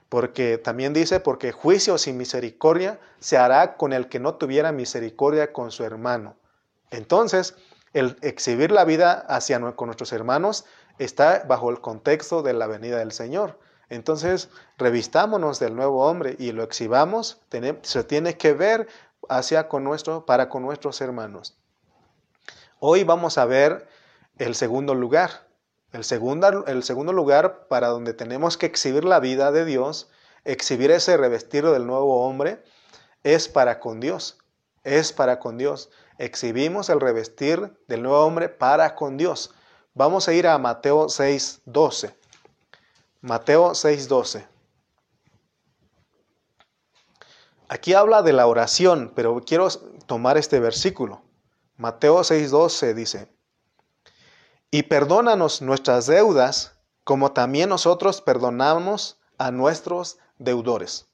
Porque 0.10 0.58
también 0.58 0.92
dice, 0.92 1.20
porque 1.20 1.52
juicio 1.52 1.98
sin 1.98 2.18
misericordia 2.18 3.00
se 3.20 3.38
hará 3.38 3.78
con 3.78 3.94
el 3.94 4.10
que 4.10 4.20
no 4.20 4.36
tuviera 4.36 4.72
misericordia 4.72 5.54
con 5.54 5.72
su 5.72 5.84
hermano. 5.84 6.36
Entonces, 6.92 7.56
el 7.94 8.18
exhibir 8.22 8.72
la 8.72 8.86
vida 8.86 9.14
hacia 9.30 9.60
con 9.76 9.88
nuestros 9.88 10.12
hermanos 10.12 10.66
está 11.00 11.44
bajo 11.48 11.70
el 11.70 11.82
contexto 11.82 12.42
de 12.42 12.54
la 12.54 12.68
venida 12.68 13.00
del 13.00 13.12
Señor. 13.12 13.60
Entonces, 13.90 14.50
revistámonos 14.78 15.60
del 15.60 15.76
nuevo 15.76 16.08
hombre 16.08 16.36
y 16.40 16.52
lo 16.52 16.64
exhibamos, 16.64 17.42
se 17.82 18.04
tiene 18.04 18.38
que 18.38 18.54
ver 18.54 18.88
hacia 19.30 19.68
con 19.68 19.84
nuestro, 19.84 20.26
para 20.26 20.50
con 20.50 20.64
nuestros 20.64 21.00
hermanos. 21.02 21.58
Hoy 22.80 23.04
vamos 23.04 23.38
a 23.38 23.46
ver 23.46 23.88
el 24.38 24.56
segundo 24.56 24.96
lugar. 24.96 25.48
El 25.92 26.04
segundo, 26.04 26.66
el 26.66 26.84
segundo 26.84 27.14
lugar 27.14 27.68
para 27.68 27.88
donde 27.90 28.14
tenemos 28.14 28.58
que 28.58 28.66
exhibir 28.66 29.06
la 29.06 29.20
vida 29.20 29.52
de 29.52 29.64
Dios, 29.64 30.10
exhibir 30.44 30.90
ese 30.90 31.16
revestido 31.18 31.72
del 31.72 31.86
nuevo 31.86 32.26
hombre, 32.26 32.64
es 33.24 33.48
para 33.48 33.80
con 33.80 34.00
Dios. 34.00 34.40
Es 34.84 35.14
para 35.14 35.40
con 35.40 35.58
Dios. 35.58 35.92
Exhibimos 36.18 36.90
el 36.90 37.00
revestir 37.00 37.78
del 37.88 38.02
nuevo 38.02 38.26
hombre 38.26 38.50
para 38.50 38.96
con 38.96 39.18
Dios. 39.18 39.54
Vamos 39.94 40.28
a 40.28 40.34
ir 40.34 40.48
a 40.48 40.58
Mateo 40.58 41.10
6, 41.10 41.62
12. 41.66 42.16
Mateo 43.22 43.76
6, 43.76 44.08
12. 44.08 44.48
Aquí 47.70 47.94
habla 47.94 48.22
de 48.22 48.34
la 48.34 48.48
oración, 48.48 49.12
pero 49.16 49.42
quiero 49.46 49.68
tomar 50.06 50.38
este 50.38 50.60
versículo. 50.60 51.22
Mateo 51.78 52.20
6:12 52.20 52.94
dice, 52.94 53.34
y 54.70 54.84
perdónanos 54.84 55.62
nuestras 55.62 56.08
deudas 56.08 56.74
como 57.04 57.32
también 57.32 57.70
nosotros 57.70 58.22
perdonamos 58.22 59.20
a 59.38 59.52
nuestros 59.52 60.18
deudores. 60.40 61.08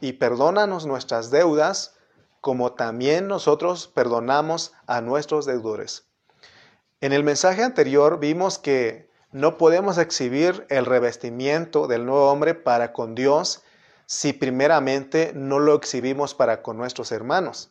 Y 0.00 0.14
perdónanos 0.14 0.86
nuestras 0.86 1.30
deudas 1.30 1.94
como 2.40 2.72
también 2.72 3.28
nosotros 3.28 3.86
perdonamos 3.88 4.72
a 4.86 5.00
nuestros 5.00 5.46
deudores. 5.46 6.07
En 7.00 7.12
el 7.12 7.22
mensaje 7.22 7.62
anterior 7.62 8.18
vimos 8.18 8.58
que 8.58 9.08
no 9.30 9.56
podemos 9.56 9.98
exhibir 9.98 10.66
el 10.68 10.84
revestimiento 10.84 11.86
del 11.86 12.04
nuevo 12.04 12.28
hombre 12.30 12.54
para 12.54 12.92
con 12.92 13.14
Dios 13.14 13.62
si 14.06 14.32
primeramente 14.32 15.32
no 15.34 15.60
lo 15.60 15.74
exhibimos 15.74 16.34
para 16.34 16.60
con 16.60 16.76
nuestros 16.76 17.12
hermanos. 17.12 17.70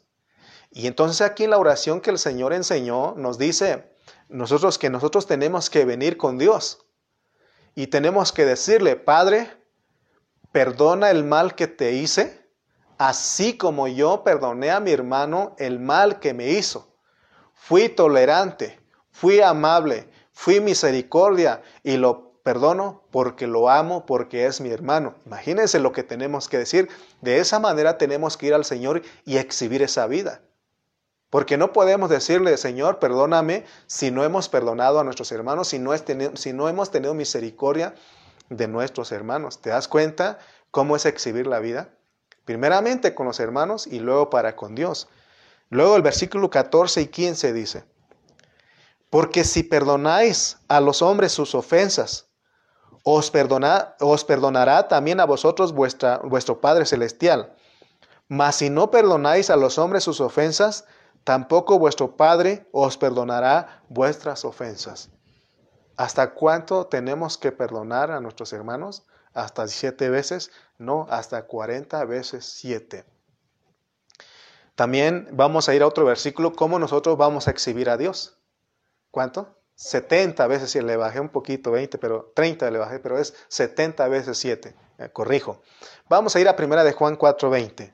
Y 0.71 0.87
entonces 0.87 1.19
aquí 1.21 1.43
en 1.43 1.49
la 1.49 1.57
oración 1.57 1.99
que 1.99 2.11
el 2.11 2.19
Señor 2.19 2.53
enseñó 2.53 3.15
nos 3.17 3.37
dice 3.37 3.91
nosotros 4.29 4.77
que 4.77 4.89
nosotros 4.89 5.27
tenemos 5.27 5.69
que 5.69 5.83
venir 5.83 6.15
con 6.15 6.37
Dios 6.37 6.85
y 7.75 7.87
tenemos 7.87 8.31
que 8.31 8.45
decirle, 8.45 8.95
Padre, 8.95 9.51
perdona 10.53 11.11
el 11.11 11.23
mal 11.25 11.53
que 11.55 11.67
te 11.67 11.93
hice, 11.93 12.49
así 12.97 13.57
como 13.57 13.89
yo 13.89 14.23
perdoné 14.23 14.71
a 14.71 14.79
mi 14.79 14.91
hermano 14.91 15.53
el 15.59 15.79
mal 15.79 16.19
que 16.19 16.33
me 16.33 16.49
hizo. 16.51 16.95
Fui 17.53 17.89
tolerante, 17.89 18.79
fui 19.19 19.41
amable, 19.41 20.07
fui 20.31 20.59
misericordia 20.59 21.61
y 21.83 21.97
lo 21.97 22.27
Perdono 22.47 23.03
porque 23.11 23.45
lo 23.45 23.69
amo, 23.69 24.05
porque 24.05 24.45
es 24.45 24.61
mi 24.61 24.69
hermano. 24.69 25.15
Imagínense 25.25 25.79
lo 25.79 25.91
que 25.91 26.03
tenemos 26.03 26.47
que 26.47 26.57
decir. 26.57 26.87
De 27.19 27.39
esa 27.39 27.59
manera 27.59 27.97
tenemos 27.97 28.37
que 28.37 28.45
ir 28.45 28.53
al 28.53 28.63
Señor 28.63 29.01
y 29.25 29.35
exhibir 29.35 29.81
esa 29.81 30.07
vida. 30.07 30.39
Porque 31.29 31.57
no 31.57 31.73
podemos 31.73 32.09
decirle, 32.09 32.55
Señor, 32.55 32.99
perdóname 32.99 33.65
si 33.85 34.11
no 34.11 34.23
hemos 34.23 34.47
perdonado 34.47 35.01
a 35.01 35.03
nuestros 35.03 35.29
hermanos, 35.33 35.67
si 35.67 35.77
no, 35.77 36.69
hemos 36.69 36.89
tenido 36.89 37.13
misericordia 37.13 37.95
de 38.47 38.69
nuestros 38.69 39.11
hermanos. 39.11 39.61
¿Te 39.61 39.71
das 39.71 39.89
cuenta 39.89 40.39
cómo 40.71 40.95
es 40.95 41.05
exhibir 41.05 41.47
la 41.47 41.59
vida? 41.59 41.89
Primeramente 42.45 43.13
con 43.13 43.25
los 43.25 43.41
hermanos 43.41 43.87
y 43.87 43.99
luego 43.99 44.29
para 44.29 44.55
con 44.55 44.73
Dios. 44.73 45.09
Luego 45.69 45.97
el 45.97 46.01
versículo 46.01 46.49
14 46.49 47.01
y 47.01 47.07
15 47.07 47.51
dice, 47.51 47.83
porque 49.09 49.43
si 49.43 49.63
perdonáis 49.63 50.57
a 50.67 50.81
los 50.81 51.01
hombres 51.01 51.31
sus 51.31 51.55
ofensas, 51.55 52.27
os, 53.03 53.31
perdonará 53.31 54.87
también 54.87 55.19
a 55.21 55.25
vosotros 55.25 55.71
vuestro 55.73 56.59
Padre 56.59 56.85
Celestial. 56.85 57.55
Mas 58.27 58.57
si 58.57 58.69
no 58.69 58.91
perdonáis 58.91 59.49
a 59.49 59.55
los 59.55 59.77
hombres 59.77 60.03
sus 60.03 60.19
ofensas, 60.19 60.85
tampoco 61.23 61.79
vuestro 61.79 62.17
Padre 62.17 62.67
os 62.73 62.97
perdonará 62.97 63.81
vuestras 63.87 64.43
ofensas. 64.43 65.09
¿Hasta 65.95 66.33
cuánto 66.33 66.87
tenemos 66.87 67.37
que 67.37 67.53
perdonar 67.53 68.11
a 68.11 68.19
nuestros 68.19 68.51
hermanos? 68.51 69.05
¿Hasta 69.33 69.67
siete 69.67 70.09
veces? 70.09 70.51
No, 70.77 71.07
hasta 71.09 71.43
cuarenta 71.43 72.03
veces 72.03 72.45
siete. 72.45 73.05
También 74.75 75.29
vamos 75.31 75.69
a 75.69 75.75
ir 75.75 75.81
a 75.81 75.87
otro 75.87 76.05
versículo, 76.05 76.53
cómo 76.53 76.77
nosotros 76.77 77.17
vamos 77.17 77.47
a 77.47 77.51
exhibir 77.51 77.89
a 77.89 77.97
Dios. 77.97 78.36
¿Cuánto? 79.11 79.57
70 79.75 80.47
veces 80.47 80.71
7, 80.71 80.87
le 80.87 80.97
bajé 80.97 81.19
un 81.19 81.29
poquito, 81.29 81.71
20, 81.71 81.99
pero 81.99 82.31
30 82.35 82.71
le 82.71 82.79
bajé, 82.79 82.99
pero 82.99 83.19
es 83.19 83.35
70 83.47 84.07
veces 84.07 84.37
7, 84.39 84.75
eh, 84.97 85.09
corrijo. 85.13 85.61
Vamos 86.09 86.35
a 86.35 86.39
ir 86.39 86.47
a 86.49 86.55
Primera 86.55 86.83
de 86.83 86.93
Juan 86.93 87.17
4.20. 87.17 87.93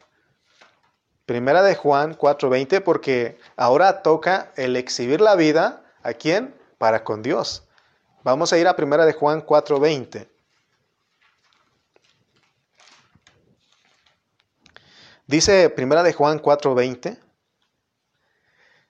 Primera 1.26 1.62
de 1.62 1.76
Juan 1.76 2.18
4.20 2.18 2.82
porque 2.84 3.38
ahora 3.58 4.02
toca 4.02 4.52
el 4.56 4.76
exhibir 4.76 5.20
la 5.20 5.36
vida, 5.36 5.84
¿a 6.04 6.14
quién? 6.14 6.56
Para 6.78 7.04
con 7.04 7.22
Dios. 7.22 7.68
Vamos 8.24 8.54
a 8.54 8.58
ir 8.58 8.68
a 8.68 8.76
Primera 8.76 9.06
de 9.06 9.14
Juan 9.14 9.46
4.20. 9.46 10.30
Dice 15.28 15.70
Primera 15.70 16.04
de 16.04 16.14
Juan 16.14 16.42
4.20, 16.42 17.20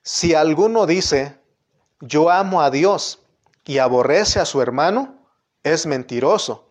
si 0.02 0.34
alguno 0.36 0.86
dice, 0.86 1.40
yo 2.06 2.30
amo 2.30 2.62
a 2.62 2.70
Dios 2.70 3.20
y 3.64 3.78
aborrece 3.78 4.42
a 4.42 4.46
su 4.46 4.62
hermano, 4.62 5.16
es 5.64 5.86
mentiroso. 5.86 6.68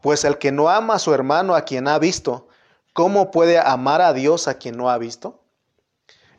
Pues 0.00 0.24
el 0.24 0.38
que 0.38 0.52
no 0.52 0.70
ama 0.70 0.94
a 0.94 0.98
su 0.98 1.12
hermano 1.12 1.54
a 1.54 1.66
quien 1.66 1.86
ha 1.86 1.98
visto, 1.98 2.48
¿cómo 2.94 3.30
puede 3.30 3.58
amar 3.58 4.00
a 4.00 4.14
Dios 4.14 4.48
a 4.48 4.54
quien 4.54 4.78
no 4.78 4.88
ha 4.88 4.96
visto? 4.96 5.42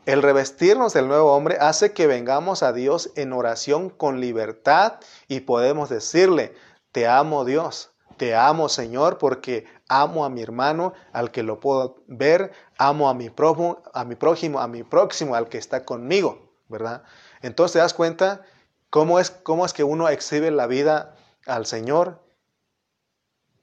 El 0.06 0.22
revestirnos 0.22 0.92
del 0.92 1.06
nuevo 1.06 1.32
hombre 1.32 1.58
hace 1.60 1.92
que 1.92 2.08
vengamos 2.08 2.64
a 2.64 2.72
Dios 2.72 3.12
en 3.14 3.32
oración 3.32 3.88
con 3.88 4.20
libertad 4.20 4.94
y 5.28 5.40
podemos 5.40 5.88
decirle, 5.88 6.52
te 6.90 7.06
amo 7.06 7.44
Dios, 7.44 7.92
te 8.16 8.34
amo 8.34 8.68
Señor 8.68 9.18
porque 9.18 9.66
amo 9.88 10.24
a 10.24 10.30
mi 10.30 10.42
hermano 10.42 10.94
al 11.12 11.30
que 11.30 11.44
lo 11.44 11.60
puedo 11.60 12.02
ver, 12.08 12.50
amo 12.76 13.08
a 13.08 13.14
mi 13.14 13.30
prójimo, 13.30 13.80
a 13.94 14.04
mi 14.04 14.16
prójimo, 14.16 14.58
a 14.58 14.66
mi 14.66 14.82
próximo, 14.82 15.36
al 15.36 15.48
que 15.48 15.58
está 15.58 15.84
conmigo, 15.84 16.52
¿verdad? 16.68 17.04
Entonces 17.42 17.74
te 17.74 17.78
das 17.80 17.94
cuenta 17.94 18.42
cómo 18.90 19.18
es, 19.18 19.30
cómo 19.30 19.66
es 19.66 19.72
que 19.72 19.84
uno 19.84 20.08
exhibe 20.08 20.50
la 20.50 20.66
vida 20.66 21.16
al 21.46 21.66
Señor. 21.66 22.20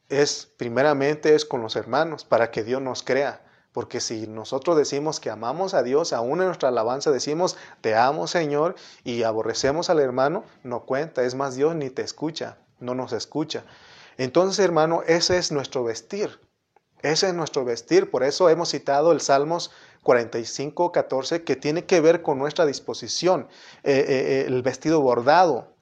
Es 0.09 0.51
primeramente 0.57 1.35
es 1.35 1.45
con 1.45 1.61
los 1.61 1.75
hermanos 1.75 2.25
para 2.25 2.51
que 2.51 2.63
Dios 2.63 2.81
nos 2.81 3.03
crea. 3.03 3.41
Porque 3.71 4.01
si 4.01 4.27
nosotros 4.27 4.75
decimos 4.75 5.19
que 5.19 5.29
amamos 5.29 5.73
a 5.73 5.83
Dios, 5.83 6.11
aún 6.11 6.39
en 6.39 6.47
nuestra 6.47 6.69
alabanza 6.69 7.11
decimos, 7.11 7.55
te 7.81 7.95
amo 7.95 8.27
Señor, 8.27 8.75
y 9.03 9.23
aborrecemos 9.23 9.89
al 9.89 9.99
hermano, 9.99 10.43
no 10.63 10.85
cuenta. 10.85 11.23
Es 11.23 11.35
más, 11.35 11.55
Dios 11.55 11.75
ni 11.75 11.89
te 11.89 12.01
escucha, 12.01 12.57
no 12.79 12.95
nos 12.95 13.13
escucha. 13.13 13.63
Entonces, 14.17 14.65
hermano, 14.65 15.03
ese 15.07 15.37
es 15.37 15.51
nuestro 15.51 15.83
vestir. 15.83 16.39
Ese 17.01 17.27
es 17.27 17.33
nuestro 17.33 17.63
vestir. 17.63 18.11
Por 18.11 18.23
eso 18.23 18.49
hemos 18.49 18.69
citado 18.69 19.11
el 19.11 19.21
Salmos 19.21 19.71
45, 20.03 20.91
14, 20.91 21.43
que 21.43 21.55
tiene 21.55 21.85
que 21.85 22.01
ver 22.01 22.21
con 22.21 22.37
nuestra 22.37 22.65
disposición, 22.65 23.47
eh, 23.83 23.93
eh, 23.93 24.05
eh, 24.07 24.45
el 24.47 24.61
vestido 24.61 25.01
bordado. 25.01 25.75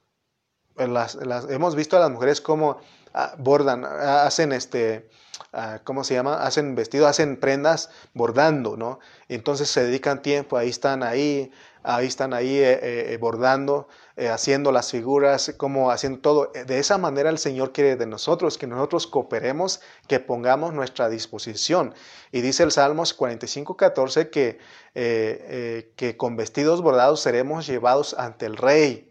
hemos 0.77 1.75
visto 1.75 1.97
a 1.97 1.99
las 1.99 2.11
mujeres 2.11 2.41
cómo 2.41 2.77
ah, 3.13 3.35
bordan, 3.37 3.85
hacen 3.85 4.51
este, 4.51 5.09
ah, 5.53 5.79
¿cómo 5.83 6.03
se 6.03 6.13
llama? 6.13 6.43
Hacen 6.43 6.75
vestidos, 6.75 7.07
hacen 7.07 7.37
prendas 7.37 7.89
bordando, 8.13 8.77
¿no? 8.77 8.99
Entonces 9.27 9.69
se 9.69 9.83
dedican 9.83 10.21
tiempo, 10.21 10.57
ahí 10.57 10.69
están 10.69 11.03
ahí, 11.03 11.51
ahí 11.83 12.07
están 12.07 12.33
ahí 12.33 12.57
eh, 12.57 13.13
eh, 13.13 13.17
bordando, 13.17 13.87
haciendo 14.31 14.71
las 14.71 14.91
figuras, 14.91 15.53
como 15.57 15.91
haciendo 15.91 16.19
todo. 16.19 16.51
De 16.65 16.79
esa 16.79 16.97
manera 16.97 17.29
el 17.29 17.37
Señor 17.37 17.71
quiere 17.71 17.95
de 17.95 18.07
nosotros, 18.07 18.57
que 18.57 18.67
nosotros 18.67 19.05
cooperemos, 19.07 19.81
que 20.07 20.19
pongamos 20.19 20.73
nuestra 20.73 21.09
disposición. 21.09 21.93
Y 22.31 22.41
dice 22.41 22.63
el 22.63 22.71
Salmos 22.71 23.13
45, 23.13 23.77
14 23.77 24.29
que, 24.29 24.59
que 24.93 26.17
con 26.17 26.35
vestidos 26.35 26.81
bordados 26.81 27.21
seremos 27.21 27.67
llevados 27.67 28.15
ante 28.17 28.47
el 28.47 28.57
Rey 28.57 29.07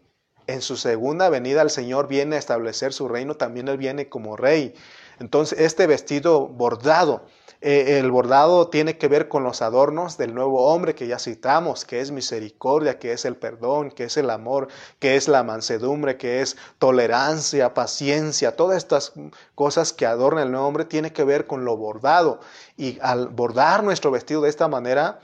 en 0.47 0.61
su 0.61 0.77
segunda 0.77 1.29
venida 1.29 1.61
el 1.61 1.69
Señor 1.69 2.07
viene 2.07 2.37
a 2.37 2.39
establecer 2.39 2.93
su 2.93 3.07
reino, 3.09 3.35
también 3.35 3.67
Él 3.67 3.77
viene 3.77 4.07
como 4.07 4.37
rey. 4.37 4.73
Entonces, 5.19 5.59
este 5.59 5.87
vestido 5.87 6.47
bordado, 6.47 7.25
eh, 7.59 7.97
el 7.99 8.11
bordado 8.11 8.69
tiene 8.69 8.97
que 8.97 9.07
ver 9.07 9.29
con 9.29 9.43
los 9.43 9.63
adornos 9.63 10.17
del 10.17 10.35
nuevo 10.35 10.71
hombre 10.71 10.93
que 10.93 11.07
ya 11.07 11.17
citamos, 11.17 11.85
que 11.85 12.01
es 12.01 12.11
misericordia, 12.11 12.99
que 12.99 13.13
es 13.13 13.25
el 13.25 13.35
perdón, 13.35 13.89
que 13.89 14.03
es 14.03 14.17
el 14.17 14.29
amor, 14.29 14.67
que 14.99 15.15
es 15.15 15.27
la 15.27 15.43
mansedumbre, 15.43 16.17
que 16.17 16.41
es 16.41 16.55
tolerancia, 16.77 17.73
paciencia, 17.73 18.55
todas 18.55 18.77
estas 18.77 19.13
cosas 19.55 19.91
que 19.91 20.05
adorna 20.05 20.43
el 20.43 20.51
nuevo 20.51 20.67
hombre 20.67 20.85
tiene 20.85 21.11
que 21.13 21.23
ver 21.23 21.47
con 21.47 21.65
lo 21.65 21.75
bordado. 21.77 22.39
Y 22.75 22.99
al 23.01 23.29
bordar 23.29 23.83
nuestro 23.83 24.11
vestido 24.11 24.41
de 24.41 24.49
esta 24.49 24.67
manera, 24.67 25.19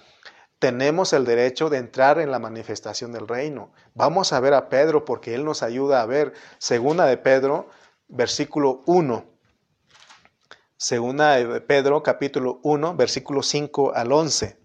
tenemos 0.57 1.13
el 1.13 1.25
derecho 1.25 1.69
de 1.69 1.77
entrar 1.77 2.19
en 2.19 2.31
la 2.31 2.39
manifestación 2.39 3.11
del 3.11 3.27
reino. 3.27 3.71
Vamos 3.93 4.33
a 4.33 4.39
ver 4.39 4.53
a 4.55 4.69
Pedro 4.69 5.05
porque 5.05 5.35
él 5.35 5.45
nos 5.45 5.61
ayuda 5.61 6.01
a 6.01 6.05
ver. 6.07 6.33
Segunda 6.57 7.05
de 7.05 7.17
Pedro, 7.17 7.67
versículo 8.07 8.81
1. 8.87 9.32
Segunda 10.83 11.37
de 11.37 11.61
Pedro, 11.61 12.03
capítulo 12.03 12.59
1, 12.61 12.97
versículo 12.97 13.41
5 13.41 13.93
al 13.95 14.11
11. 14.11 14.57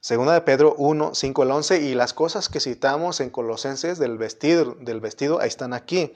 Segunda 0.00 0.32
de 0.32 0.40
Pedro 0.40 0.74
1, 0.78 1.14
5 1.14 1.42
al 1.42 1.50
11 1.52 1.82
y 1.82 1.94
las 1.94 2.12
cosas 2.12 2.48
que 2.48 2.58
citamos 2.58 3.20
en 3.20 3.30
Colosenses 3.30 4.00
del 4.00 4.18
vestido, 4.18 4.74
del 4.80 4.98
vestido 4.98 5.40
ahí 5.40 5.46
están 5.46 5.74
aquí. 5.74 6.12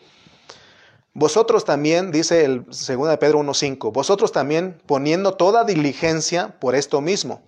Vosotros 1.15 1.65
también, 1.65 2.11
dice 2.11 2.45
el 2.45 2.65
2 2.65 2.89
de 2.89 3.17
Pedro 3.19 3.39
1.5, 3.45 3.93
vosotros 3.93 4.33
también 4.33 4.83
poniendo 4.85 5.35
toda 5.35 5.63
diligencia 5.63 6.59
por 6.59 6.75
esto 6.75 7.01
mismo, 7.01 7.43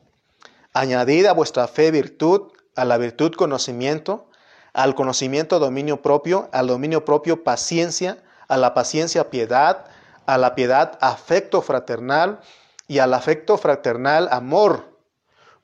añadid 0.74 1.26
a 1.26 1.32
vuestra 1.32 1.66
fe 1.66 1.90
virtud, 1.90 2.52
a 2.76 2.84
la 2.84 2.98
virtud 2.98 3.32
conocimiento, 3.32 4.30
al 4.74 4.94
conocimiento 4.94 5.58
dominio 5.58 6.02
propio, 6.02 6.48
al 6.52 6.68
dominio 6.68 7.04
propio 7.04 7.42
paciencia, 7.42 8.22
a 8.50 8.56
la 8.56 8.74
paciencia 8.74 9.30
piedad, 9.30 9.86
a 10.26 10.36
la 10.36 10.54
piedad 10.54 10.98
afecto 11.00 11.62
fraternal 11.62 12.40
y 12.88 12.98
al 12.98 13.14
afecto 13.14 13.56
fraternal 13.56 14.28
amor. 14.32 14.98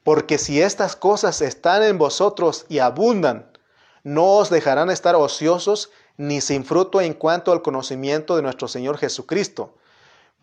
Porque 0.05 0.39
si 0.39 0.63
estas 0.63 0.95
cosas 0.95 1.43
están 1.43 1.83
en 1.83 1.99
vosotros 1.99 2.65
y 2.69 2.79
abundan, 2.79 3.51
no 4.05 4.37
os 4.37 4.51
dejarán 4.51 4.89
estar 4.89 5.17
ociosos 5.17 5.91
ni 6.17 6.41
sin 6.41 6.65
fruto 6.65 7.01
en 7.01 7.13
cuanto 7.13 7.51
al 7.51 7.61
conocimiento 7.61 8.37
de 8.37 8.43
nuestro 8.43 8.69
Señor 8.69 8.99
Jesucristo. 8.99 9.75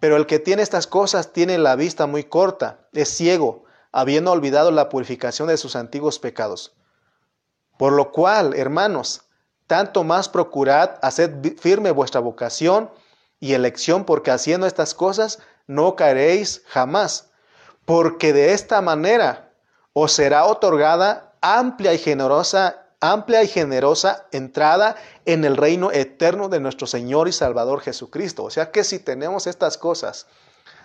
Pero 0.02 0.18
el 0.18 0.26
que 0.26 0.40
tiene 0.40 0.64
estas 0.64 0.86
cosas 0.86 1.32
tiene 1.32 1.58
la 1.58 1.78
vista 1.78 2.08
muy 2.08 2.26
corta, 2.26 2.80
es 2.92 3.08
ciego, 3.08 3.64
habiendo 3.94 4.34
olvidado 4.34 4.70
la 4.72 4.90
purificación 4.90 5.48
de 5.48 5.56
sus 5.56 5.78
antiguos 5.78 6.20
pecados. 6.20 6.76
Por 7.78 7.94
lo 7.94 8.12
cual, 8.12 8.54
hermanos, 8.54 9.22
tanto 9.68 10.04
más 10.04 10.30
procurad 10.30 10.92
hacer 11.02 11.40
firme 11.60 11.92
vuestra 11.92 12.20
vocación 12.20 12.90
y 13.40 13.54
elección, 13.54 14.06
porque 14.06 14.32
haciendo 14.32 14.68
estas 14.68 14.94
cosas 14.94 15.40
no 15.68 15.96
caeréis 15.96 16.64
jamás, 16.68 17.30
porque 17.86 18.34
de 18.34 18.54
esta 18.54 18.82
manera 18.82 19.52
os 19.94 20.12
será 20.14 20.46
otorgada 20.46 21.34
amplia 21.42 21.94
y 21.94 21.98
generosa 21.98 22.84
amplia 23.04 23.44
y 23.44 23.48
generosa 23.48 24.28
entrada 24.32 24.96
en 25.26 25.44
el 25.44 25.58
reino 25.58 25.92
eterno 25.92 26.48
de 26.48 26.62
nuestro 26.62 26.88
Señor 26.88 27.28
y 27.28 27.34
Salvador 27.34 27.82
Jesucristo. 27.82 28.46
O 28.46 28.50
sea 28.50 28.72
que 28.72 28.86
si 28.86 28.98
tenemos 28.98 29.46
estas 29.46 29.78
cosas, 29.78 30.26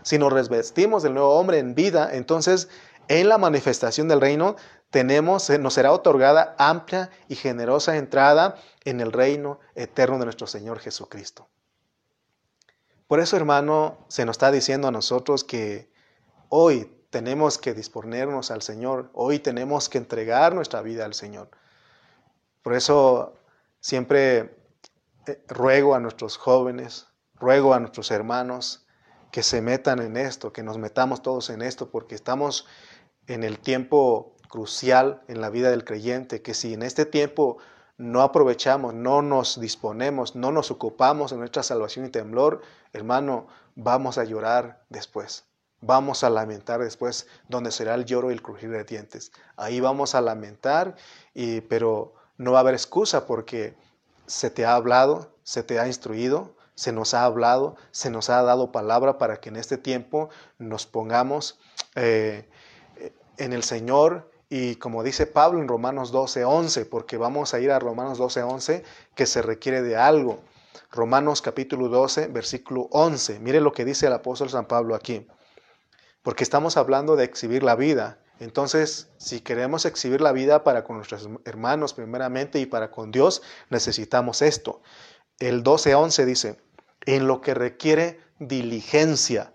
si 0.03 0.19
nos 0.19 0.33
revestimos 0.33 1.05
del 1.05 1.15
nuevo 1.15 1.39
hombre 1.39 1.61
en 1.61 1.77
vida, 1.77 2.11
entonces 2.13 2.69
en 3.07 3.29
la 3.29 3.39
manifestación 3.39 4.09
del 4.09 4.21
reino 4.21 4.57
tenemos, 4.91 5.51
nos 5.51 5.75
será 5.75 5.93
otorgada 5.93 6.55
amplia 6.59 7.11
y 7.29 7.35
generosa 7.35 7.97
entrada 7.97 8.57
en 8.85 9.01
el 9.01 9.13
reino 9.13 9.61
eterno 9.75 10.19
de 10.19 10.25
nuestro 10.25 10.47
Señor 10.47 10.79
Jesucristo. 10.79 11.49
Por 13.07 13.21
eso, 13.21 13.37
hermano, 13.37 13.99
se 14.09 14.25
nos 14.25 14.35
está 14.35 14.51
diciendo 14.51 14.89
a 14.89 14.93
nosotros 14.93 15.45
que 15.45 15.91
hoy 16.49 16.95
tenemos 17.11 17.59
que 17.59 17.75
disponernos 17.75 18.51
al 18.51 18.63
Señor, 18.63 19.11
hoy 19.15 19.39
tenemos 19.39 19.89
que 19.89 19.99
entregar 19.99 20.55
nuestra 20.55 20.83
vida 20.83 21.05
al 21.05 21.15
Señor. 21.15 21.51
Por 22.63 22.75
eso 22.75 23.35
siempre 23.81 24.59
eh, 25.27 25.43
ruego 25.49 25.95
a 25.95 26.01
nuestros 26.01 26.37
jóvenes, 26.37 27.07
ruego 27.35 27.73
a 27.73 27.81
nuestros 27.81 28.11
hermanos 28.11 28.87
que 29.31 29.43
se 29.43 29.61
metan 29.63 30.01
en 30.01 30.17
esto, 30.17 30.53
que 30.53 30.63
nos 30.63 30.79
metamos 30.79 31.23
todos 31.23 31.51
en 31.51 31.63
esto, 31.63 31.91
porque 31.91 32.15
estamos 32.15 32.67
en 33.27 33.45
el 33.45 33.59
tiempo 33.59 34.35
crucial 34.49 35.23
en 35.29 35.41
la 35.41 35.51
vida 35.51 35.71
del 35.71 35.85
creyente, 35.85 36.43
que 36.43 36.55
si 36.55 36.75
en 36.75 36.83
este 36.83 37.07
tiempo 37.07 37.59
no 37.97 38.23
aprovechamos, 38.23 38.95
no 38.95 39.23
nos 39.23 39.61
disponemos, 39.61 40.37
no 40.37 40.53
nos 40.53 40.71
ocupamos 40.71 41.33
en 41.33 41.41
nuestra 41.41 41.63
salvación 41.63 42.07
y 42.07 42.11
temblor, 42.11 42.63
hermano, 42.93 43.49
vamos 43.75 44.19
a 44.19 44.25
llorar 44.25 44.83
después. 44.89 45.45
Vamos 45.81 46.25
a 46.25 46.31
lamentar 46.31 46.81
después 46.81 47.29
donde 47.49 47.71
será 47.71 47.95
el 47.95 48.05
lloro 48.05 48.31
y 48.31 48.35
el 48.35 48.43
crujir 48.43 48.71
de 48.71 48.83
dientes. 48.85 49.31
Ahí 49.57 49.81
vamos 49.81 50.15
a 50.15 50.21
lamentar, 50.21 50.97
y, 51.35 51.61
pero 51.63 52.15
no 52.37 52.53
va 52.53 52.59
a 52.59 52.61
haber 52.63 52.75
excusa 52.75 53.27
porque 53.27 53.77
se 54.27 54.51
te 54.51 54.65
ha 54.65 54.75
hablado, 54.75 55.33
se 55.45 55.63
te 55.63 55.79
ha 55.79 55.87
instruido, 55.87 56.57
se 56.75 56.93
nos 56.93 57.15
ha 57.15 57.25
hablado, 57.25 57.77
se 57.91 58.11
nos 58.11 58.31
ha 58.31 58.43
dado 58.43 58.71
palabra 58.71 59.19
para 59.19 59.41
que 59.41 59.49
en 59.49 59.57
este 59.57 59.79
tiempo 59.79 60.31
nos 60.59 60.87
pongamos 60.87 61.59
eh, 61.97 62.49
en 63.37 63.53
el 63.53 63.65
Señor 63.65 64.31
y 64.51 64.77
como 64.77 65.03
dice 65.03 65.27
Pablo 65.27 65.61
en 65.61 65.69
Romanos 65.69 66.11
12, 66.11 66.45
11, 66.45 66.87
porque 66.87 67.17
vamos 67.19 67.53
a 67.53 67.61
ir 67.61 67.71
a 67.71 67.79
Romanos 67.79 68.19
12, 68.19 68.43
11, 68.43 68.85
que 69.15 69.27
se 69.27 69.43
requiere 69.43 69.83
de 69.83 69.97
algo. 69.97 70.41
Romanos 70.91 71.43
capítulo 71.43 71.89
12, 71.89 72.29
versículo 72.29 72.89
11. 72.91 73.41
Mire 73.41 73.61
lo 73.61 73.73
que 73.73 73.85
dice 73.85 74.07
el 74.07 74.15
apóstol 74.15 74.49
San 74.49 74.67
Pablo 74.67 74.95
aquí. 74.95 75.27
Porque 76.23 76.45
estamos 76.45 76.79
hablando 76.79 77.15
de 77.15 77.25
exhibir 77.25 77.63
la 77.63 77.77
vida. 77.77 78.21
Entonces, 78.41 79.11
si 79.19 79.41
queremos 79.41 79.85
exhibir 79.85 80.23
la 80.23 80.33
vida 80.33 80.65
para 80.65 80.83
con 80.83 80.97
nuestros 80.97 81.29
hermanos 81.45 81.93
primeramente 81.93 82.59
y 82.59 82.67
para 82.67 82.91
con 82.91 83.11
Dios, 83.11 83.43
necesitamos 83.69 84.41
esto. 84.41 84.81
El 85.39 85.63
12.11 85.63 86.25
dice, 86.25 86.61
en 87.05 87.27
lo 87.27 87.43
que 87.43 87.53
requiere 87.53 88.21
diligencia, 88.39 89.53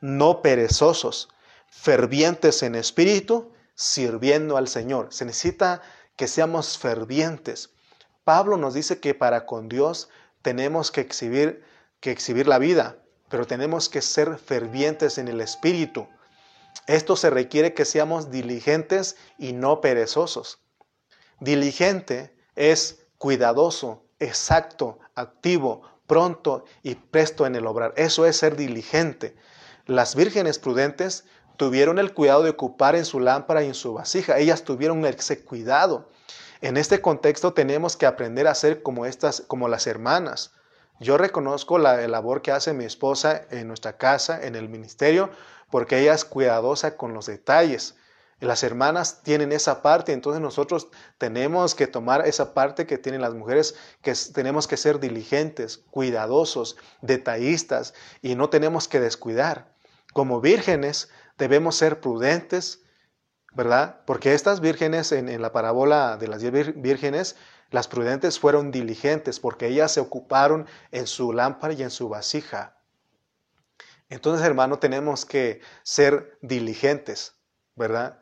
no 0.00 0.40
perezosos, 0.40 1.30
fervientes 1.68 2.62
en 2.62 2.74
espíritu, 2.76 3.52
sirviendo 3.76 4.56
al 4.56 4.66
Señor. 4.66 5.08
Se 5.12 5.24
necesita 5.24 5.82
que 6.16 6.26
seamos 6.26 6.78
fervientes. 6.78 7.70
Pablo 8.24 8.56
nos 8.56 8.74
dice 8.74 8.98
que 8.98 9.14
para 9.14 9.46
con 9.46 9.68
Dios 9.68 10.08
tenemos 10.42 10.90
que 10.90 11.02
exhibir, 11.02 11.62
que 12.00 12.10
exhibir 12.10 12.48
la 12.48 12.58
vida, 12.58 12.96
pero 13.28 13.46
tenemos 13.46 13.88
que 13.88 14.02
ser 14.02 14.38
fervientes 14.38 15.18
en 15.18 15.28
el 15.28 15.40
espíritu. 15.40 16.08
Esto 16.86 17.16
se 17.16 17.30
requiere 17.30 17.74
que 17.74 17.84
seamos 17.84 18.30
diligentes 18.30 19.16
y 19.38 19.52
no 19.52 19.80
perezosos. 19.80 20.58
Diligente 21.40 22.34
es 22.54 23.00
cuidadoso, 23.18 24.04
exacto, 24.18 24.98
activo, 25.14 25.82
pronto 26.06 26.64
y 26.82 26.94
presto 26.94 27.46
en 27.46 27.56
el 27.56 27.66
obrar. 27.66 27.92
Eso 27.96 28.26
es 28.26 28.36
ser 28.36 28.56
diligente. 28.56 29.36
Las 29.86 30.14
vírgenes 30.14 30.58
prudentes 30.58 31.24
tuvieron 31.56 31.98
el 31.98 32.12
cuidado 32.12 32.42
de 32.42 32.50
ocupar 32.50 32.94
en 32.96 33.04
su 33.04 33.20
lámpara 33.20 33.62
y 33.62 33.66
en 33.68 33.74
su 33.74 33.94
vasija. 33.94 34.38
Ellas 34.38 34.62
tuvieron 34.62 35.04
ese 35.04 35.42
cuidado. 35.44 36.08
En 36.60 36.76
este 36.76 37.00
contexto 37.00 37.52
tenemos 37.52 37.96
que 37.96 38.06
aprender 38.06 38.46
a 38.46 38.54
ser 38.54 38.82
como 38.82 39.06
estas, 39.06 39.42
como 39.46 39.68
las 39.68 39.86
hermanas. 39.86 40.52
Yo 41.00 41.18
reconozco 41.18 41.78
la 41.78 42.08
labor 42.08 42.40
que 42.40 42.52
hace 42.52 42.72
mi 42.72 42.84
esposa 42.84 43.42
en 43.50 43.68
nuestra 43.68 43.98
casa, 43.98 44.46
en 44.46 44.54
el 44.54 44.68
ministerio, 44.68 45.30
porque 45.70 45.98
ella 45.98 46.14
es 46.14 46.24
cuidadosa 46.24 46.96
con 46.96 47.12
los 47.12 47.26
detalles. 47.26 47.96
Las 48.40 48.62
hermanas 48.62 49.22
tienen 49.22 49.52
esa 49.52 49.82
parte, 49.82 50.12
entonces 50.12 50.42
nosotros 50.42 50.88
tenemos 51.16 51.74
que 51.74 51.86
tomar 51.86 52.26
esa 52.26 52.52
parte 52.52 52.86
que 52.86 52.98
tienen 52.98 53.22
las 53.22 53.34
mujeres, 53.34 53.74
que 54.02 54.12
tenemos 54.34 54.66
que 54.66 54.76
ser 54.76 55.00
diligentes, 55.00 55.78
cuidadosos, 55.90 56.76
detallistas 57.00 57.94
y 58.20 58.34
no 58.34 58.50
tenemos 58.50 58.88
que 58.88 59.00
descuidar. 59.00 59.72
Como 60.12 60.40
vírgenes 60.40 61.08
debemos 61.38 61.76
ser 61.76 62.00
prudentes, 62.00 62.82
¿verdad? 63.52 64.00
Porque 64.06 64.34
estas 64.34 64.60
vírgenes 64.60 65.12
en, 65.12 65.40
la 65.40 65.52
parábola 65.52 66.16
de 66.16 66.28
las 66.28 66.40
diez 66.40 66.80
vírgenes, 66.80 67.36
Las 67.70 67.88
prudentes 67.88 68.38
fueron 68.38 68.70
diligentes 68.70 69.40
porque 69.40 69.66
ellas 69.66 69.90
se 69.90 70.00
ocuparon 70.00 70.66
en 70.92 71.08
su 71.08 71.32
lámpara 71.32 71.74
y 71.74 71.82
en 71.82 71.90
su 71.90 72.08
vasija. 72.08 72.76
Entonces, 74.08 74.46
hermano, 74.46 74.78
tenemos 74.78 75.24
que 75.24 75.60
ser 75.82 76.38
diligentes, 76.42 77.34
¿verdad? 77.74 78.20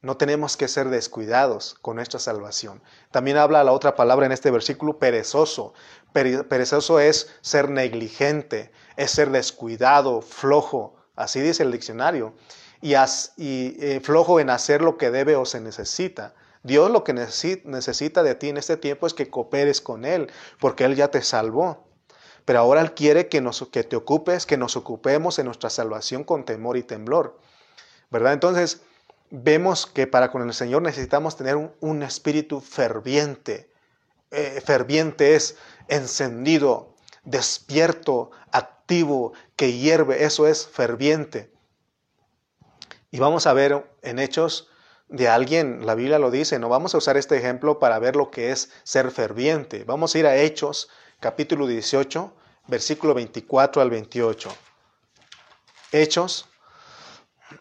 No 0.00 0.16
tenemos 0.16 0.56
que 0.56 0.68
ser 0.68 0.88
descuidados 0.88 1.74
con 1.74 1.96
nuestra 1.96 2.20
salvación. 2.20 2.82
También 3.10 3.36
habla 3.36 3.64
la 3.64 3.72
otra 3.72 3.96
palabra 3.96 4.26
en 4.26 4.32
este 4.32 4.50
versículo, 4.50 4.98
perezoso. 4.98 5.74
Perezoso 6.12 7.00
es 7.00 7.34
ser 7.42 7.68
negligente, 7.68 8.70
es 8.96 9.10
ser 9.10 9.30
descuidado, 9.30 10.22
flojo. 10.22 10.99
Así 11.20 11.40
dice 11.40 11.62
el 11.62 11.72
diccionario. 11.72 12.34
Y, 12.80 12.94
eh, 12.96 14.00
flojo 14.02 14.40
en 14.40 14.48
hacer 14.48 14.80
lo 14.80 14.96
que 14.96 15.10
debe 15.10 15.36
o 15.36 15.44
se 15.44 15.60
necesita. 15.60 16.34
Dios 16.62 16.90
lo 16.90 17.04
que 17.04 17.12
necesita 17.12 18.22
de 18.22 18.34
ti 18.34 18.48
en 18.48 18.56
este 18.56 18.76
tiempo 18.76 19.06
es 19.06 19.14
que 19.14 19.28
cooperes 19.28 19.80
con 19.80 20.04
Él, 20.04 20.30
porque 20.58 20.84
Él 20.84 20.94
ya 20.94 21.08
te 21.08 21.22
salvó. 21.22 21.86
Pero 22.44 22.58
ahora 22.60 22.80
Él 22.80 22.94
quiere 22.94 23.28
que, 23.28 23.40
nos, 23.40 23.66
que 23.70 23.84
te 23.84 23.96
ocupes, 23.96 24.46
que 24.46 24.56
nos 24.56 24.76
ocupemos 24.76 25.38
en 25.38 25.46
nuestra 25.46 25.70
salvación 25.70 26.24
con 26.24 26.44
temor 26.44 26.76
y 26.76 26.82
temblor. 26.82 27.38
¿Verdad? 28.10 28.32
Entonces, 28.32 28.82
vemos 29.30 29.86
que 29.86 30.06
para 30.06 30.30
con 30.30 30.42
el 30.42 30.54
Señor 30.54 30.82
necesitamos 30.82 31.36
tener 31.36 31.56
un, 31.80 32.02
espíritu 32.02 32.60
ferviente. 32.60 33.70
Eh, 34.30 34.62
ferviente 34.64 35.34
es 35.34 35.56
encendido, 35.88 36.94
despierto, 37.24 38.30
activo, 38.52 38.79
que 39.56 39.72
hierve. 39.72 40.24
Eso 40.24 40.46
es 40.46 40.66
ferviente. 40.66 41.52
Y 43.10 43.18
vamos 43.18 43.46
a 43.46 43.52
ver 43.52 43.84
en 44.02 44.18
Hechos 44.18 44.68
de 45.08 45.28
alguien, 45.28 45.84
la 45.84 45.94
Biblia 45.94 46.18
lo 46.18 46.30
dice, 46.30 46.58
no 46.58 46.68
vamos 46.68 46.94
a 46.94 46.98
usar 46.98 47.16
este 47.16 47.36
ejemplo 47.36 47.78
para 47.78 47.98
ver 47.98 48.14
lo 48.14 48.30
que 48.30 48.52
es 48.52 48.70
ser 48.84 49.10
ferviente. 49.10 49.84
Vamos 49.84 50.14
a 50.14 50.18
ir 50.18 50.26
a 50.26 50.36
Hechos, 50.36 50.88
capítulo 51.18 51.66
18, 51.66 52.32
versículo 52.68 53.14
24 53.14 53.82
al 53.82 53.90
28. 53.90 54.50
Hechos 55.92 56.48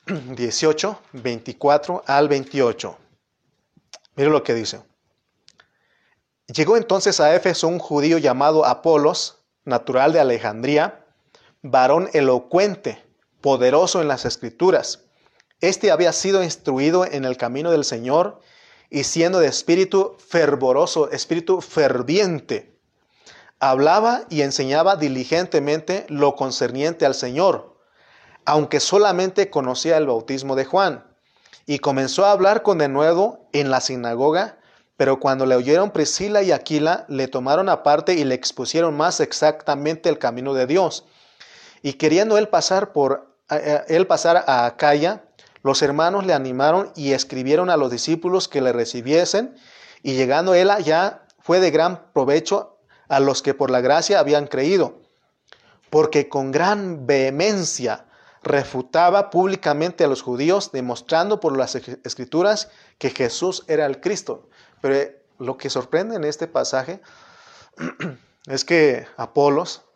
18, 0.05 0.99
24 1.13 2.03
al 2.05 2.27
28. 2.27 2.97
Mire 4.15 4.29
lo 4.29 4.43
que 4.43 4.53
dice. 4.53 4.81
Llegó 6.47 6.77
entonces 6.77 7.19
a 7.19 7.35
Éfeso 7.35 7.67
un 7.67 7.79
judío 7.79 8.17
llamado 8.17 8.65
Apolos, 8.65 9.39
natural 9.65 10.13
de 10.13 10.19
Alejandría, 10.19 11.05
varón 11.61 12.09
elocuente, 12.13 13.03
poderoso 13.41 14.01
en 14.01 14.07
las 14.07 14.25
escrituras. 14.25 15.05
Este 15.61 15.91
había 15.91 16.13
sido 16.13 16.43
instruido 16.43 17.05
en 17.05 17.25
el 17.25 17.37
camino 17.37 17.71
del 17.71 17.83
Señor 17.83 18.39
y 18.89 19.03
siendo 19.03 19.39
de 19.39 19.47
espíritu 19.47 20.15
fervoroso, 20.17 21.11
espíritu 21.11 21.61
ferviente, 21.61 22.77
hablaba 23.59 24.23
y 24.29 24.41
enseñaba 24.41 24.95
diligentemente 24.95 26.05
lo 26.09 26.35
concerniente 26.35 27.05
al 27.05 27.13
Señor 27.13 27.69
aunque 28.49 28.79
solamente 28.79 29.51
conocía 29.51 29.97
el 29.97 30.07
bautismo 30.07 30.55
de 30.55 30.65
Juan. 30.65 31.05
Y 31.67 31.77
comenzó 31.77 32.25
a 32.25 32.31
hablar 32.31 32.63
con 32.63 32.79
denuedo 32.79 33.41
en 33.53 33.69
la 33.69 33.79
sinagoga, 33.79 34.57
pero 34.97 35.19
cuando 35.19 35.45
le 35.45 35.55
oyeron 35.55 35.91
Priscila 35.91 36.41
y 36.41 36.51
Aquila, 36.51 37.05
le 37.09 37.27
tomaron 37.27 37.69
aparte 37.69 38.15
y 38.15 38.23
le 38.23 38.33
expusieron 38.33 38.97
más 38.97 39.19
exactamente 39.19 40.09
el 40.09 40.17
camino 40.17 40.55
de 40.55 40.65
Dios. 40.65 41.05
Y 41.81 41.93
queriendo 41.93 42.37
él 42.37 42.47
pasar 42.47 42.93
por 42.93 43.29
él 43.87 44.05
pasar 44.05 44.43
a 44.47 44.65
Acaya, 44.65 45.23
los 45.63 45.81
hermanos 45.81 46.25
le 46.25 46.33
animaron 46.33 46.91
y 46.95 47.13
escribieron 47.13 47.69
a 47.69 47.77
los 47.77 47.91
discípulos 47.91 48.47
que 48.47 48.61
le 48.61 48.71
recibiesen, 48.71 49.55
y 50.03 50.13
llegando 50.13 50.53
él 50.53 50.69
allá 50.69 51.23
fue 51.39 51.59
de 51.59 51.71
gran 51.71 52.11
provecho 52.13 52.77
a 53.09 53.19
los 53.19 53.41
que 53.41 53.53
por 53.53 53.71
la 53.71 53.81
gracia 53.81 54.19
habían 54.19 54.47
creído, 54.47 55.01
porque 55.89 56.29
con 56.29 56.51
gran 56.51 57.07
vehemencia 57.07 58.05
refutaba 58.43 59.29
públicamente 59.29 60.03
a 60.03 60.07
los 60.07 60.21
judíos, 60.21 60.71
demostrando 60.71 61.39
por 61.39 61.57
las 61.57 61.75
escrituras 61.75 62.69
que 62.97 63.09
Jesús 63.09 63.65
era 63.67 63.85
el 63.85 63.99
Cristo. 63.99 64.47
Pero 64.79 64.95
eh, 64.95 65.21
lo 65.39 65.57
que 65.57 65.69
sorprende 65.69 66.15
en 66.15 66.23
este 66.23 66.47
pasaje 66.47 67.01
es 68.45 68.63
que 68.63 69.07
Apolos 69.17 69.88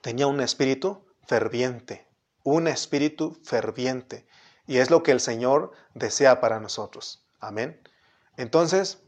tenía 0.00 0.26
un 0.26 0.40
espíritu 0.40 1.04
ferviente, 1.26 2.06
un 2.42 2.68
espíritu 2.68 3.38
ferviente. 3.44 4.26
Y 4.66 4.78
es 4.78 4.90
lo 4.90 5.02
que 5.02 5.12
el 5.12 5.20
Señor 5.20 5.72
desea 5.94 6.40
para 6.40 6.60
nosotros. 6.60 7.24
Amén. 7.40 7.80
Entonces, 8.36 8.98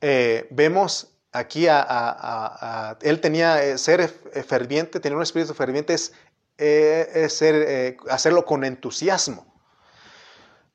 eh, 0.00 0.46
vemos 0.50 1.12
aquí 1.32 1.66
a, 1.68 2.96
él 3.02 3.20
tenía 3.20 3.62
eh, 3.62 3.76
ser 3.78 4.08
ferviente, 4.08 5.00
tener 5.00 5.16
un 5.16 5.22
espíritu 5.22 5.52
ferviente 5.54 5.94
es 5.94 6.12
es 6.58 7.34
ser, 7.34 7.54
eh, 7.54 7.96
hacerlo 8.08 8.44
con 8.44 8.64
entusiasmo. 8.64 9.54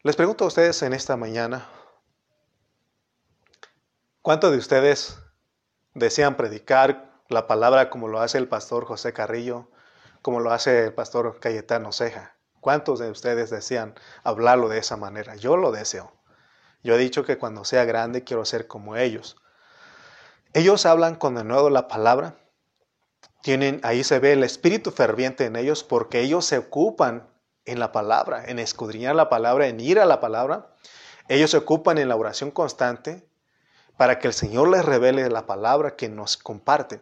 Les 0.04 0.16
pregunto 0.16 0.46
a 0.46 0.48
ustedes 0.48 0.82
en 0.84 0.94
esta 0.94 1.18
mañana, 1.18 1.68
¿cuántos 4.22 4.52
de 4.52 4.58
ustedes 4.58 5.18
desean 5.94 6.38
predicar 6.38 7.11
la 7.32 7.48
palabra 7.48 7.90
como 7.90 8.08
lo 8.08 8.22
hace 8.22 8.38
el 8.38 8.48
pastor 8.48 8.86
José 8.86 9.14
Carrillo, 9.14 9.70
como 10.22 10.40
lo 10.40 10.52
hace 10.52 10.86
el 10.86 10.94
pastor 10.94 11.40
Cayetano 11.40 11.92
Ceja? 11.92 12.36
¿Cuántos 12.60 13.00
de 13.00 13.10
ustedes 13.10 13.50
desean 13.50 13.96
hablarlo 14.24 14.70
de 14.70 14.78
esa 14.78 14.98
manera? 14.98 15.36
Yo 15.36 15.58
lo 15.58 15.72
deseo. 15.72 16.12
Yo 16.84 16.96
he 16.96 16.98
dicho 16.98 17.24
que 17.24 17.38
cuando 17.38 17.66
sea 17.66 17.86
grande 17.86 18.24
quiero 18.24 18.46
ser 18.46 18.68
como 18.68 18.96
ellos. 18.96 19.38
Ellos 20.54 20.86
hablan 20.86 21.16
con 21.16 21.36
de 21.36 21.44
nuevo 21.44 21.70
la 21.70 21.88
palabra 21.88 22.36
tienen, 23.42 23.80
ahí 23.84 24.04
se 24.04 24.20
ve 24.20 24.34
el 24.34 24.44
espíritu 24.44 24.92
ferviente 24.92 25.46
en 25.46 25.56
ellos 25.56 25.84
porque 25.84 26.22
ellos 26.22 26.46
se 26.46 26.60
ocupan 26.60 27.28
en 27.66 27.80
la 27.80 27.92
palabra, 27.92 28.46
en 28.46 28.60
escudriñar 28.60 29.16
la 29.16 29.30
palabra, 29.30 29.68
en 29.68 29.80
ir 29.80 30.00
a 30.00 30.06
la 30.06 30.20
palabra. 30.20 30.76
Ellos 31.28 31.52
se 31.52 31.58
ocupan 31.58 31.98
en 31.98 32.10
la 32.10 32.16
oración 32.16 32.52
constante 32.52 33.28
para 33.98 34.20
que 34.20 34.28
el 34.28 34.34
Señor 34.34 34.70
les 34.70 34.86
revele 34.86 35.28
la 35.30 35.46
palabra 35.46 35.96
que 35.96 36.10
nos 36.10 36.38
comparten. 36.38 37.02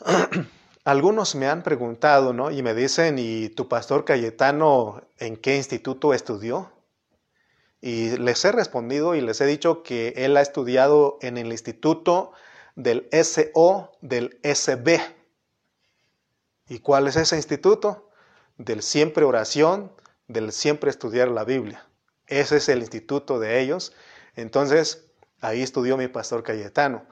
Algunos 0.84 1.34
me 1.34 1.48
han 1.48 1.62
preguntado, 1.62 2.32
¿no? 2.32 2.50
Y 2.50 2.62
me 2.62 2.74
dicen, 2.74 3.18
¿y 3.18 3.48
tu 3.48 3.68
pastor 3.68 4.04
Cayetano 4.04 5.02
en 5.18 5.36
qué 5.36 5.56
instituto 5.56 6.12
estudió? 6.12 6.70
Y 7.80 8.16
les 8.18 8.44
he 8.44 8.52
respondido 8.52 9.14
y 9.14 9.20
les 9.20 9.40
he 9.40 9.46
dicho 9.46 9.82
que 9.82 10.14
él 10.16 10.36
ha 10.36 10.40
estudiado 10.40 11.18
en 11.22 11.36
el 11.38 11.52
instituto 11.52 12.32
del 12.76 13.08
SO 13.12 13.92
del 14.00 14.38
SB. 14.42 15.00
¿Y 16.68 16.78
cuál 16.80 17.08
es 17.08 17.16
ese 17.16 17.36
instituto? 17.36 18.10
Del 18.56 18.82
siempre 18.82 19.24
oración, 19.24 19.92
del 20.28 20.52
siempre 20.52 20.90
estudiar 20.90 21.28
la 21.28 21.44
Biblia. 21.44 21.86
Ese 22.26 22.56
es 22.56 22.68
el 22.68 22.80
instituto 22.80 23.38
de 23.38 23.60
ellos. 23.60 23.92
Entonces, 24.34 25.04
ahí 25.40 25.62
estudió 25.62 25.96
mi 25.96 26.08
pastor 26.08 26.42
Cayetano. 26.42 27.06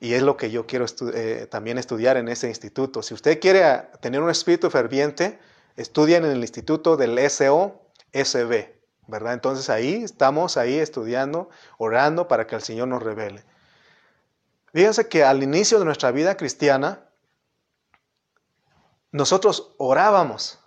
Y 0.00 0.14
es 0.14 0.22
lo 0.22 0.36
que 0.36 0.50
yo 0.50 0.66
quiero 0.66 0.86
eh, 1.12 1.46
también 1.50 1.78
estudiar 1.78 2.16
en 2.16 2.28
ese 2.28 2.48
instituto. 2.48 3.02
Si 3.02 3.14
usted 3.14 3.40
quiere 3.40 3.88
tener 4.00 4.20
un 4.20 4.30
espíritu 4.30 4.70
ferviente, 4.70 5.38
estudien 5.76 6.24
en 6.24 6.32
el 6.32 6.38
instituto 6.38 6.96
del 6.96 7.18
SO, 7.30 7.82
SB, 8.12 8.78
¿verdad? 9.06 9.34
Entonces 9.34 9.70
ahí 9.70 10.02
estamos, 10.04 10.56
ahí 10.56 10.78
estudiando, 10.78 11.48
orando 11.78 12.28
para 12.28 12.46
que 12.46 12.54
el 12.54 12.62
Señor 12.62 12.88
nos 12.88 13.02
revele. 13.02 13.44
Fíjense 14.72 15.08
que 15.08 15.24
al 15.24 15.42
inicio 15.42 15.78
de 15.78 15.84
nuestra 15.84 16.10
vida 16.10 16.36
cristiana, 16.36 17.04
nosotros 19.10 19.74
orábamos, 19.78 20.60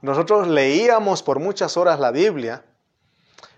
nosotros 0.00 0.48
leíamos 0.48 1.22
por 1.22 1.38
muchas 1.38 1.76
horas 1.76 2.00
la 2.00 2.10
Biblia, 2.10 2.64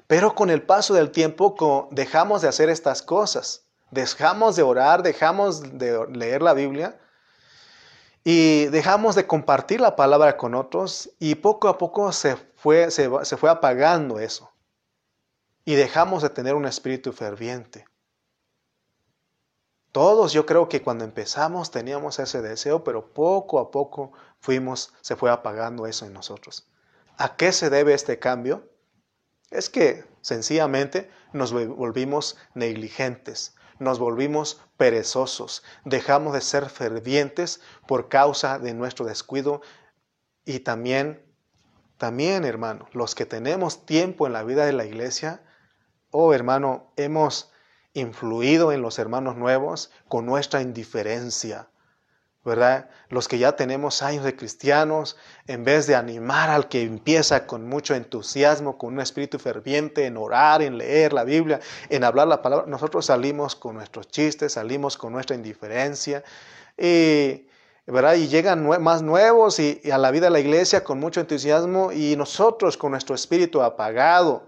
pero 0.06 0.34
con 0.34 0.50
el 0.50 0.62
paso 0.62 0.94
del 0.94 1.10
tiempo 1.10 1.88
dejamos 1.92 2.42
de 2.42 2.48
hacer 2.48 2.70
estas 2.70 3.02
cosas, 3.02 3.67
dejamos 3.90 4.56
de 4.56 4.62
orar, 4.62 5.02
dejamos 5.02 5.78
de 5.78 6.06
leer 6.08 6.42
la 6.42 6.54
Biblia 6.54 6.98
y 8.24 8.66
dejamos 8.66 9.14
de 9.14 9.26
compartir 9.26 9.80
la 9.80 9.96
palabra 9.96 10.36
con 10.36 10.54
otros 10.54 11.10
y 11.18 11.36
poco 11.36 11.68
a 11.68 11.78
poco 11.78 12.12
se 12.12 12.36
fue, 12.36 12.90
se 12.90 13.36
fue 13.36 13.50
apagando 13.50 14.18
eso 14.18 14.52
y 15.64 15.74
dejamos 15.74 16.22
de 16.22 16.30
tener 16.30 16.54
un 16.54 16.64
espíritu 16.64 17.12
ferviente. 17.12 17.84
Todos 19.92 20.32
yo 20.32 20.46
creo 20.46 20.68
que 20.68 20.82
cuando 20.82 21.04
empezamos 21.04 21.70
teníamos 21.70 22.18
ese 22.18 22.40
deseo, 22.40 22.84
pero 22.84 23.12
poco 23.12 23.58
a 23.58 23.70
poco 23.70 24.12
fuimos, 24.38 24.94
se 25.00 25.16
fue 25.16 25.30
apagando 25.30 25.86
eso 25.86 26.06
en 26.06 26.12
nosotros. 26.12 26.68
¿A 27.16 27.36
qué 27.36 27.52
se 27.52 27.68
debe 27.68 27.94
este 27.94 28.18
cambio? 28.18 28.70
Es 29.50 29.68
que 29.68 30.04
sencillamente 30.20 31.10
nos 31.32 31.52
volvimos 31.52 32.36
negligentes, 32.54 33.54
nos 33.78 33.98
volvimos 33.98 34.60
perezosos, 34.76 35.62
dejamos 35.84 36.34
de 36.34 36.40
ser 36.40 36.68
fervientes 36.68 37.60
por 37.86 38.08
causa 38.08 38.58
de 38.58 38.74
nuestro 38.74 39.06
descuido 39.06 39.60
y 40.44 40.60
también, 40.60 41.22
también 41.96 42.44
hermano, 42.44 42.88
los 42.92 43.14
que 43.14 43.26
tenemos 43.26 43.84
tiempo 43.86 44.26
en 44.26 44.32
la 44.32 44.42
vida 44.42 44.64
de 44.64 44.72
la 44.72 44.84
iglesia, 44.84 45.42
oh 46.10 46.32
hermano, 46.32 46.92
hemos 46.96 47.52
influido 47.92 48.72
en 48.72 48.82
los 48.82 48.98
hermanos 48.98 49.36
nuevos 49.36 49.90
con 50.08 50.26
nuestra 50.26 50.62
indiferencia. 50.62 51.68
¿Verdad? 52.48 52.88
Los 53.10 53.28
que 53.28 53.38
ya 53.38 53.52
tenemos 53.52 54.02
años 54.02 54.24
de 54.24 54.34
cristianos, 54.34 55.16
en 55.46 55.62
vez 55.62 55.86
de 55.86 55.94
animar 55.94 56.50
al 56.50 56.68
que 56.68 56.82
empieza 56.82 57.46
con 57.46 57.68
mucho 57.68 57.94
entusiasmo, 57.94 58.76
con 58.76 58.94
un 58.94 59.00
espíritu 59.00 59.38
ferviente 59.38 60.06
en 60.06 60.16
orar, 60.16 60.62
en 60.62 60.78
leer 60.78 61.12
la 61.12 61.24
Biblia, 61.24 61.60
en 61.88 62.02
hablar 62.02 62.26
la 62.26 62.42
palabra, 62.42 62.66
nosotros 62.66 63.06
salimos 63.06 63.54
con 63.54 63.76
nuestros 63.76 64.08
chistes, 64.08 64.54
salimos 64.54 64.96
con 64.96 65.12
nuestra 65.12 65.36
indiferencia, 65.36 66.24
y, 66.76 67.46
¿verdad? 67.86 68.14
Y 68.14 68.28
llegan 68.28 68.66
más 68.82 69.02
nuevos 69.02 69.60
y 69.60 69.80
a 69.90 69.98
la 69.98 70.10
vida 70.10 70.26
de 70.26 70.30
la 70.30 70.40
iglesia 70.40 70.82
con 70.82 70.98
mucho 70.98 71.20
entusiasmo 71.20 71.92
y 71.92 72.16
nosotros 72.16 72.76
con 72.76 72.90
nuestro 72.90 73.14
espíritu 73.14 73.62
apagado. 73.62 74.47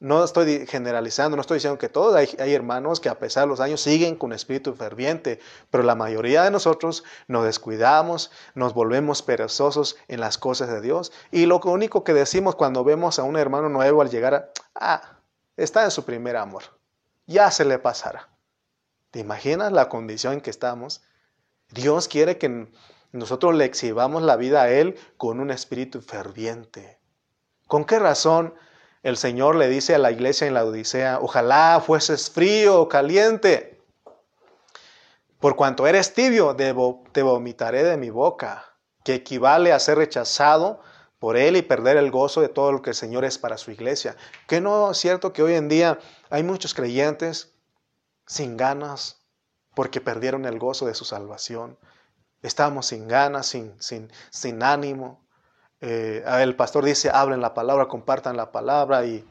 No 0.00 0.22
estoy 0.22 0.64
generalizando, 0.68 1.36
no 1.36 1.40
estoy 1.40 1.56
diciendo 1.56 1.78
que 1.78 1.88
todos 1.88 2.14
hay, 2.14 2.54
hermanos 2.54 3.00
que 3.00 3.08
a 3.08 3.18
pesar 3.18 3.44
de 3.44 3.48
los 3.48 3.58
años 3.58 3.80
siguen 3.80 4.14
con 4.14 4.32
espíritu 4.32 4.74
ferviente, 4.74 5.40
pero 5.70 5.82
la 5.82 5.96
mayoría 5.96 6.44
de 6.44 6.52
nosotros 6.52 7.02
nos 7.26 7.44
descuidamos, 7.44 8.30
nos 8.54 8.74
volvemos 8.74 9.22
perezosos 9.22 9.96
en 10.06 10.20
las 10.20 10.38
cosas 10.38 10.68
de 10.68 10.80
Dios. 10.80 11.12
Y 11.32 11.46
lo 11.46 11.58
único 11.58 12.04
que 12.04 12.14
decimos 12.14 12.54
cuando 12.54 12.84
vemos 12.84 13.18
a 13.18 13.24
un 13.24 13.36
hermano 13.36 13.68
nuevo 13.68 14.00
al 14.00 14.08
llegar 14.08 14.34
a, 14.34 14.50
ah, 14.76 15.18
está 15.56 15.82
en 15.82 15.90
su 15.90 16.04
primer 16.04 16.36
amor, 16.36 16.62
ya 17.26 17.50
se 17.50 17.64
le 17.64 17.80
pasará. 17.80 18.28
¿Te 19.10 19.18
imaginas 19.18 19.72
la 19.72 19.88
condición 19.88 20.34
en 20.34 20.40
que 20.40 20.50
estamos? 20.50 21.02
Dios 21.70 22.06
quiere 22.06 22.38
que 22.38 22.68
nosotros 23.10 23.56
le 23.56 23.64
exhibamos 23.64 24.22
la 24.22 24.36
vida 24.36 24.62
a 24.62 24.70
Él 24.70 24.96
con 25.16 25.40
un 25.40 25.50
espíritu 25.50 26.02
ferviente. 26.02 27.00
¿Con 27.66 27.84
qué 27.84 27.98
razón? 27.98 28.54
El 29.02 29.16
Señor 29.16 29.56
le 29.56 29.68
dice 29.68 29.94
a 29.94 29.98
la 29.98 30.10
iglesia 30.10 30.46
en 30.46 30.54
la 30.54 30.64
Odisea, 30.64 31.18
ojalá 31.20 31.82
fueses 31.84 32.30
frío 32.30 32.80
o 32.80 32.88
caliente. 32.88 33.80
Por 35.40 35.54
cuanto 35.54 35.86
eres 35.86 36.14
tibio, 36.14 36.56
te 36.56 37.22
vomitaré 37.22 37.84
de 37.84 37.96
mi 37.96 38.10
boca, 38.10 38.64
que 39.04 39.14
equivale 39.14 39.72
a 39.72 39.78
ser 39.78 39.98
rechazado 39.98 40.80
por 41.18 41.36
Él 41.36 41.56
y 41.56 41.62
perder 41.62 41.96
el 41.96 42.10
gozo 42.10 42.40
de 42.40 42.48
todo 42.48 42.72
lo 42.72 42.82
que 42.82 42.90
el 42.90 42.96
Señor 42.96 43.24
es 43.24 43.38
para 43.38 43.58
su 43.58 43.70
iglesia. 43.70 44.16
Que 44.46 44.60
no 44.60 44.90
es 44.90 44.98
cierto 44.98 45.32
que 45.32 45.42
hoy 45.42 45.54
en 45.54 45.68
día 45.68 45.98
hay 46.30 46.42
muchos 46.42 46.74
creyentes 46.74 47.52
sin 48.26 48.56
ganas 48.56 49.20
porque 49.74 50.00
perdieron 50.00 50.44
el 50.44 50.58
gozo 50.58 50.86
de 50.86 50.94
su 50.94 51.04
salvación. 51.04 51.78
Estamos 52.42 52.86
sin 52.86 53.08
ganas, 53.08 53.46
sin, 53.46 53.80
sin, 53.80 54.12
sin 54.30 54.62
ánimo, 54.62 55.24
eh, 55.80 56.24
el 56.26 56.56
pastor 56.56 56.84
dice, 56.84 57.10
hablen 57.10 57.40
la 57.40 57.54
palabra, 57.54 57.86
compartan 57.86 58.36
la 58.36 58.50
palabra 58.50 59.04
y 59.04 59.24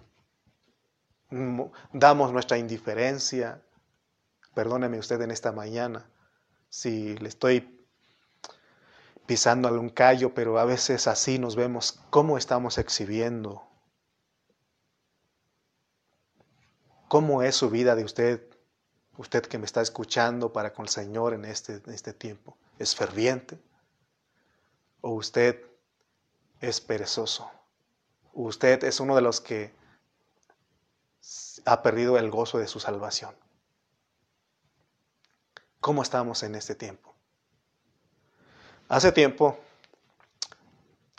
damos 1.94 2.32
nuestra 2.32 2.58
indiferencia. 2.58 3.62
Perdóneme 4.54 4.98
usted 4.98 5.22
en 5.22 5.32
esta 5.32 5.52
mañana 5.52 6.10
si 6.70 7.18
le 7.18 7.30
estoy 7.30 7.86
pisando 9.26 9.68
algún 9.68 9.90
callo, 9.90 10.34
pero 10.34 10.58
a 10.58 10.66
veces 10.66 11.08
así 11.08 11.38
nos 11.38 11.56
vemos 11.56 12.00
cómo 12.10 12.38
estamos 12.38 12.78
exhibiendo. 12.78 13.68
¿Cómo 17.08 17.42
es 17.42 17.56
su 17.56 17.70
vida 17.70 17.96
de 17.96 18.04
usted, 18.04 18.42
usted 19.18 19.44
que 19.44 19.58
me 19.58 19.66
está 19.66 19.82
escuchando 19.82 20.52
para 20.52 20.74
con 20.74 20.86
el 20.86 20.90
Señor 20.90 21.34
en 21.34 21.46
este, 21.46 21.82
en 21.86 21.94
este 21.94 22.14
tiempo? 22.14 22.58
¿Es 22.80 22.96
ferviente? 22.96 23.60
¿O 25.02 25.12
usted 25.12 25.67
es 26.62 26.82
perezoso. 26.82 27.50
Usted 28.34 28.84
es 28.84 29.00
uno 29.00 29.16
de 29.16 29.22
los 29.22 29.42
que 29.42 29.74
ha 31.66 31.82
perdido 31.82 32.18
el 32.18 32.32
gozo 32.32 32.60
de 32.60 32.68
su 32.68 32.80
salvación. 32.80 33.36
¿Cómo 35.80 36.02
estamos 36.02 36.44
en 36.44 36.56
este 36.56 36.76
tiempo? 36.76 37.16
Hace 38.90 39.12
tiempo 39.12 39.58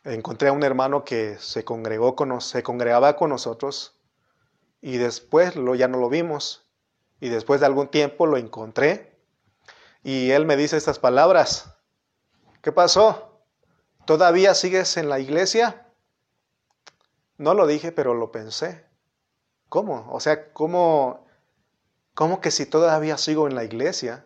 encontré 0.04 0.48
a 0.48 0.52
un 0.52 0.62
hermano 0.62 1.04
que 1.04 1.36
se, 1.38 1.64
congregó 1.64 2.16
con, 2.16 2.40
se 2.40 2.62
congregaba 2.62 3.16
con 3.16 3.30
nosotros 3.30 3.98
y 4.80 4.96
después 4.96 5.56
lo, 5.56 5.74
ya 5.74 5.88
no 5.88 5.98
lo 5.98 6.08
vimos. 6.08 6.64
Y 7.20 7.28
después 7.30 7.60
de 7.60 7.66
algún 7.66 7.88
tiempo 7.88 8.26
lo 8.26 8.36
encontré 8.36 9.18
y 10.02 10.30
él 10.30 10.46
me 10.46 10.56
dice 10.56 10.76
estas 10.76 10.98
palabras. 10.98 11.74
¿Qué 12.62 12.72
pasó? 12.72 13.27
¿Todavía 14.08 14.54
sigues 14.54 14.96
en 14.96 15.10
la 15.10 15.18
iglesia? 15.18 15.86
No 17.36 17.52
lo 17.52 17.66
dije, 17.66 17.92
pero 17.92 18.14
lo 18.14 18.32
pensé. 18.32 18.86
¿Cómo? 19.68 20.06
O 20.10 20.18
sea, 20.18 20.50
¿cómo, 20.54 21.26
cómo 22.14 22.40
que 22.40 22.50
si 22.50 22.64
todavía 22.64 23.18
sigo 23.18 23.46
en 23.46 23.54
la 23.54 23.64
iglesia? 23.64 24.24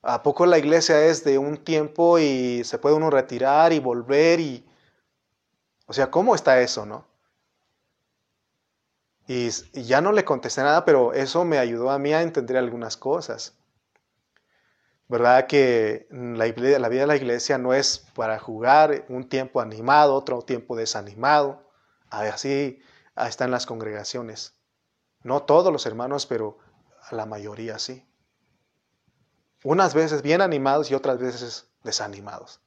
¿A 0.00 0.22
poco 0.22 0.46
la 0.46 0.56
iglesia 0.56 1.04
es 1.04 1.24
de 1.24 1.36
un 1.36 1.58
tiempo 1.58 2.18
y 2.18 2.64
se 2.64 2.78
puede 2.78 2.94
uno 2.96 3.10
retirar 3.10 3.74
y 3.74 3.80
volver 3.80 4.40
y... 4.40 4.66
O 5.84 5.92
sea, 5.92 6.10
¿cómo 6.10 6.34
está 6.34 6.62
eso, 6.62 6.86
no? 6.86 7.06
Y, 9.26 9.50
y 9.74 9.82
ya 9.84 10.00
no 10.00 10.12
le 10.12 10.24
contesté 10.24 10.62
nada, 10.62 10.86
pero 10.86 11.12
eso 11.12 11.44
me 11.44 11.58
ayudó 11.58 11.90
a 11.90 11.98
mí 11.98 12.14
a 12.14 12.22
entender 12.22 12.56
algunas 12.56 12.96
cosas. 12.96 13.58
¿Verdad 15.08 15.46
que 15.46 16.06
la, 16.10 16.46
vida 16.46 16.78
de 16.78 17.06
la 17.06 17.16
iglesia 17.16 17.58
no 17.58 17.74
es 17.74 18.06
para 18.14 18.38
jugar 18.38 19.04
un 19.08 19.28
tiempo 19.28 19.60
animado, 19.60 20.14
otro 20.14 20.42
tiempo 20.42 20.76
desanimado? 20.76 21.70
Así 22.08 22.80
están 23.16 23.50
las 23.50 23.66
congregaciones. 23.66 24.54
No 25.22 25.42
todos 25.42 25.72
los 25.72 25.84
hermanos, 25.86 26.26
pero 26.26 26.58
la 27.10 27.26
mayoría 27.26 27.78
sí. 27.78 28.06
Unas 29.62 29.94
veces 29.94 30.22
bien 30.22 30.40
animados 30.40 30.90
y 30.90 30.94
otras 30.94 31.18
veces 31.18 31.68
desanimados. 31.82 32.60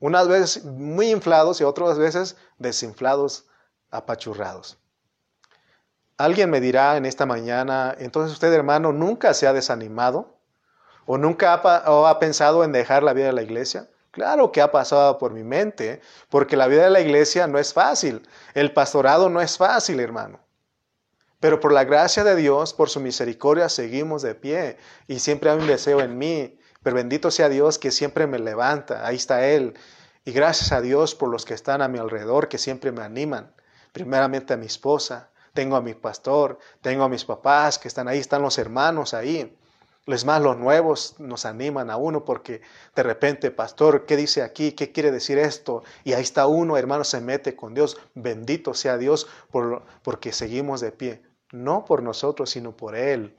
Unas 0.00 0.28
veces 0.28 0.64
muy 0.64 1.10
inflados 1.10 1.60
y 1.60 1.64
otras 1.64 1.98
veces 1.98 2.36
desinflados, 2.58 3.46
apachurrados. 3.90 4.78
Alguien 6.16 6.50
me 6.50 6.60
dirá 6.60 6.96
en 6.96 7.06
esta 7.06 7.26
mañana, 7.26 7.94
entonces 7.98 8.32
usted 8.32 8.52
hermano 8.52 8.92
nunca 8.92 9.34
se 9.34 9.46
ha 9.46 9.52
desanimado. 9.52 10.33
¿O 11.06 11.18
nunca 11.18 11.52
ha, 11.54 12.18
pensado 12.18 12.64
en 12.64 12.72
dejar 12.72 13.02
la 13.02 13.12
vida 13.12 13.26
de 13.26 13.32
la 13.32 13.42
iglesia? 13.42 13.88
Claro 14.10 14.52
que 14.52 14.60
ha 14.60 14.70
pasado 14.70 15.18
por 15.18 15.32
mi 15.32 15.42
mente, 15.42 16.00
porque 16.28 16.56
la 16.56 16.66
vida 16.66 16.84
de 16.84 16.90
la 16.90 17.00
iglesia 17.00 17.46
no 17.46 17.58
es 17.58 17.72
fácil. 17.72 18.26
El 18.54 18.72
pastorado 18.72 19.28
no 19.28 19.40
es 19.40 19.58
fácil, 19.58 20.00
hermano. 20.00 20.40
Pero 21.40 21.60
por 21.60 21.72
la 21.72 21.84
gracia 21.84 22.24
de 22.24 22.36
Dios, 22.36 22.72
por 22.72 22.88
su 22.88 23.00
misericordia, 23.00 23.68
seguimos 23.68 24.22
de 24.22 24.34
pie. 24.34 24.78
Y 25.08 25.18
siempre 25.18 25.50
hay 25.50 25.58
un 25.58 25.66
deseo 25.66 26.00
en 26.00 26.16
mí. 26.16 26.58
Pero 26.82 26.96
bendito 26.96 27.30
sea 27.30 27.48
Dios 27.48 27.78
que 27.78 27.90
siempre 27.90 28.26
me 28.26 28.38
levanta. 28.38 29.06
Ahí 29.06 29.16
está 29.16 29.46
Él. 29.46 29.74
Y 30.24 30.32
gracias 30.32 30.72
a 30.72 30.80
Dios 30.80 31.14
por 31.14 31.28
los 31.28 31.44
que 31.44 31.52
están 31.52 31.82
a 31.82 31.88
mi 31.88 31.98
alrededor, 31.98 32.48
que 32.48 32.56
siempre 32.56 32.92
me 32.92 33.02
animan. 33.02 33.52
Primeramente 33.92 34.54
a 34.54 34.56
mi 34.56 34.66
esposa. 34.66 35.30
Tengo 35.52 35.76
a 35.76 35.82
mi 35.82 35.92
pastor. 35.92 36.58
Tengo 36.80 37.04
a 37.04 37.08
mis 37.08 37.24
papás 37.24 37.78
que 37.78 37.88
están 37.88 38.08
ahí. 38.08 38.20
Están 38.20 38.40
los 38.40 38.56
hermanos 38.56 39.12
ahí. 39.12 39.54
Les 40.06 40.26
más, 40.26 40.42
los 40.42 40.58
nuevos 40.58 41.18
nos 41.18 41.46
animan 41.46 41.88
a 41.88 41.96
uno 41.96 42.26
porque 42.26 42.60
de 42.94 43.02
repente, 43.02 43.50
pastor, 43.50 44.04
¿qué 44.04 44.16
dice 44.16 44.42
aquí? 44.42 44.72
¿Qué 44.72 44.92
quiere 44.92 45.10
decir 45.10 45.38
esto? 45.38 45.82
Y 46.04 46.12
ahí 46.12 46.22
está 46.22 46.46
uno, 46.46 46.76
hermano, 46.76 47.04
se 47.04 47.22
mete 47.22 47.56
con 47.56 47.72
Dios. 47.72 47.96
Bendito 48.14 48.74
sea 48.74 48.98
Dios 48.98 49.26
por, 49.50 49.82
porque 50.02 50.32
seguimos 50.32 50.82
de 50.82 50.92
pie. 50.92 51.22
No 51.52 51.86
por 51.86 52.02
nosotros, 52.02 52.50
sino 52.50 52.76
por 52.76 52.96
Él. 52.96 53.34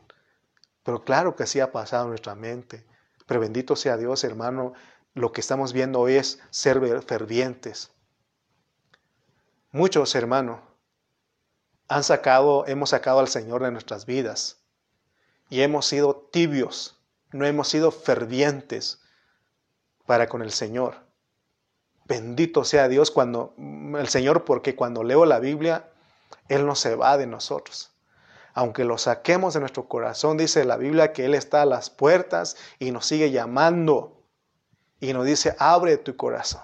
Pero 0.82 1.03
claro 1.03 1.36
que 1.36 1.45
sí 1.45 1.59
ha 1.59 1.72
pasado 1.72 2.05
en 2.05 2.09
nuestra 2.09 2.34
mente. 2.34 2.84
Pero 3.28 3.39
bendito 3.39 3.76
sea 3.76 3.95
Dios, 3.95 4.24
hermano. 4.24 4.74
Lo 5.13 5.32
que 5.32 5.41
estamos 5.41 5.72
viendo 5.72 5.99
hoy 5.99 6.16
es 6.16 6.39
ser 6.49 6.82
fervientes. 7.03 7.91
Muchos, 9.72 10.16
hermano, 10.16 10.63
han 11.88 12.03
sacado, 12.03 12.66
hemos 12.66 12.89
sacado 12.89 13.20
al 13.20 13.28
Señor 13.28 13.61
de 13.61 13.72
nuestras 13.72 14.07
vidas 14.07 14.64
y 15.49 15.61
hemos 15.61 15.85
sido 15.85 16.15
tibios, 16.31 16.99
no 17.31 17.45
hemos 17.45 17.67
sido 17.67 17.91
fervientes 17.91 19.01
para 20.05 20.27
con 20.27 20.41
el 20.41 20.51
Señor. 20.51 21.05
Bendito 22.05 22.63
sea 22.63 22.87
Dios 22.87 23.11
cuando 23.11 23.55
el 23.57 24.07
Señor, 24.07 24.45
porque 24.45 24.75
cuando 24.75 25.03
leo 25.03 25.25
la 25.25 25.39
Biblia, 25.39 25.89
Él 26.49 26.65
no 26.65 26.75
se 26.75 26.95
va 26.95 27.17
de 27.17 27.27
nosotros. 27.27 27.91
Aunque 28.53 28.85
lo 28.85 28.97
saquemos 28.97 29.53
de 29.53 29.59
nuestro 29.59 29.87
corazón, 29.87 30.37
dice 30.37 30.63
la 30.65 30.77
Biblia 30.77 31.13
que 31.13 31.25
Él 31.25 31.33
está 31.33 31.63
a 31.63 31.65
las 31.65 31.89
puertas 31.89 32.55
y 32.79 32.91
nos 32.91 33.05
sigue 33.05 33.31
llamando. 33.31 34.23
Y 34.99 35.13
nos 35.13 35.25
dice, 35.25 35.55
abre 35.59 35.97
tu 35.97 36.15
corazón. 36.15 36.61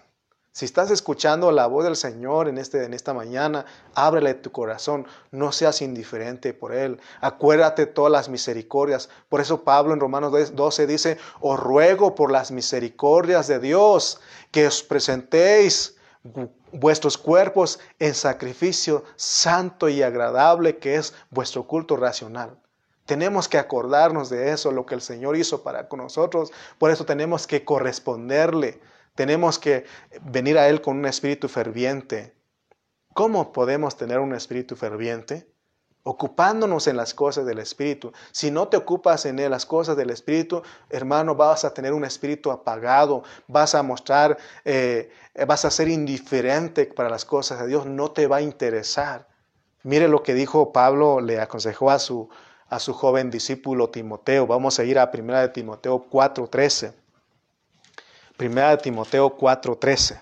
Si 0.53 0.65
estás 0.65 0.91
escuchando 0.91 1.49
la 1.53 1.65
voz 1.67 1.85
del 1.85 1.95
Señor 1.95 2.49
en, 2.49 2.57
este, 2.57 2.83
en 2.83 2.93
esta 2.93 3.13
mañana, 3.13 3.65
ábrele 3.95 4.33
tu 4.33 4.51
corazón, 4.51 5.07
no 5.31 5.53
seas 5.53 5.81
indiferente 5.81 6.53
por 6.53 6.73
Él. 6.73 6.99
Acuérdate 7.21 7.85
todas 7.85 8.11
las 8.11 8.27
misericordias. 8.27 9.07
Por 9.29 9.39
eso 9.39 9.63
Pablo 9.63 9.93
en 9.93 10.01
Romanos 10.01 10.53
12 10.53 10.87
dice, 10.87 11.17
os 11.39 11.57
ruego 11.57 12.15
por 12.15 12.31
las 12.31 12.51
misericordias 12.51 13.47
de 13.47 13.59
Dios 13.59 14.19
que 14.51 14.67
os 14.67 14.83
presentéis 14.83 15.95
vuestros 16.73 17.17
cuerpos 17.17 17.79
en 17.99 18.13
sacrificio 18.13 19.05
santo 19.15 19.87
y 19.87 20.03
agradable 20.03 20.79
que 20.79 20.95
es 20.95 21.13
vuestro 21.29 21.65
culto 21.65 21.95
racional. 21.95 22.57
Tenemos 23.05 23.47
que 23.47 23.57
acordarnos 23.57 24.29
de 24.29 24.51
eso, 24.51 24.71
lo 24.71 24.85
que 24.85 24.95
el 24.95 25.01
Señor 25.01 25.37
hizo 25.37 25.63
para 25.63 25.87
con 25.87 25.99
nosotros. 25.99 26.51
Por 26.77 26.91
eso 26.91 27.05
tenemos 27.05 27.47
que 27.47 27.63
corresponderle. 27.63 28.79
Tenemos 29.21 29.59
que 29.59 29.85
venir 30.23 30.57
a 30.57 30.67
Él 30.67 30.81
con 30.81 30.97
un 30.97 31.05
espíritu 31.05 31.47
ferviente. 31.47 32.33
¿Cómo 33.13 33.53
podemos 33.53 33.95
tener 33.95 34.17
un 34.17 34.33
espíritu 34.33 34.75
ferviente? 34.75 35.47
ocupándonos 36.01 36.87
en 36.87 36.97
las 36.97 37.13
cosas 37.13 37.45
del 37.45 37.59
Espíritu. 37.59 38.11
Si 38.31 38.49
no 38.49 38.67
te 38.67 38.77
ocupas 38.77 39.27
en 39.27 39.37
las 39.51 39.67
cosas 39.67 39.95
del 39.95 40.09
Espíritu, 40.09 40.63
hermano, 40.89 41.35
vas 41.35 41.63
a 41.63 41.75
tener 41.75 41.93
un 41.93 42.03
espíritu 42.03 42.49
apagado, 42.49 43.21
vas 43.47 43.75
a 43.75 43.83
mostrar, 43.83 44.39
eh, 44.65 45.11
vas 45.45 45.63
a 45.65 45.69
ser 45.69 45.89
indiferente 45.89 46.87
para 46.87 47.07
las 47.07 47.23
cosas 47.23 47.59
de 47.59 47.67
Dios, 47.67 47.85
no 47.85 48.09
te 48.09 48.25
va 48.25 48.37
a 48.37 48.41
interesar. 48.41 49.27
Mire 49.83 50.07
lo 50.07 50.23
que 50.23 50.33
dijo 50.33 50.71
Pablo, 50.71 51.21
le 51.21 51.39
aconsejó 51.39 51.91
a 51.91 51.99
su, 51.99 52.27
a 52.69 52.79
su 52.79 52.95
joven 52.95 53.29
discípulo 53.29 53.91
Timoteo. 53.91 54.47
Vamos 54.47 54.79
a 54.79 54.83
ir 54.83 54.97
a 54.97 55.11
1 55.13 55.41
de 55.41 55.49
Timoteo 55.49 56.09
4.13. 56.09 57.00
1 58.41 58.69
de 58.69 58.77
Timoteo 58.77 59.37
4.13. 59.37 60.19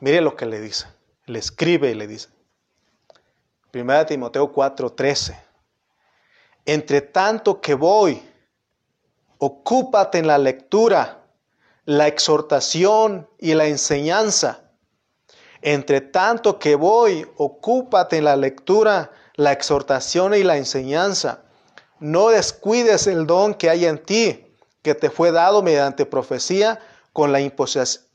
Mire 0.00 0.20
lo 0.20 0.36
que 0.36 0.44
le 0.44 0.60
dice. 0.60 0.86
Le 1.24 1.38
escribe 1.38 1.90
y 1.90 1.94
le 1.94 2.06
dice. 2.06 2.28
1 3.72 4.06
Timoteo 4.06 4.52
4:13. 4.52 5.34
Entre 6.66 7.00
tanto 7.00 7.58
que 7.62 7.72
voy, 7.72 8.22
ocúpate 9.38 10.18
en 10.18 10.26
la 10.26 10.36
lectura, 10.36 11.24
la 11.86 12.06
exhortación 12.06 13.26
y 13.38 13.54
la 13.54 13.66
enseñanza. 13.66 14.60
Entre 15.62 16.02
tanto 16.02 16.58
que 16.58 16.74
voy, 16.74 17.26
ocúpate 17.38 18.18
en 18.18 18.24
la 18.24 18.36
lectura, 18.36 19.10
la 19.36 19.52
exhortación 19.52 20.34
y 20.34 20.42
la 20.42 20.58
enseñanza. 20.58 21.44
No 21.98 22.28
descuides 22.28 23.06
el 23.06 23.26
don 23.26 23.54
que 23.54 23.70
hay 23.70 23.86
en 23.86 23.98
ti, 24.02 24.43
que 24.84 24.94
te 24.94 25.08
fue 25.08 25.32
dado 25.32 25.62
mediante 25.62 26.04
profecía 26.04 26.78
con 27.14 27.32
la, 27.32 27.40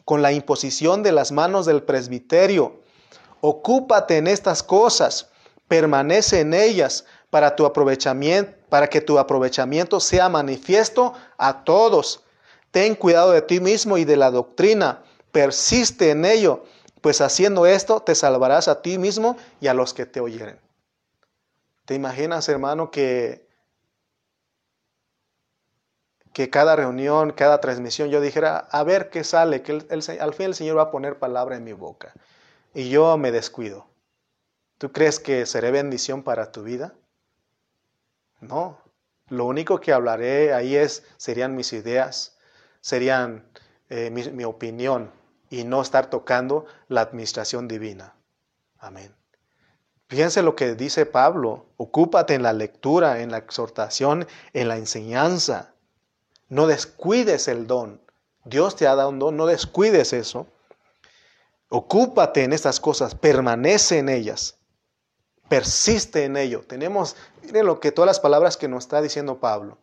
con 0.05 0.21
la 0.21 0.31
imposición 0.31 1.01
de 1.01 1.11
las 1.11 1.31
manos 1.31 1.65
del 1.65 1.81
presbiterio. 1.81 2.79
Ocúpate 3.41 4.17
en 4.17 4.27
estas 4.27 4.61
cosas 4.61 5.29
permanece 5.67 6.41
en 6.41 6.53
ellas 6.53 7.05
para 7.31 7.55
tu 7.55 7.65
aprovechamiento, 7.65 8.53
para 8.69 8.87
que 8.87 9.01
tu 9.01 9.17
aprovechamiento 9.17 9.99
sea 9.99 10.29
manifiesto 10.29 11.13
a 11.39 11.63
todos. 11.63 12.23
Ten 12.69 12.93
cuidado 12.93 13.31
de 13.31 13.41
ti 13.41 13.59
mismo 13.59 13.97
y 13.97 14.05
de 14.05 14.17
la 14.17 14.29
doctrina, 14.29 15.01
persiste 15.31 16.11
en 16.11 16.23
ello, 16.23 16.65
pues 17.01 17.19
haciendo 17.19 17.65
esto 17.65 18.01
te 18.01 18.13
salvarás 18.13 18.67
a 18.67 18.83
ti 18.83 18.99
mismo 18.99 19.37
y 19.59 19.67
a 19.67 19.73
los 19.73 19.95
que 19.95 20.05
te 20.05 20.19
oyeren. 20.19 20.59
¿Te 21.85 21.95
imaginas, 21.95 22.47
hermano, 22.47 22.91
que 22.91 23.48
que 26.39 26.49
cada 26.49 26.77
reunión, 26.77 27.33
cada 27.33 27.59
transmisión 27.59 28.07
yo 28.07 28.21
dijera, 28.21 28.59
a 28.71 28.85
ver 28.85 29.09
qué 29.09 29.25
sale, 29.25 29.61
que 29.61 29.85
al 30.21 30.33
fin 30.33 30.45
el 30.45 30.55
Señor 30.55 30.77
va 30.77 30.83
a 30.83 30.89
poner 30.89 31.19
palabra 31.19 31.57
en 31.57 31.65
mi 31.65 31.73
boca 31.73 32.13
y 32.73 32.89
yo 32.89 33.17
me 33.17 33.33
descuido? 33.33 33.87
¿Tú 34.77 34.93
crees 34.93 35.19
que 35.19 35.45
seré 35.45 35.71
bendición 35.71 36.23
para 36.23 36.53
tu 36.53 36.63
vida? 36.63 36.93
No. 38.39 38.77
Lo 39.27 39.43
único 39.43 39.81
que 39.81 39.91
hablaré 39.91 40.53
ahí 40.53 40.77
es, 40.77 41.03
serían 41.17 41.57
mis 41.57 41.73
ideas, 41.73 42.37
serían 42.79 43.45
eh, 43.89 44.09
mi, 44.09 44.23
mi 44.29 44.45
opinión 44.45 45.11
y 45.49 45.65
no 45.65 45.81
estar 45.81 46.09
tocando 46.09 46.67
la 46.87 47.01
administración 47.01 47.67
divina. 47.67 48.15
Amén. 48.77 49.13
Fíjense 50.07 50.41
lo 50.41 50.55
que 50.55 50.75
dice 50.75 51.05
Pablo, 51.05 51.65
ocúpate 51.75 52.33
en 52.33 52.43
la 52.43 52.53
lectura, 52.53 53.19
en 53.19 53.29
la 53.29 53.39
exhortación, 53.39 54.25
en 54.53 54.69
la 54.69 54.77
enseñanza. 54.77 55.73
No 56.49 56.67
descuides 56.67 57.47
el 57.47 57.67
don. 57.67 58.01
Dios 58.43 58.75
te 58.75 58.87
ha 58.87 58.95
dado 58.95 59.09
un 59.09 59.19
don, 59.19 59.37
no 59.37 59.45
descuides 59.45 60.13
eso. 60.13 60.47
Ocúpate 61.69 62.43
en 62.43 62.53
estas 62.53 62.79
cosas, 62.79 63.15
permanece 63.15 63.99
en 63.99 64.09
ellas 64.09 64.59
persiste 65.49 66.23
en 66.23 66.37
ello. 66.37 66.61
Tenemos, 66.61 67.17
miren 67.43 67.65
lo 67.65 67.81
que 67.81 67.91
todas 67.91 68.07
las 68.07 68.19
palabras 68.21 68.55
que 68.55 68.69
nos 68.69 68.85
está 68.85 69.01
diciendo 69.01 69.39
Pablo. 69.39 69.77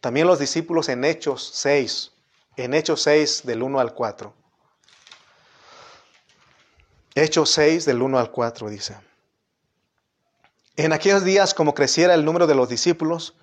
También 0.00 0.28
los 0.28 0.38
discípulos 0.38 0.88
en 0.88 1.04
Hechos 1.04 1.50
6, 1.54 2.12
en 2.56 2.74
Hechos 2.74 3.02
6 3.02 3.44
del 3.44 3.62
1 3.62 3.80
al 3.80 3.94
4. 3.94 4.32
Hechos 7.14 7.50
6 7.50 7.86
del 7.86 8.02
1 8.02 8.18
al 8.18 8.30
4 8.30 8.68
dice. 8.68 8.96
En 10.76 10.92
aquellos 10.92 11.24
días, 11.24 11.54
como 11.54 11.74
creciera 11.74 12.12
el 12.14 12.26
número 12.26 12.46
de 12.46 12.54
los 12.54 12.68
discípulos, 12.68 13.34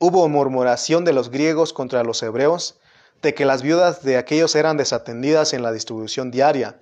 hubo 0.00 0.28
murmuración 0.28 1.04
de 1.04 1.12
los 1.12 1.30
griegos 1.30 1.72
contra 1.72 2.02
los 2.02 2.20
hebreos, 2.24 2.80
de 3.22 3.34
que 3.34 3.44
las 3.44 3.62
viudas 3.62 4.02
de 4.02 4.16
aquellos 4.16 4.56
eran 4.56 4.76
desatendidas 4.76 5.52
en 5.52 5.62
la 5.62 5.70
distribución 5.70 6.32
diaria 6.32 6.80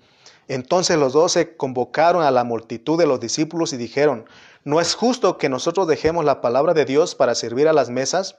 entonces 0.48 0.96
los 0.96 1.12
doce 1.12 1.56
convocaron 1.56 2.22
a 2.22 2.30
la 2.30 2.42
multitud 2.42 2.98
de 2.98 3.06
los 3.06 3.20
discípulos 3.20 3.74
y 3.74 3.76
dijeron, 3.76 4.24
¿no 4.64 4.80
es 4.80 4.94
justo 4.94 5.36
que 5.36 5.50
nosotros 5.50 5.86
dejemos 5.86 6.24
la 6.24 6.40
palabra 6.40 6.72
de 6.72 6.86
Dios 6.86 7.14
para 7.14 7.34
servir 7.34 7.68
a 7.68 7.74
las 7.74 7.90
mesas? 7.90 8.36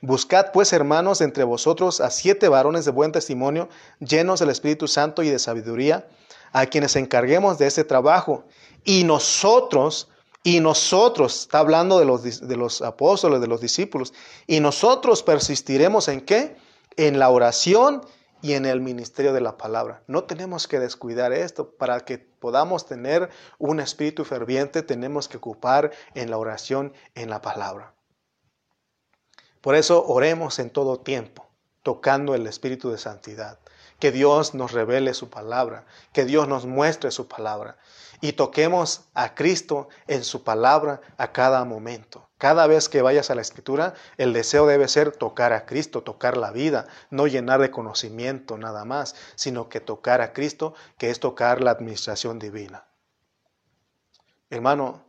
Buscad 0.00 0.52
pues, 0.52 0.72
hermanos, 0.72 1.20
entre 1.20 1.44
vosotros 1.44 2.00
a 2.00 2.10
siete 2.10 2.48
varones 2.48 2.86
de 2.86 2.90
buen 2.90 3.12
testimonio, 3.12 3.68
llenos 4.00 4.40
del 4.40 4.50
Espíritu 4.50 4.88
Santo 4.88 5.22
y 5.22 5.28
de 5.28 5.38
sabiduría, 5.38 6.06
a 6.52 6.66
quienes 6.66 6.96
encarguemos 6.96 7.58
de 7.58 7.66
ese 7.66 7.84
trabajo. 7.84 8.44
Y 8.84 9.04
nosotros, 9.04 10.08
y 10.46 10.60
nosotros, 10.60 11.40
está 11.40 11.60
hablando 11.60 11.98
de 11.98 12.04
los, 12.04 12.46
de 12.46 12.56
los 12.56 12.82
apóstoles, 12.82 13.40
de 13.40 13.46
los 13.46 13.62
discípulos, 13.62 14.12
y 14.46 14.60
nosotros 14.60 15.22
persistiremos 15.22 16.06
en 16.08 16.20
qué? 16.20 16.56
En 16.98 17.18
la 17.18 17.30
oración 17.30 18.02
y 18.42 18.52
en 18.52 18.66
el 18.66 18.82
ministerio 18.82 19.32
de 19.32 19.40
la 19.40 19.56
palabra. 19.56 20.02
No 20.06 20.24
tenemos 20.24 20.68
que 20.68 20.78
descuidar 20.78 21.32
esto. 21.32 21.70
Para 21.70 22.00
que 22.00 22.18
podamos 22.18 22.84
tener 22.84 23.30
un 23.58 23.80
espíritu 23.80 24.26
ferviente, 24.26 24.82
tenemos 24.82 25.28
que 25.28 25.38
ocupar 25.38 25.92
en 26.14 26.30
la 26.30 26.36
oración, 26.36 26.92
en 27.14 27.30
la 27.30 27.40
palabra. 27.40 27.94
Por 29.62 29.76
eso 29.76 30.04
oremos 30.06 30.58
en 30.58 30.68
todo 30.68 31.00
tiempo, 31.00 31.46
tocando 31.82 32.34
el 32.34 32.46
espíritu 32.46 32.90
de 32.90 32.98
santidad. 32.98 33.60
Que 33.98 34.12
Dios 34.12 34.52
nos 34.52 34.72
revele 34.72 35.14
su 35.14 35.30
palabra, 35.30 35.86
que 36.12 36.26
Dios 36.26 36.48
nos 36.48 36.66
muestre 36.66 37.10
su 37.12 37.28
palabra 37.28 37.78
y 38.24 38.32
toquemos 38.32 39.10
a 39.12 39.34
Cristo 39.34 39.90
en 40.06 40.24
su 40.24 40.44
palabra 40.44 41.02
a 41.18 41.32
cada 41.32 41.62
momento. 41.66 42.30
Cada 42.38 42.66
vez 42.66 42.88
que 42.88 43.02
vayas 43.02 43.28
a 43.28 43.34
la 43.34 43.42
escritura, 43.42 43.92
el 44.16 44.32
deseo 44.32 44.66
debe 44.66 44.88
ser 44.88 45.12
tocar 45.14 45.52
a 45.52 45.66
Cristo, 45.66 46.02
tocar 46.02 46.38
la 46.38 46.50
vida, 46.50 46.86
no 47.10 47.26
llenar 47.26 47.60
de 47.60 47.70
conocimiento 47.70 48.56
nada 48.56 48.86
más, 48.86 49.14
sino 49.34 49.68
que 49.68 49.80
tocar 49.80 50.22
a 50.22 50.32
Cristo, 50.32 50.72
que 50.96 51.10
es 51.10 51.20
tocar 51.20 51.60
la 51.60 51.72
administración 51.72 52.38
divina. 52.38 52.86
Hermano, 54.48 55.04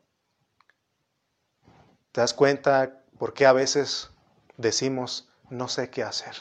¿te 2.11 2.19
das 2.19 2.33
cuenta 2.33 3.01
por 3.17 3.33
qué 3.33 3.45
a 3.45 3.53
veces 3.53 4.09
decimos 4.57 5.29
no 5.49 5.69
sé 5.69 5.89
qué 5.89 6.03
hacer? 6.03 6.35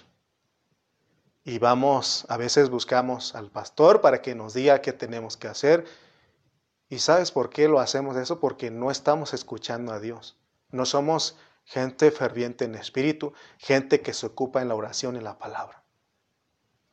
Y 1.45 1.61
vamos, 1.61 2.27
a 2.29 2.37
veces 2.37 2.69
buscamos 2.69 3.37
al 3.37 3.53
pastor 3.53 4.01
para 4.01 4.23
que 4.23 4.35
nos 4.35 4.55
diga 4.55 4.81
qué 4.81 4.93
tenemos 4.93 5.37
que 5.37 5.47
hacer 5.47 5.85
¿Y 6.89 6.99
sabes 6.99 7.33
por 7.33 7.51
qué 7.51 7.69
lo 7.69 7.81
hacemos 7.81 8.17
eso? 8.17 8.41
Porque 8.41 8.71
no 8.71 8.91
estamos 8.91 9.35
escuchando 9.35 9.93
a 9.93 10.01
Dios. 10.01 10.37
No 10.71 10.85
somos 10.85 11.37
gente 11.65 12.11
ferviente 12.11 12.65
en 12.65 12.75
espíritu, 12.75 13.33
gente 13.59 14.01
que 14.01 14.13
se 14.13 14.27
ocupa 14.27 14.61
en 14.61 14.69
la 14.69 14.75
oración 14.75 15.17
y 15.17 15.21
la 15.21 15.39
palabra. 15.39 15.83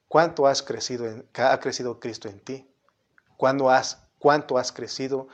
¿Cuánto 0.08 0.48
has 0.48 0.62
crecido 0.62 1.08
en, 1.08 1.28
ha 1.36 1.60
crecido 1.60 2.00
Cristo 2.00 2.30
en 2.30 2.40
ti? 2.40 2.70
¿Cuánto 3.38 3.70
has, 3.70 4.04
¿Cuánto 4.18 4.58
has 4.58 4.72
crecido 4.72 5.28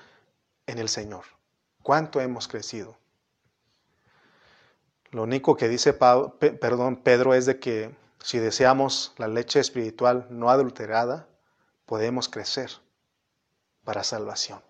en 0.65 0.79
el 0.79 0.89
Señor? 0.89 1.25
¿Cuánto 1.83 2.21
hemos 2.21 2.47
crecido? 2.47 2.97
Lo 5.11 5.23
único 5.23 5.55
que 5.55 5.69
dice 5.69 5.93
perdón, 5.93 6.97
Pedro 6.97 7.33
es 7.33 7.45
de 7.45 7.59
que 7.59 7.95
si 8.23 8.39
deseamos 8.39 9.13
la 9.17 9.27
leche 9.27 9.59
espiritual 9.59 10.27
no 10.29 10.49
adulterada, 10.49 11.27
podemos 11.85 12.27
crecer 12.27 12.71
para 13.87 14.03
salvación. 14.03 14.61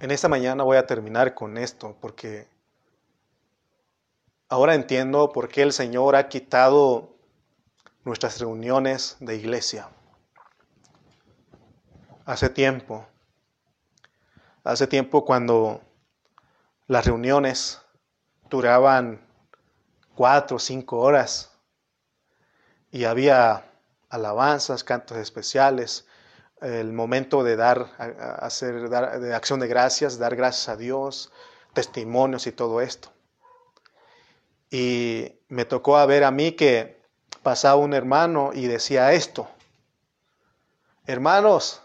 En 0.00 0.10
esta 0.10 0.26
mañana 0.28 0.64
voy 0.64 0.78
a 0.78 0.84
terminar 0.84 1.32
con 1.32 1.56
esto 1.56 1.96
porque 2.00 2.48
ahora 4.48 4.74
entiendo 4.74 5.30
por 5.32 5.46
qué 5.46 5.62
el 5.62 5.72
Señor 5.72 6.16
ha 6.16 6.28
quitado 6.28 7.14
nuestras 8.02 8.40
reuniones 8.40 9.16
de 9.20 9.36
iglesia. 9.36 9.88
Hace 12.24 12.50
tiempo, 12.50 13.06
hace 14.64 14.88
tiempo 14.88 15.24
cuando 15.24 15.82
las 16.88 17.06
reuniones 17.06 17.80
duraban 18.50 19.24
cuatro 20.16 20.56
o 20.56 20.58
cinco 20.58 20.98
horas 20.98 21.56
y 22.90 23.04
había 23.04 23.70
alabanzas, 24.08 24.84
cantos 24.84 25.18
especiales, 25.18 26.06
el 26.60 26.92
momento 26.92 27.42
de 27.42 27.56
dar, 27.56 27.90
hacer, 28.40 28.88
de 28.88 29.34
acción 29.34 29.60
de 29.60 29.68
gracias, 29.68 30.18
dar 30.18 30.36
gracias 30.36 30.68
a 30.68 30.76
Dios, 30.76 31.32
testimonios 31.74 32.46
y 32.46 32.52
todo 32.52 32.80
esto. 32.80 33.12
Y 34.70 35.32
me 35.48 35.64
tocó 35.64 35.96
a 35.96 36.06
ver 36.06 36.24
a 36.24 36.30
mí 36.30 36.52
que 36.52 37.02
pasaba 37.42 37.76
un 37.76 37.94
hermano 37.94 38.50
y 38.54 38.66
decía 38.66 39.12
esto, 39.12 39.48
hermanos, 41.06 41.82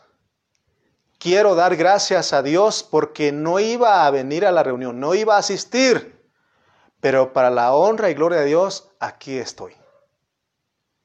quiero 1.20 1.54
dar 1.54 1.76
gracias 1.76 2.34
a 2.34 2.42
Dios 2.42 2.82
porque 2.82 3.32
no 3.32 3.60
iba 3.60 4.06
a 4.06 4.12
venir 4.12 4.46
a 4.46 4.52
la 4.52 4.64
reunión, 4.64 5.00
no 5.00 5.14
iba 5.14 5.36
a 5.36 5.40
asistir, 5.40 6.20
pero 7.00 7.34
para 7.34 7.50
la 7.50 7.74
honra 7.74 8.10
y 8.10 8.14
gloria 8.14 8.40
de 8.40 8.46
Dios, 8.46 8.90
aquí 9.00 9.38
estoy. 9.38 9.76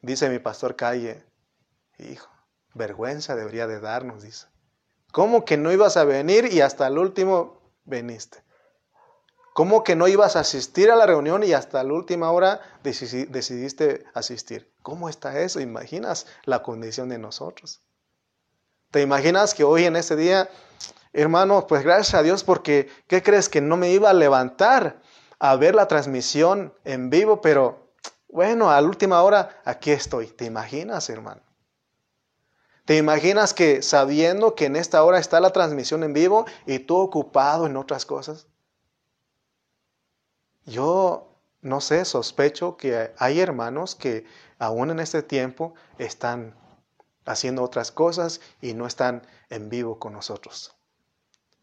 Dice 0.00 0.28
mi 0.28 0.38
pastor 0.38 0.76
Calle, 0.76 1.24
hijo, 1.98 2.30
vergüenza 2.74 3.34
debería 3.34 3.66
de 3.66 3.80
darnos, 3.80 4.22
dice. 4.22 4.46
¿Cómo 5.12 5.44
que 5.44 5.56
no 5.56 5.72
ibas 5.72 5.96
a 5.96 6.04
venir 6.04 6.52
y 6.52 6.60
hasta 6.60 6.86
el 6.86 6.98
último 6.98 7.60
veniste? 7.84 8.44
¿Cómo 9.54 9.82
que 9.82 9.96
no 9.96 10.06
ibas 10.06 10.36
a 10.36 10.40
asistir 10.40 10.90
a 10.90 10.96
la 10.96 11.06
reunión 11.06 11.42
y 11.42 11.54
hasta 11.54 11.82
la 11.82 11.94
última 11.94 12.30
hora 12.30 12.60
decidiste 12.82 14.04
asistir? 14.12 14.70
¿Cómo 14.82 15.08
está 15.08 15.40
eso? 15.40 15.60
¿Imaginas 15.60 16.26
la 16.44 16.62
condición 16.62 17.08
de 17.08 17.16
nosotros? 17.16 17.80
¿Te 18.90 19.00
imaginas 19.00 19.54
que 19.54 19.64
hoy 19.64 19.84
en 19.84 19.96
este 19.96 20.14
día, 20.14 20.50
hermano, 21.14 21.66
pues 21.66 21.82
gracias 21.82 22.12
a 22.12 22.22
Dios 22.22 22.44
porque, 22.44 22.90
¿qué 23.06 23.22
crees? 23.22 23.48
Que 23.48 23.62
no 23.62 23.78
me 23.78 23.90
iba 23.90 24.10
a 24.10 24.12
levantar 24.12 25.00
a 25.38 25.56
ver 25.56 25.74
la 25.74 25.88
transmisión 25.88 26.74
en 26.84 27.08
vivo, 27.08 27.40
pero 27.40 27.85
bueno, 28.36 28.70
a 28.70 28.78
la 28.78 28.86
última 28.86 29.22
hora 29.22 29.62
aquí 29.64 29.90
estoy. 29.90 30.26
¿Te 30.26 30.44
imaginas, 30.44 31.08
hermano? 31.08 31.40
¿Te 32.84 32.98
imaginas 32.98 33.54
que 33.54 33.80
sabiendo 33.80 34.54
que 34.54 34.66
en 34.66 34.76
esta 34.76 35.02
hora 35.02 35.18
está 35.18 35.40
la 35.40 35.54
transmisión 35.54 36.04
en 36.04 36.12
vivo 36.12 36.44
y 36.66 36.80
tú 36.80 36.98
ocupado 36.98 37.64
en 37.64 37.78
otras 37.78 38.04
cosas? 38.04 38.46
Yo 40.66 41.32
no 41.62 41.80
sé, 41.80 42.04
sospecho 42.04 42.76
que 42.76 43.10
hay 43.16 43.40
hermanos 43.40 43.94
que 43.94 44.26
aún 44.58 44.90
en 44.90 45.00
este 45.00 45.22
tiempo 45.22 45.72
están 45.96 46.54
haciendo 47.24 47.62
otras 47.62 47.90
cosas 47.90 48.42
y 48.60 48.74
no 48.74 48.86
están 48.86 49.26
en 49.48 49.70
vivo 49.70 49.98
con 49.98 50.12
nosotros. 50.12 50.76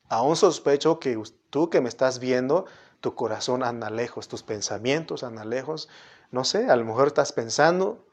Aún 0.10 0.36
sospecho 0.36 1.00
que 1.00 1.22
tú 1.52 1.70
que 1.70 1.82
me 1.82 1.90
estás 1.90 2.18
viendo, 2.18 2.66
tu 3.00 3.14
corazón 3.14 3.64
anda 3.64 3.90
lejos, 3.90 4.28
tus 4.28 4.42
pensamientos 4.44 5.24
andan 5.24 5.50
lejos. 5.50 5.90
No 6.34 6.44
sé, 6.44 6.68
a 6.68 6.76
lo 6.76 6.84
mejor 6.84 7.10
estás 7.10 7.32
pensando, 7.32 8.08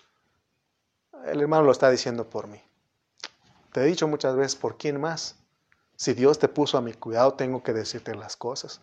el 1.25 1.41
hermano 1.41 1.63
lo 1.63 1.73
está 1.73 1.89
diciendo 1.89 2.29
por 2.29 2.49
mí. 2.49 2.63
Te 3.73 3.81
he 3.81 3.87
dicho 3.87 4.07
muchas 4.09 4.37
veces, 4.37 4.57
¿por 4.57 4.77
quién 4.77 5.01
más? 5.01 5.37
Si 5.97 6.13
Dios 6.13 6.39
te 6.39 6.49
puso 6.49 6.77
a 6.77 6.83
mi 6.83 6.93
cuidado, 6.93 7.33
tengo 7.33 7.63
que 7.63 7.73
decirte 7.73 8.15
las 8.15 8.37
cosas 8.37 8.83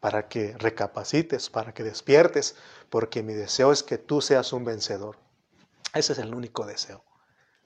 para 0.00 0.28
que 0.28 0.54
recapacites, 0.58 1.48
para 1.48 1.72
que 1.72 1.82
despiertes, 1.82 2.54
porque 2.90 3.22
mi 3.22 3.32
deseo 3.32 3.72
es 3.72 3.82
que 3.82 3.96
tú 3.96 4.20
seas 4.20 4.52
un 4.52 4.66
vencedor. 4.66 5.16
Ese 5.94 6.12
es 6.12 6.18
el 6.18 6.34
único 6.34 6.66
deseo. 6.66 7.02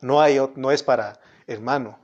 No, 0.01 0.21
hay, 0.21 0.39
no 0.55 0.71
es 0.71 0.85
para, 0.85 1.19
hermano, 1.49 1.99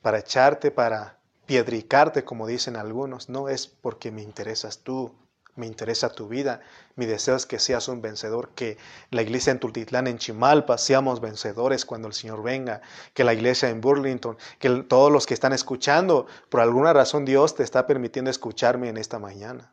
para 0.00 0.20
echarte, 0.20 0.70
para 0.70 1.18
piedricarte, 1.44 2.24
como 2.24 2.46
dicen 2.46 2.76
algunos. 2.76 3.28
No 3.28 3.48
es 3.48 3.66
porque 3.66 4.12
me 4.12 4.22
interesas 4.22 4.78
tú, 4.84 5.12
me 5.56 5.66
interesa 5.66 6.10
tu 6.10 6.28
vida. 6.28 6.60
Mi 6.94 7.06
deseo 7.06 7.34
es 7.34 7.46
que 7.46 7.58
seas 7.58 7.88
un 7.88 8.00
vencedor, 8.00 8.50
que 8.54 8.78
la 9.10 9.22
iglesia 9.22 9.50
en 9.50 9.58
Tultitlán, 9.58 10.06
en 10.06 10.18
Chimalpa, 10.18 10.78
seamos 10.78 11.20
vencedores 11.20 11.84
cuando 11.84 12.08
el 12.08 12.14
Señor 12.14 12.42
venga, 12.42 12.82
que 13.14 13.24
la 13.24 13.34
iglesia 13.34 13.68
en 13.68 13.80
Burlington, 13.80 14.36
que 14.58 14.70
todos 14.88 15.10
los 15.10 15.26
que 15.26 15.34
están 15.34 15.52
escuchando, 15.52 16.26
por 16.48 16.60
alguna 16.60 16.92
razón 16.92 17.24
Dios 17.24 17.54
te 17.54 17.62
está 17.62 17.86
permitiendo 17.86 18.30
escucharme 18.30 18.88
en 18.88 18.96
esta 18.96 19.18
mañana. 19.18 19.72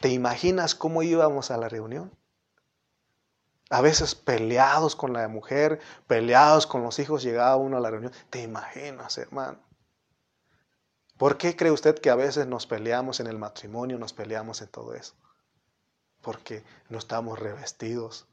¿Te 0.00 0.08
imaginas 0.08 0.74
cómo 0.74 1.02
íbamos 1.02 1.50
a 1.50 1.58
la 1.58 1.68
reunión? 1.68 2.10
A 3.68 3.82
veces 3.82 4.14
peleados 4.14 4.96
con 4.96 5.12
la 5.12 5.28
mujer, 5.28 5.80
peleados 6.06 6.66
con 6.66 6.82
los 6.82 6.98
hijos, 6.98 7.22
llegaba 7.22 7.56
uno 7.56 7.76
a 7.76 7.80
la 7.80 7.90
reunión. 7.90 8.12
¿Te 8.30 8.42
imaginas, 8.42 9.18
hermano? 9.18 9.58
¿Por 11.20 11.36
qué 11.36 11.54
cree 11.54 11.70
usted 11.70 11.98
que 11.98 12.08
a 12.08 12.14
veces 12.14 12.46
nos 12.46 12.66
peleamos 12.66 13.20
en 13.20 13.26
el 13.26 13.36
matrimonio, 13.36 13.98
nos 13.98 14.14
peleamos 14.14 14.62
en 14.62 14.68
todo 14.68 14.94
eso? 14.94 15.12
Porque 16.22 16.64
no 16.88 16.96
estamos 16.96 17.38
revestidos. 17.38 18.26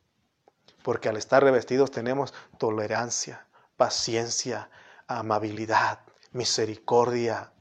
Porque 0.83 1.09
al 1.09 1.17
estar 1.17 1.43
revestidos 1.43 1.91
tenemos 1.91 2.33
tolerancia, 2.57 3.45
paciencia, 3.75 4.69
amabilidad, 5.05 5.99
misericordia, 6.31 7.51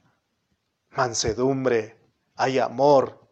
mansedumbre, 0.91 1.99
hay 2.37 2.61
amor. 2.61 3.29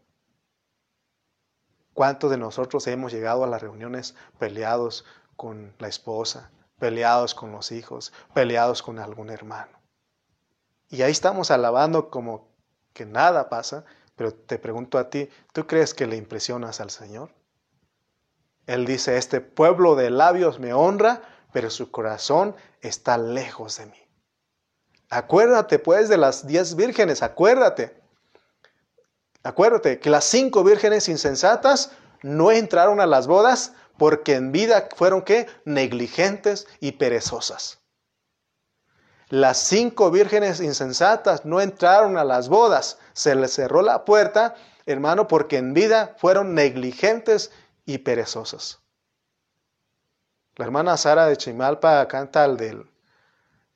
¿Cuántos 1.93 2.29
de 2.29 2.39
nosotros 2.39 2.89
hemos 2.89 3.13
llegado 3.13 3.45
a 3.45 3.47
las 3.47 3.63
reuniones 3.63 4.17
peleados 4.41 5.05
con 5.37 5.73
la 5.79 5.87
esposa, 5.87 6.51
peleados 6.81 7.37
con 7.37 7.53
los 7.53 7.71
hijos, 7.71 8.13
peleados 8.35 8.83
con 8.83 8.99
algún 8.99 9.31
hermano? 9.31 9.84
Y 10.95 11.03
ahí 11.03 11.11
estamos 11.11 11.51
alabando 11.51 12.09
como 12.09 12.47
que 12.93 13.05
nada 13.05 13.49
pasa, 13.49 13.85
pero 14.15 14.33
te 14.33 14.61
pregunto 14.61 14.97
a 14.97 15.11
ti, 15.11 15.29
¿tú 15.53 15.67
crees 15.67 15.93
que 15.93 16.07
le 16.07 16.15
impresionas 16.15 16.81
al 16.81 16.91
Señor? 16.91 17.35
Él 18.69 18.87
dice, 18.87 19.17
este 19.17 19.41
pueblo 19.41 19.97
de 19.97 20.11
labios 20.11 20.61
me 20.61 20.73
honra, 20.73 21.23
pero 21.53 21.69
su 21.71 21.91
corazón 21.91 22.55
está 22.81 23.19
lejos 23.19 23.79
de 23.79 23.87
mí. 23.87 23.99
Acuérdate 25.11 25.81
pues 25.81 26.09
de 26.09 26.17
las 26.17 26.47
diez 26.47 26.77
vírgenes, 26.77 27.25
acuérdate. 27.25 28.01
Acuérdate 29.43 29.99
que 29.99 30.11
las 30.11 30.25
cinco 30.25 30.63
vírgenes 30.63 31.09
insensatas 31.09 31.91
no 32.23 32.53
entraron 32.53 33.01
a 33.01 33.07
las 33.07 33.27
bodas 33.27 33.73
porque 33.99 34.35
en 34.35 34.53
vida 34.53 34.89
fueron 34.95 35.23
qué? 35.23 35.49
Negligentes 35.65 36.69
y 36.79 36.93
perezosas. 36.93 37.84
Las 39.29 39.59
cinco 39.59 40.11
vírgenes 40.11 40.61
insensatas 40.61 41.45
no 41.45 41.61
entraron 41.61 42.19
a 42.19 42.25
las 42.25 42.49
bodas. 42.49 42.99
Se 43.13 43.35
les 43.35 43.55
cerró 43.55 43.83
la 43.83 44.05
puerta, 44.05 44.55
hermano, 44.87 45.29
porque 45.29 45.57
en 45.57 45.75
vida 45.75 46.15
fueron 46.19 46.55
negligentes 46.55 47.51
y 47.87 47.99
perezosos. 47.99 48.81
La 50.57 50.67
hermana 50.67 50.97
Sara 50.97 51.27
de 51.27 51.37
Chimalpa 51.37 52.07
canta 52.07 52.45
al 52.45 52.57
del, 52.57 52.89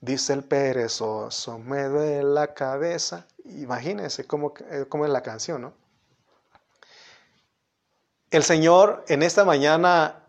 dice 0.00 0.32
el 0.32 0.44
perezoso, 0.44 1.58
me 1.58 1.84
duele 1.84 2.22
la 2.22 2.54
cabeza. 2.54 3.26
Imagínense 3.44 4.26
cómo, 4.26 4.54
eh, 4.70 4.84
cómo 4.88 5.04
es 5.04 5.10
la 5.10 5.22
canción, 5.22 5.62
¿no? 5.62 5.74
El 8.30 8.42
Señor 8.42 9.04
en 9.08 9.22
esta 9.22 9.44
mañana 9.44 10.22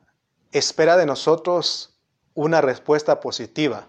espera 0.52 0.96
de 0.96 1.06
nosotros 1.06 2.00
una 2.34 2.62
respuesta 2.62 3.20
positiva. 3.20 3.86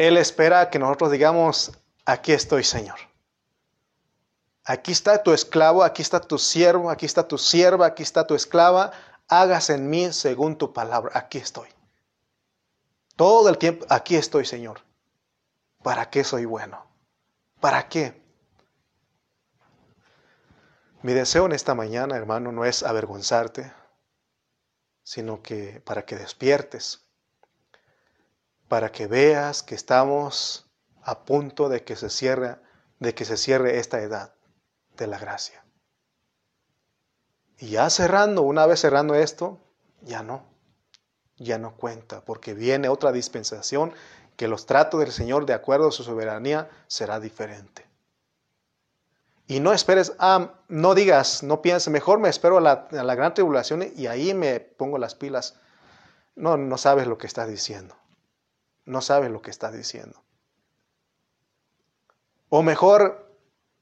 Él 0.00 0.16
espera 0.16 0.70
que 0.70 0.78
nosotros 0.78 1.10
digamos, 1.10 1.72
aquí 2.06 2.32
estoy 2.32 2.64
Señor. 2.64 2.98
Aquí 4.64 4.92
está 4.92 5.22
tu 5.22 5.30
esclavo, 5.34 5.82
aquí 5.82 6.00
está 6.00 6.20
tu 6.20 6.38
siervo, 6.38 6.88
aquí 6.88 7.04
está 7.04 7.28
tu 7.28 7.36
sierva, 7.36 7.84
aquí 7.84 8.02
está 8.02 8.26
tu 8.26 8.34
esclava. 8.34 8.92
Hagas 9.28 9.68
en 9.68 9.90
mí 9.90 10.10
según 10.14 10.56
tu 10.56 10.72
palabra. 10.72 11.12
Aquí 11.18 11.36
estoy. 11.36 11.68
Todo 13.14 13.50
el 13.50 13.58
tiempo, 13.58 13.84
aquí 13.90 14.16
estoy 14.16 14.46
Señor. 14.46 14.80
¿Para 15.82 16.08
qué 16.08 16.24
soy 16.24 16.46
bueno? 16.46 16.82
¿Para 17.60 17.86
qué? 17.90 18.22
Mi 21.02 21.12
deseo 21.12 21.44
en 21.44 21.52
esta 21.52 21.74
mañana, 21.74 22.16
hermano, 22.16 22.52
no 22.52 22.64
es 22.64 22.82
avergonzarte, 22.82 23.70
sino 25.02 25.42
que 25.42 25.82
para 25.84 26.06
que 26.06 26.16
despiertes, 26.16 27.04
para 28.70 28.92
que 28.92 29.08
veas 29.08 29.64
que 29.64 29.74
estamos 29.74 30.70
a 31.02 31.24
punto 31.24 31.68
de 31.68 31.82
que 31.82 31.96
se 31.96 32.08
cierre, 32.08 32.56
de 33.00 33.16
que 33.16 33.24
se 33.24 33.36
cierre 33.36 33.80
esta 33.80 34.00
edad 34.00 34.32
de 34.96 35.08
la 35.08 35.18
gracia. 35.18 35.64
Y 37.58 37.70
ya 37.70 37.90
cerrando, 37.90 38.42
una 38.42 38.66
vez 38.66 38.78
cerrando 38.78 39.16
esto, 39.16 39.58
ya 40.02 40.22
no, 40.22 40.44
ya 41.36 41.58
no 41.58 41.74
cuenta, 41.76 42.24
porque 42.24 42.54
viene 42.54 42.88
otra 42.88 43.10
dispensación 43.10 43.92
que 44.36 44.46
los 44.46 44.66
tratos 44.66 45.00
del 45.00 45.10
Señor 45.10 45.46
de 45.46 45.54
acuerdo 45.54 45.88
a 45.88 45.92
su 45.92 46.04
soberanía 46.04 46.70
será 46.86 47.18
diferente. 47.18 47.88
Y 49.48 49.58
no 49.58 49.72
esperes, 49.72 50.12
ah, 50.20 50.54
no 50.68 50.94
digas, 50.94 51.42
no 51.42 51.60
pienses, 51.60 51.92
mejor 51.92 52.20
me 52.20 52.28
espero 52.28 52.58
a 52.58 52.60
la, 52.60 52.86
a 52.92 53.02
la 53.02 53.16
gran 53.16 53.34
tribulación 53.34 53.90
y 53.96 54.06
ahí 54.06 54.32
me 54.32 54.60
pongo 54.60 54.96
las 54.96 55.16
pilas. 55.16 55.56
No, 56.36 56.56
no 56.56 56.78
sabes 56.78 57.08
lo 57.08 57.18
que 57.18 57.26
estás 57.26 57.48
diciendo 57.48 57.96
no 58.90 59.00
sabe 59.00 59.28
lo 59.28 59.40
que 59.40 59.50
está 59.50 59.70
diciendo. 59.70 60.22
O 62.48 62.62
mejor, 62.62 63.32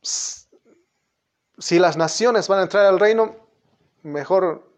si 0.02 1.78
las 1.78 1.96
naciones 1.96 2.48
van 2.48 2.60
a 2.60 2.62
entrar 2.62 2.84
al 2.84 3.00
reino, 3.00 3.36
mejor 4.02 4.70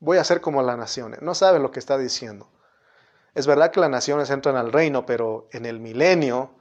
voy 0.00 0.16
a 0.16 0.24
ser 0.24 0.40
como 0.40 0.62
las 0.62 0.78
naciones. 0.78 1.20
No 1.20 1.34
sabe 1.34 1.58
lo 1.58 1.70
que 1.70 1.78
está 1.78 1.98
diciendo. 1.98 2.48
Es 3.34 3.46
verdad 3.46 3.70
que 3.70 3.80
las 3.80 3.90
naciones 3.90 4.30
entran 4.30 4.56
al 4.56 4.72
reino, 4.72 5.04
pero 5.04 5.48
en 5.52 5.66
el 5.66 5.78
milenio, 5.78 6.54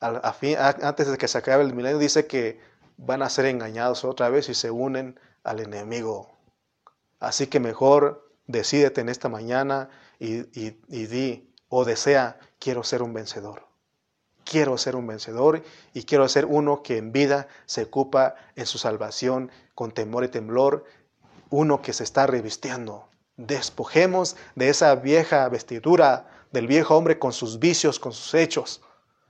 antes 0.00 1.10
de 1.10 1.18
que 1.18 1.28
se 1.28 1.38
acabe 1.38 1.64
el 1.64 1.74
milenio, 1.74 1.98
dice 1.98 2.26
que 2.26 2.60
van 2.96 3.22
a 3.22 3.28
ser 3.28 3.46
engañados 3.46 4.04
otra 4.04 4.28
vez 4.30 4.48
y 4.48 4.54
se 4.54 4.70
unen 4.70 5.18
al 5.42 5.60
enemigo. 5.60 6.30
Así 7.18 7.48
que 7.48 7.58
mejor 7.58 8.32
decídete 8.46 9.00
en 9.00 9.08
esta 9.08 9.28
mañana 9.28 9.90
y 10.20 10.42
di 11.06 11.47
o 11.68 11.84
desea, 11.84 12.38
quiero 12.58 12.82
ser 12.82 13.02
un 13.02 13.12
vencedor. 13.12 13.66
Quiero 14.44 14.78
ser 14.78 14.96
un 14.96 15.06
vencedor 15.06 15.62
y 15.92 16.04
quiero 16.04 16.26
ser 16.28 16.46
uno 16.46 16.82
que 16.82 16.96
en 16.96 17.12
vida 17.12 17.48
se 17.66 17.82
ocupa 17.84 18.36
en 18.56 18.64
su 18.64 18.78
salvación 18.78 19.50
con 19.74 19.92
temor 19.92 20.24
y 20.24 20.28
temblor, 20.28 20.84
uno 21.50 21.82
que 21.82 21.92
se 21.92 22.04
está 22.04 22.26
revistiendo. 22.26 23.08
Despojemos 23.36 24.36
de 24.54 24.70
esa 24.70 24.94
vieja 24.94 25.48
vestidura 25.48 26.28
del 26.50 26.66
viejo 26.66 26.96
hombre 26.96 27.18
con 27.18 27.32
sus 27.32 27.58
vicios, 27.58 28.00
con 28.00 28.12
sus 28.12 28.34
hechos. 28.34 28.80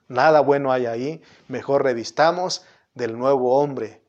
Nada 0.07 0.41
bueno 0.41 0.73
hay 0.73 0.87
ahí. 0.87 1.23
Mejor 1.49 1.83
revistamos 1.83 2.65
del 2.95 3.19
nuevo 3.19 3.59
hombre 3.61 4.03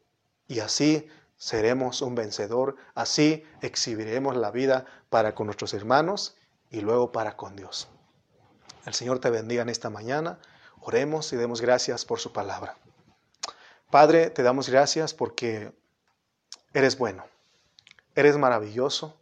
y 0.48 0.60
así 0.60 1.08
seremos 1.38 2.02
un 2.02 2.16
vencedor. 2.16 2.76
Así 2.94 3.44
exhibiremos 3.62 4.38
la 4.38 4.52
vida 4.52 4.86
para 5.10 5.34
con 5.34 5.48
nuestros 5.48 5.74
hermanos 5.74 6.38
y 6.70 6.82
luego 6.82 7.12
para 7.12 7.36
con 7.36 7.56
Dios. 7.56 7.90
El 8.86 8.94
Señor 8.94 9.20
te 9.20 9.30
bendiga 9.30 9.62
en 9.62 9.70
esta 9.70 9.90
mañana. 9.90 10.40
Oremos 10.82 11.32
y 11.34 11.36
demos 11.36 11.62
gracias 11.62 12.06
por 12.06 12.20
su 12.20 12.32
palabra. 12.32 12.78
Padre, 13.90 14.30
te 14.30 14.44
damos 14.44 14.70
gracias 14.70 15.14
porque 15.14 15.74
eres 16.74 16.98
bueno, 16.98 17.26
eres 18.16 18.38
maravilloso. 18.38 19.18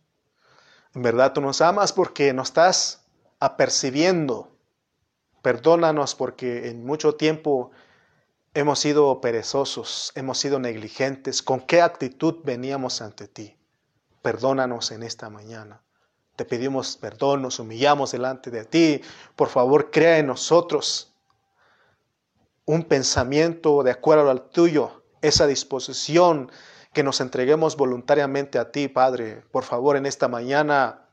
En 0.94 1.02
verdad 1.02 1.34
tú 1.34 1.42
nos 1.42 1.62
amas 1.62 1.94
porque 1.94 2.34
nos 2.34 2.50
estás 2.50 3.06
apercibiendo. 3.40 4.52
Perdónanos 5.42 6.16
porque 6.16 6.70
en 6.70 6.86
mucho 6.86 7.16
tiempo 7.16 7.72
hemos 8.54 8.80
sido 8.80 9.22
perezosos, 9.22 10.12
hemos 10.16 10.38
sido 10.38 10.60
negligentes. 10.60 11.42
¿Con 11.42 11.62
qué 11.62 11.82
actitud 11.82 12.44
veníamos 12.44 13.02
ante 13.02 13.28
ti? 13.28 13.58
Perdónanos 14.22 14.92
en 14.92 15.04
esta 15.04 15.30
mañana. 15.30 15.82
Te 16.38 16.46
pedimos 16.46 16.98
perdón, 16.98 17.42
nos 17.42 17.58
humillamos 17.58 18.12
delante 18.12 18.52
de 18.52 18.64
ti. 18.64 19.02
Por 19.36 19.50
favor, 19.50 19.90
crea 19.90 20.20
en 20.20 20.28
nosotros 20.28 21.12
un 22.64 22.84
pensamiento 22.84 23.82
de 23.82 23.90
acuerdo 23.90 24.30
al 24.30 24.44
tuyo, 24.50 25.04
esa 25.24 25.48
disposición 25.48 26.52
que 26.94 27.02
nos 27.02 27.22
entreguemos 27.22 27.76
voluntariamente 27.76 28.60
a 28.60 28.72
ti, 28.72 28.88
Padre. 28.88 29.42
Por 29.52 29.64
favor, 29.64 29.98
en 29.98 30.06
esta 30.06 30.28
mañana, 30.28 31.08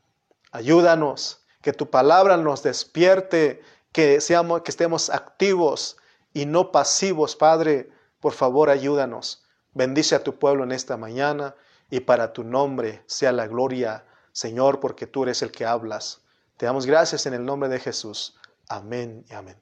ayúdanos, 0.51 1.43
que 1.63 1.73
tu 1.73 1.89
palabra 1.89 2.37
nos 2.37 2.61
despierte, 2.61 3.63
que, 3.91 4.21
seamos, 4.21 4.61
que 4.61 4.69
estemos 4.69 5.09
activos 5.09 5.97
y 6.33 6.45
no 6.45 6.71
pasivos, 6.71 7.35
Padre. 7.35 7.89
Por 8.19 8.33
favor, 8.33 8.69
ayúdanos. 8.69 9.43
Bendice 9.73 10.13
a 10.13 10.23
tu 10.23 10.37
pueblo 10.37 10.63
en 10.63 10.71
esta 10.71 10.97
mañana 10.97 11.55
y 11.89 12.01
para 12.01 12.31
tu 12.31 12.43
nombre 12.43 13.01
sea 13.07 13.31
la 13.31 13.47
gloria, 13.47 14.05
Señor, 14.35 14.81
porque 14.81 15.07
tú 15.07 15.23
eres 15.23 15.41
el 15.43 15.51
que 15.51 15.65
hablas. 15.65 16.21
Te 16.57 16.65
damos 16.65 16.85
gracias 16.85 17.25
en 17.25 17.33
el 17.33 17.45
nombre 17.45 17.69
de 17.69 17.79
Jesús. 17.79 18.35
Amén 18.67 19.23
y 19.29 19.33
amén. 19.33 19.57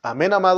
Amén, 0.00 0.32
amado. 0.32 0.50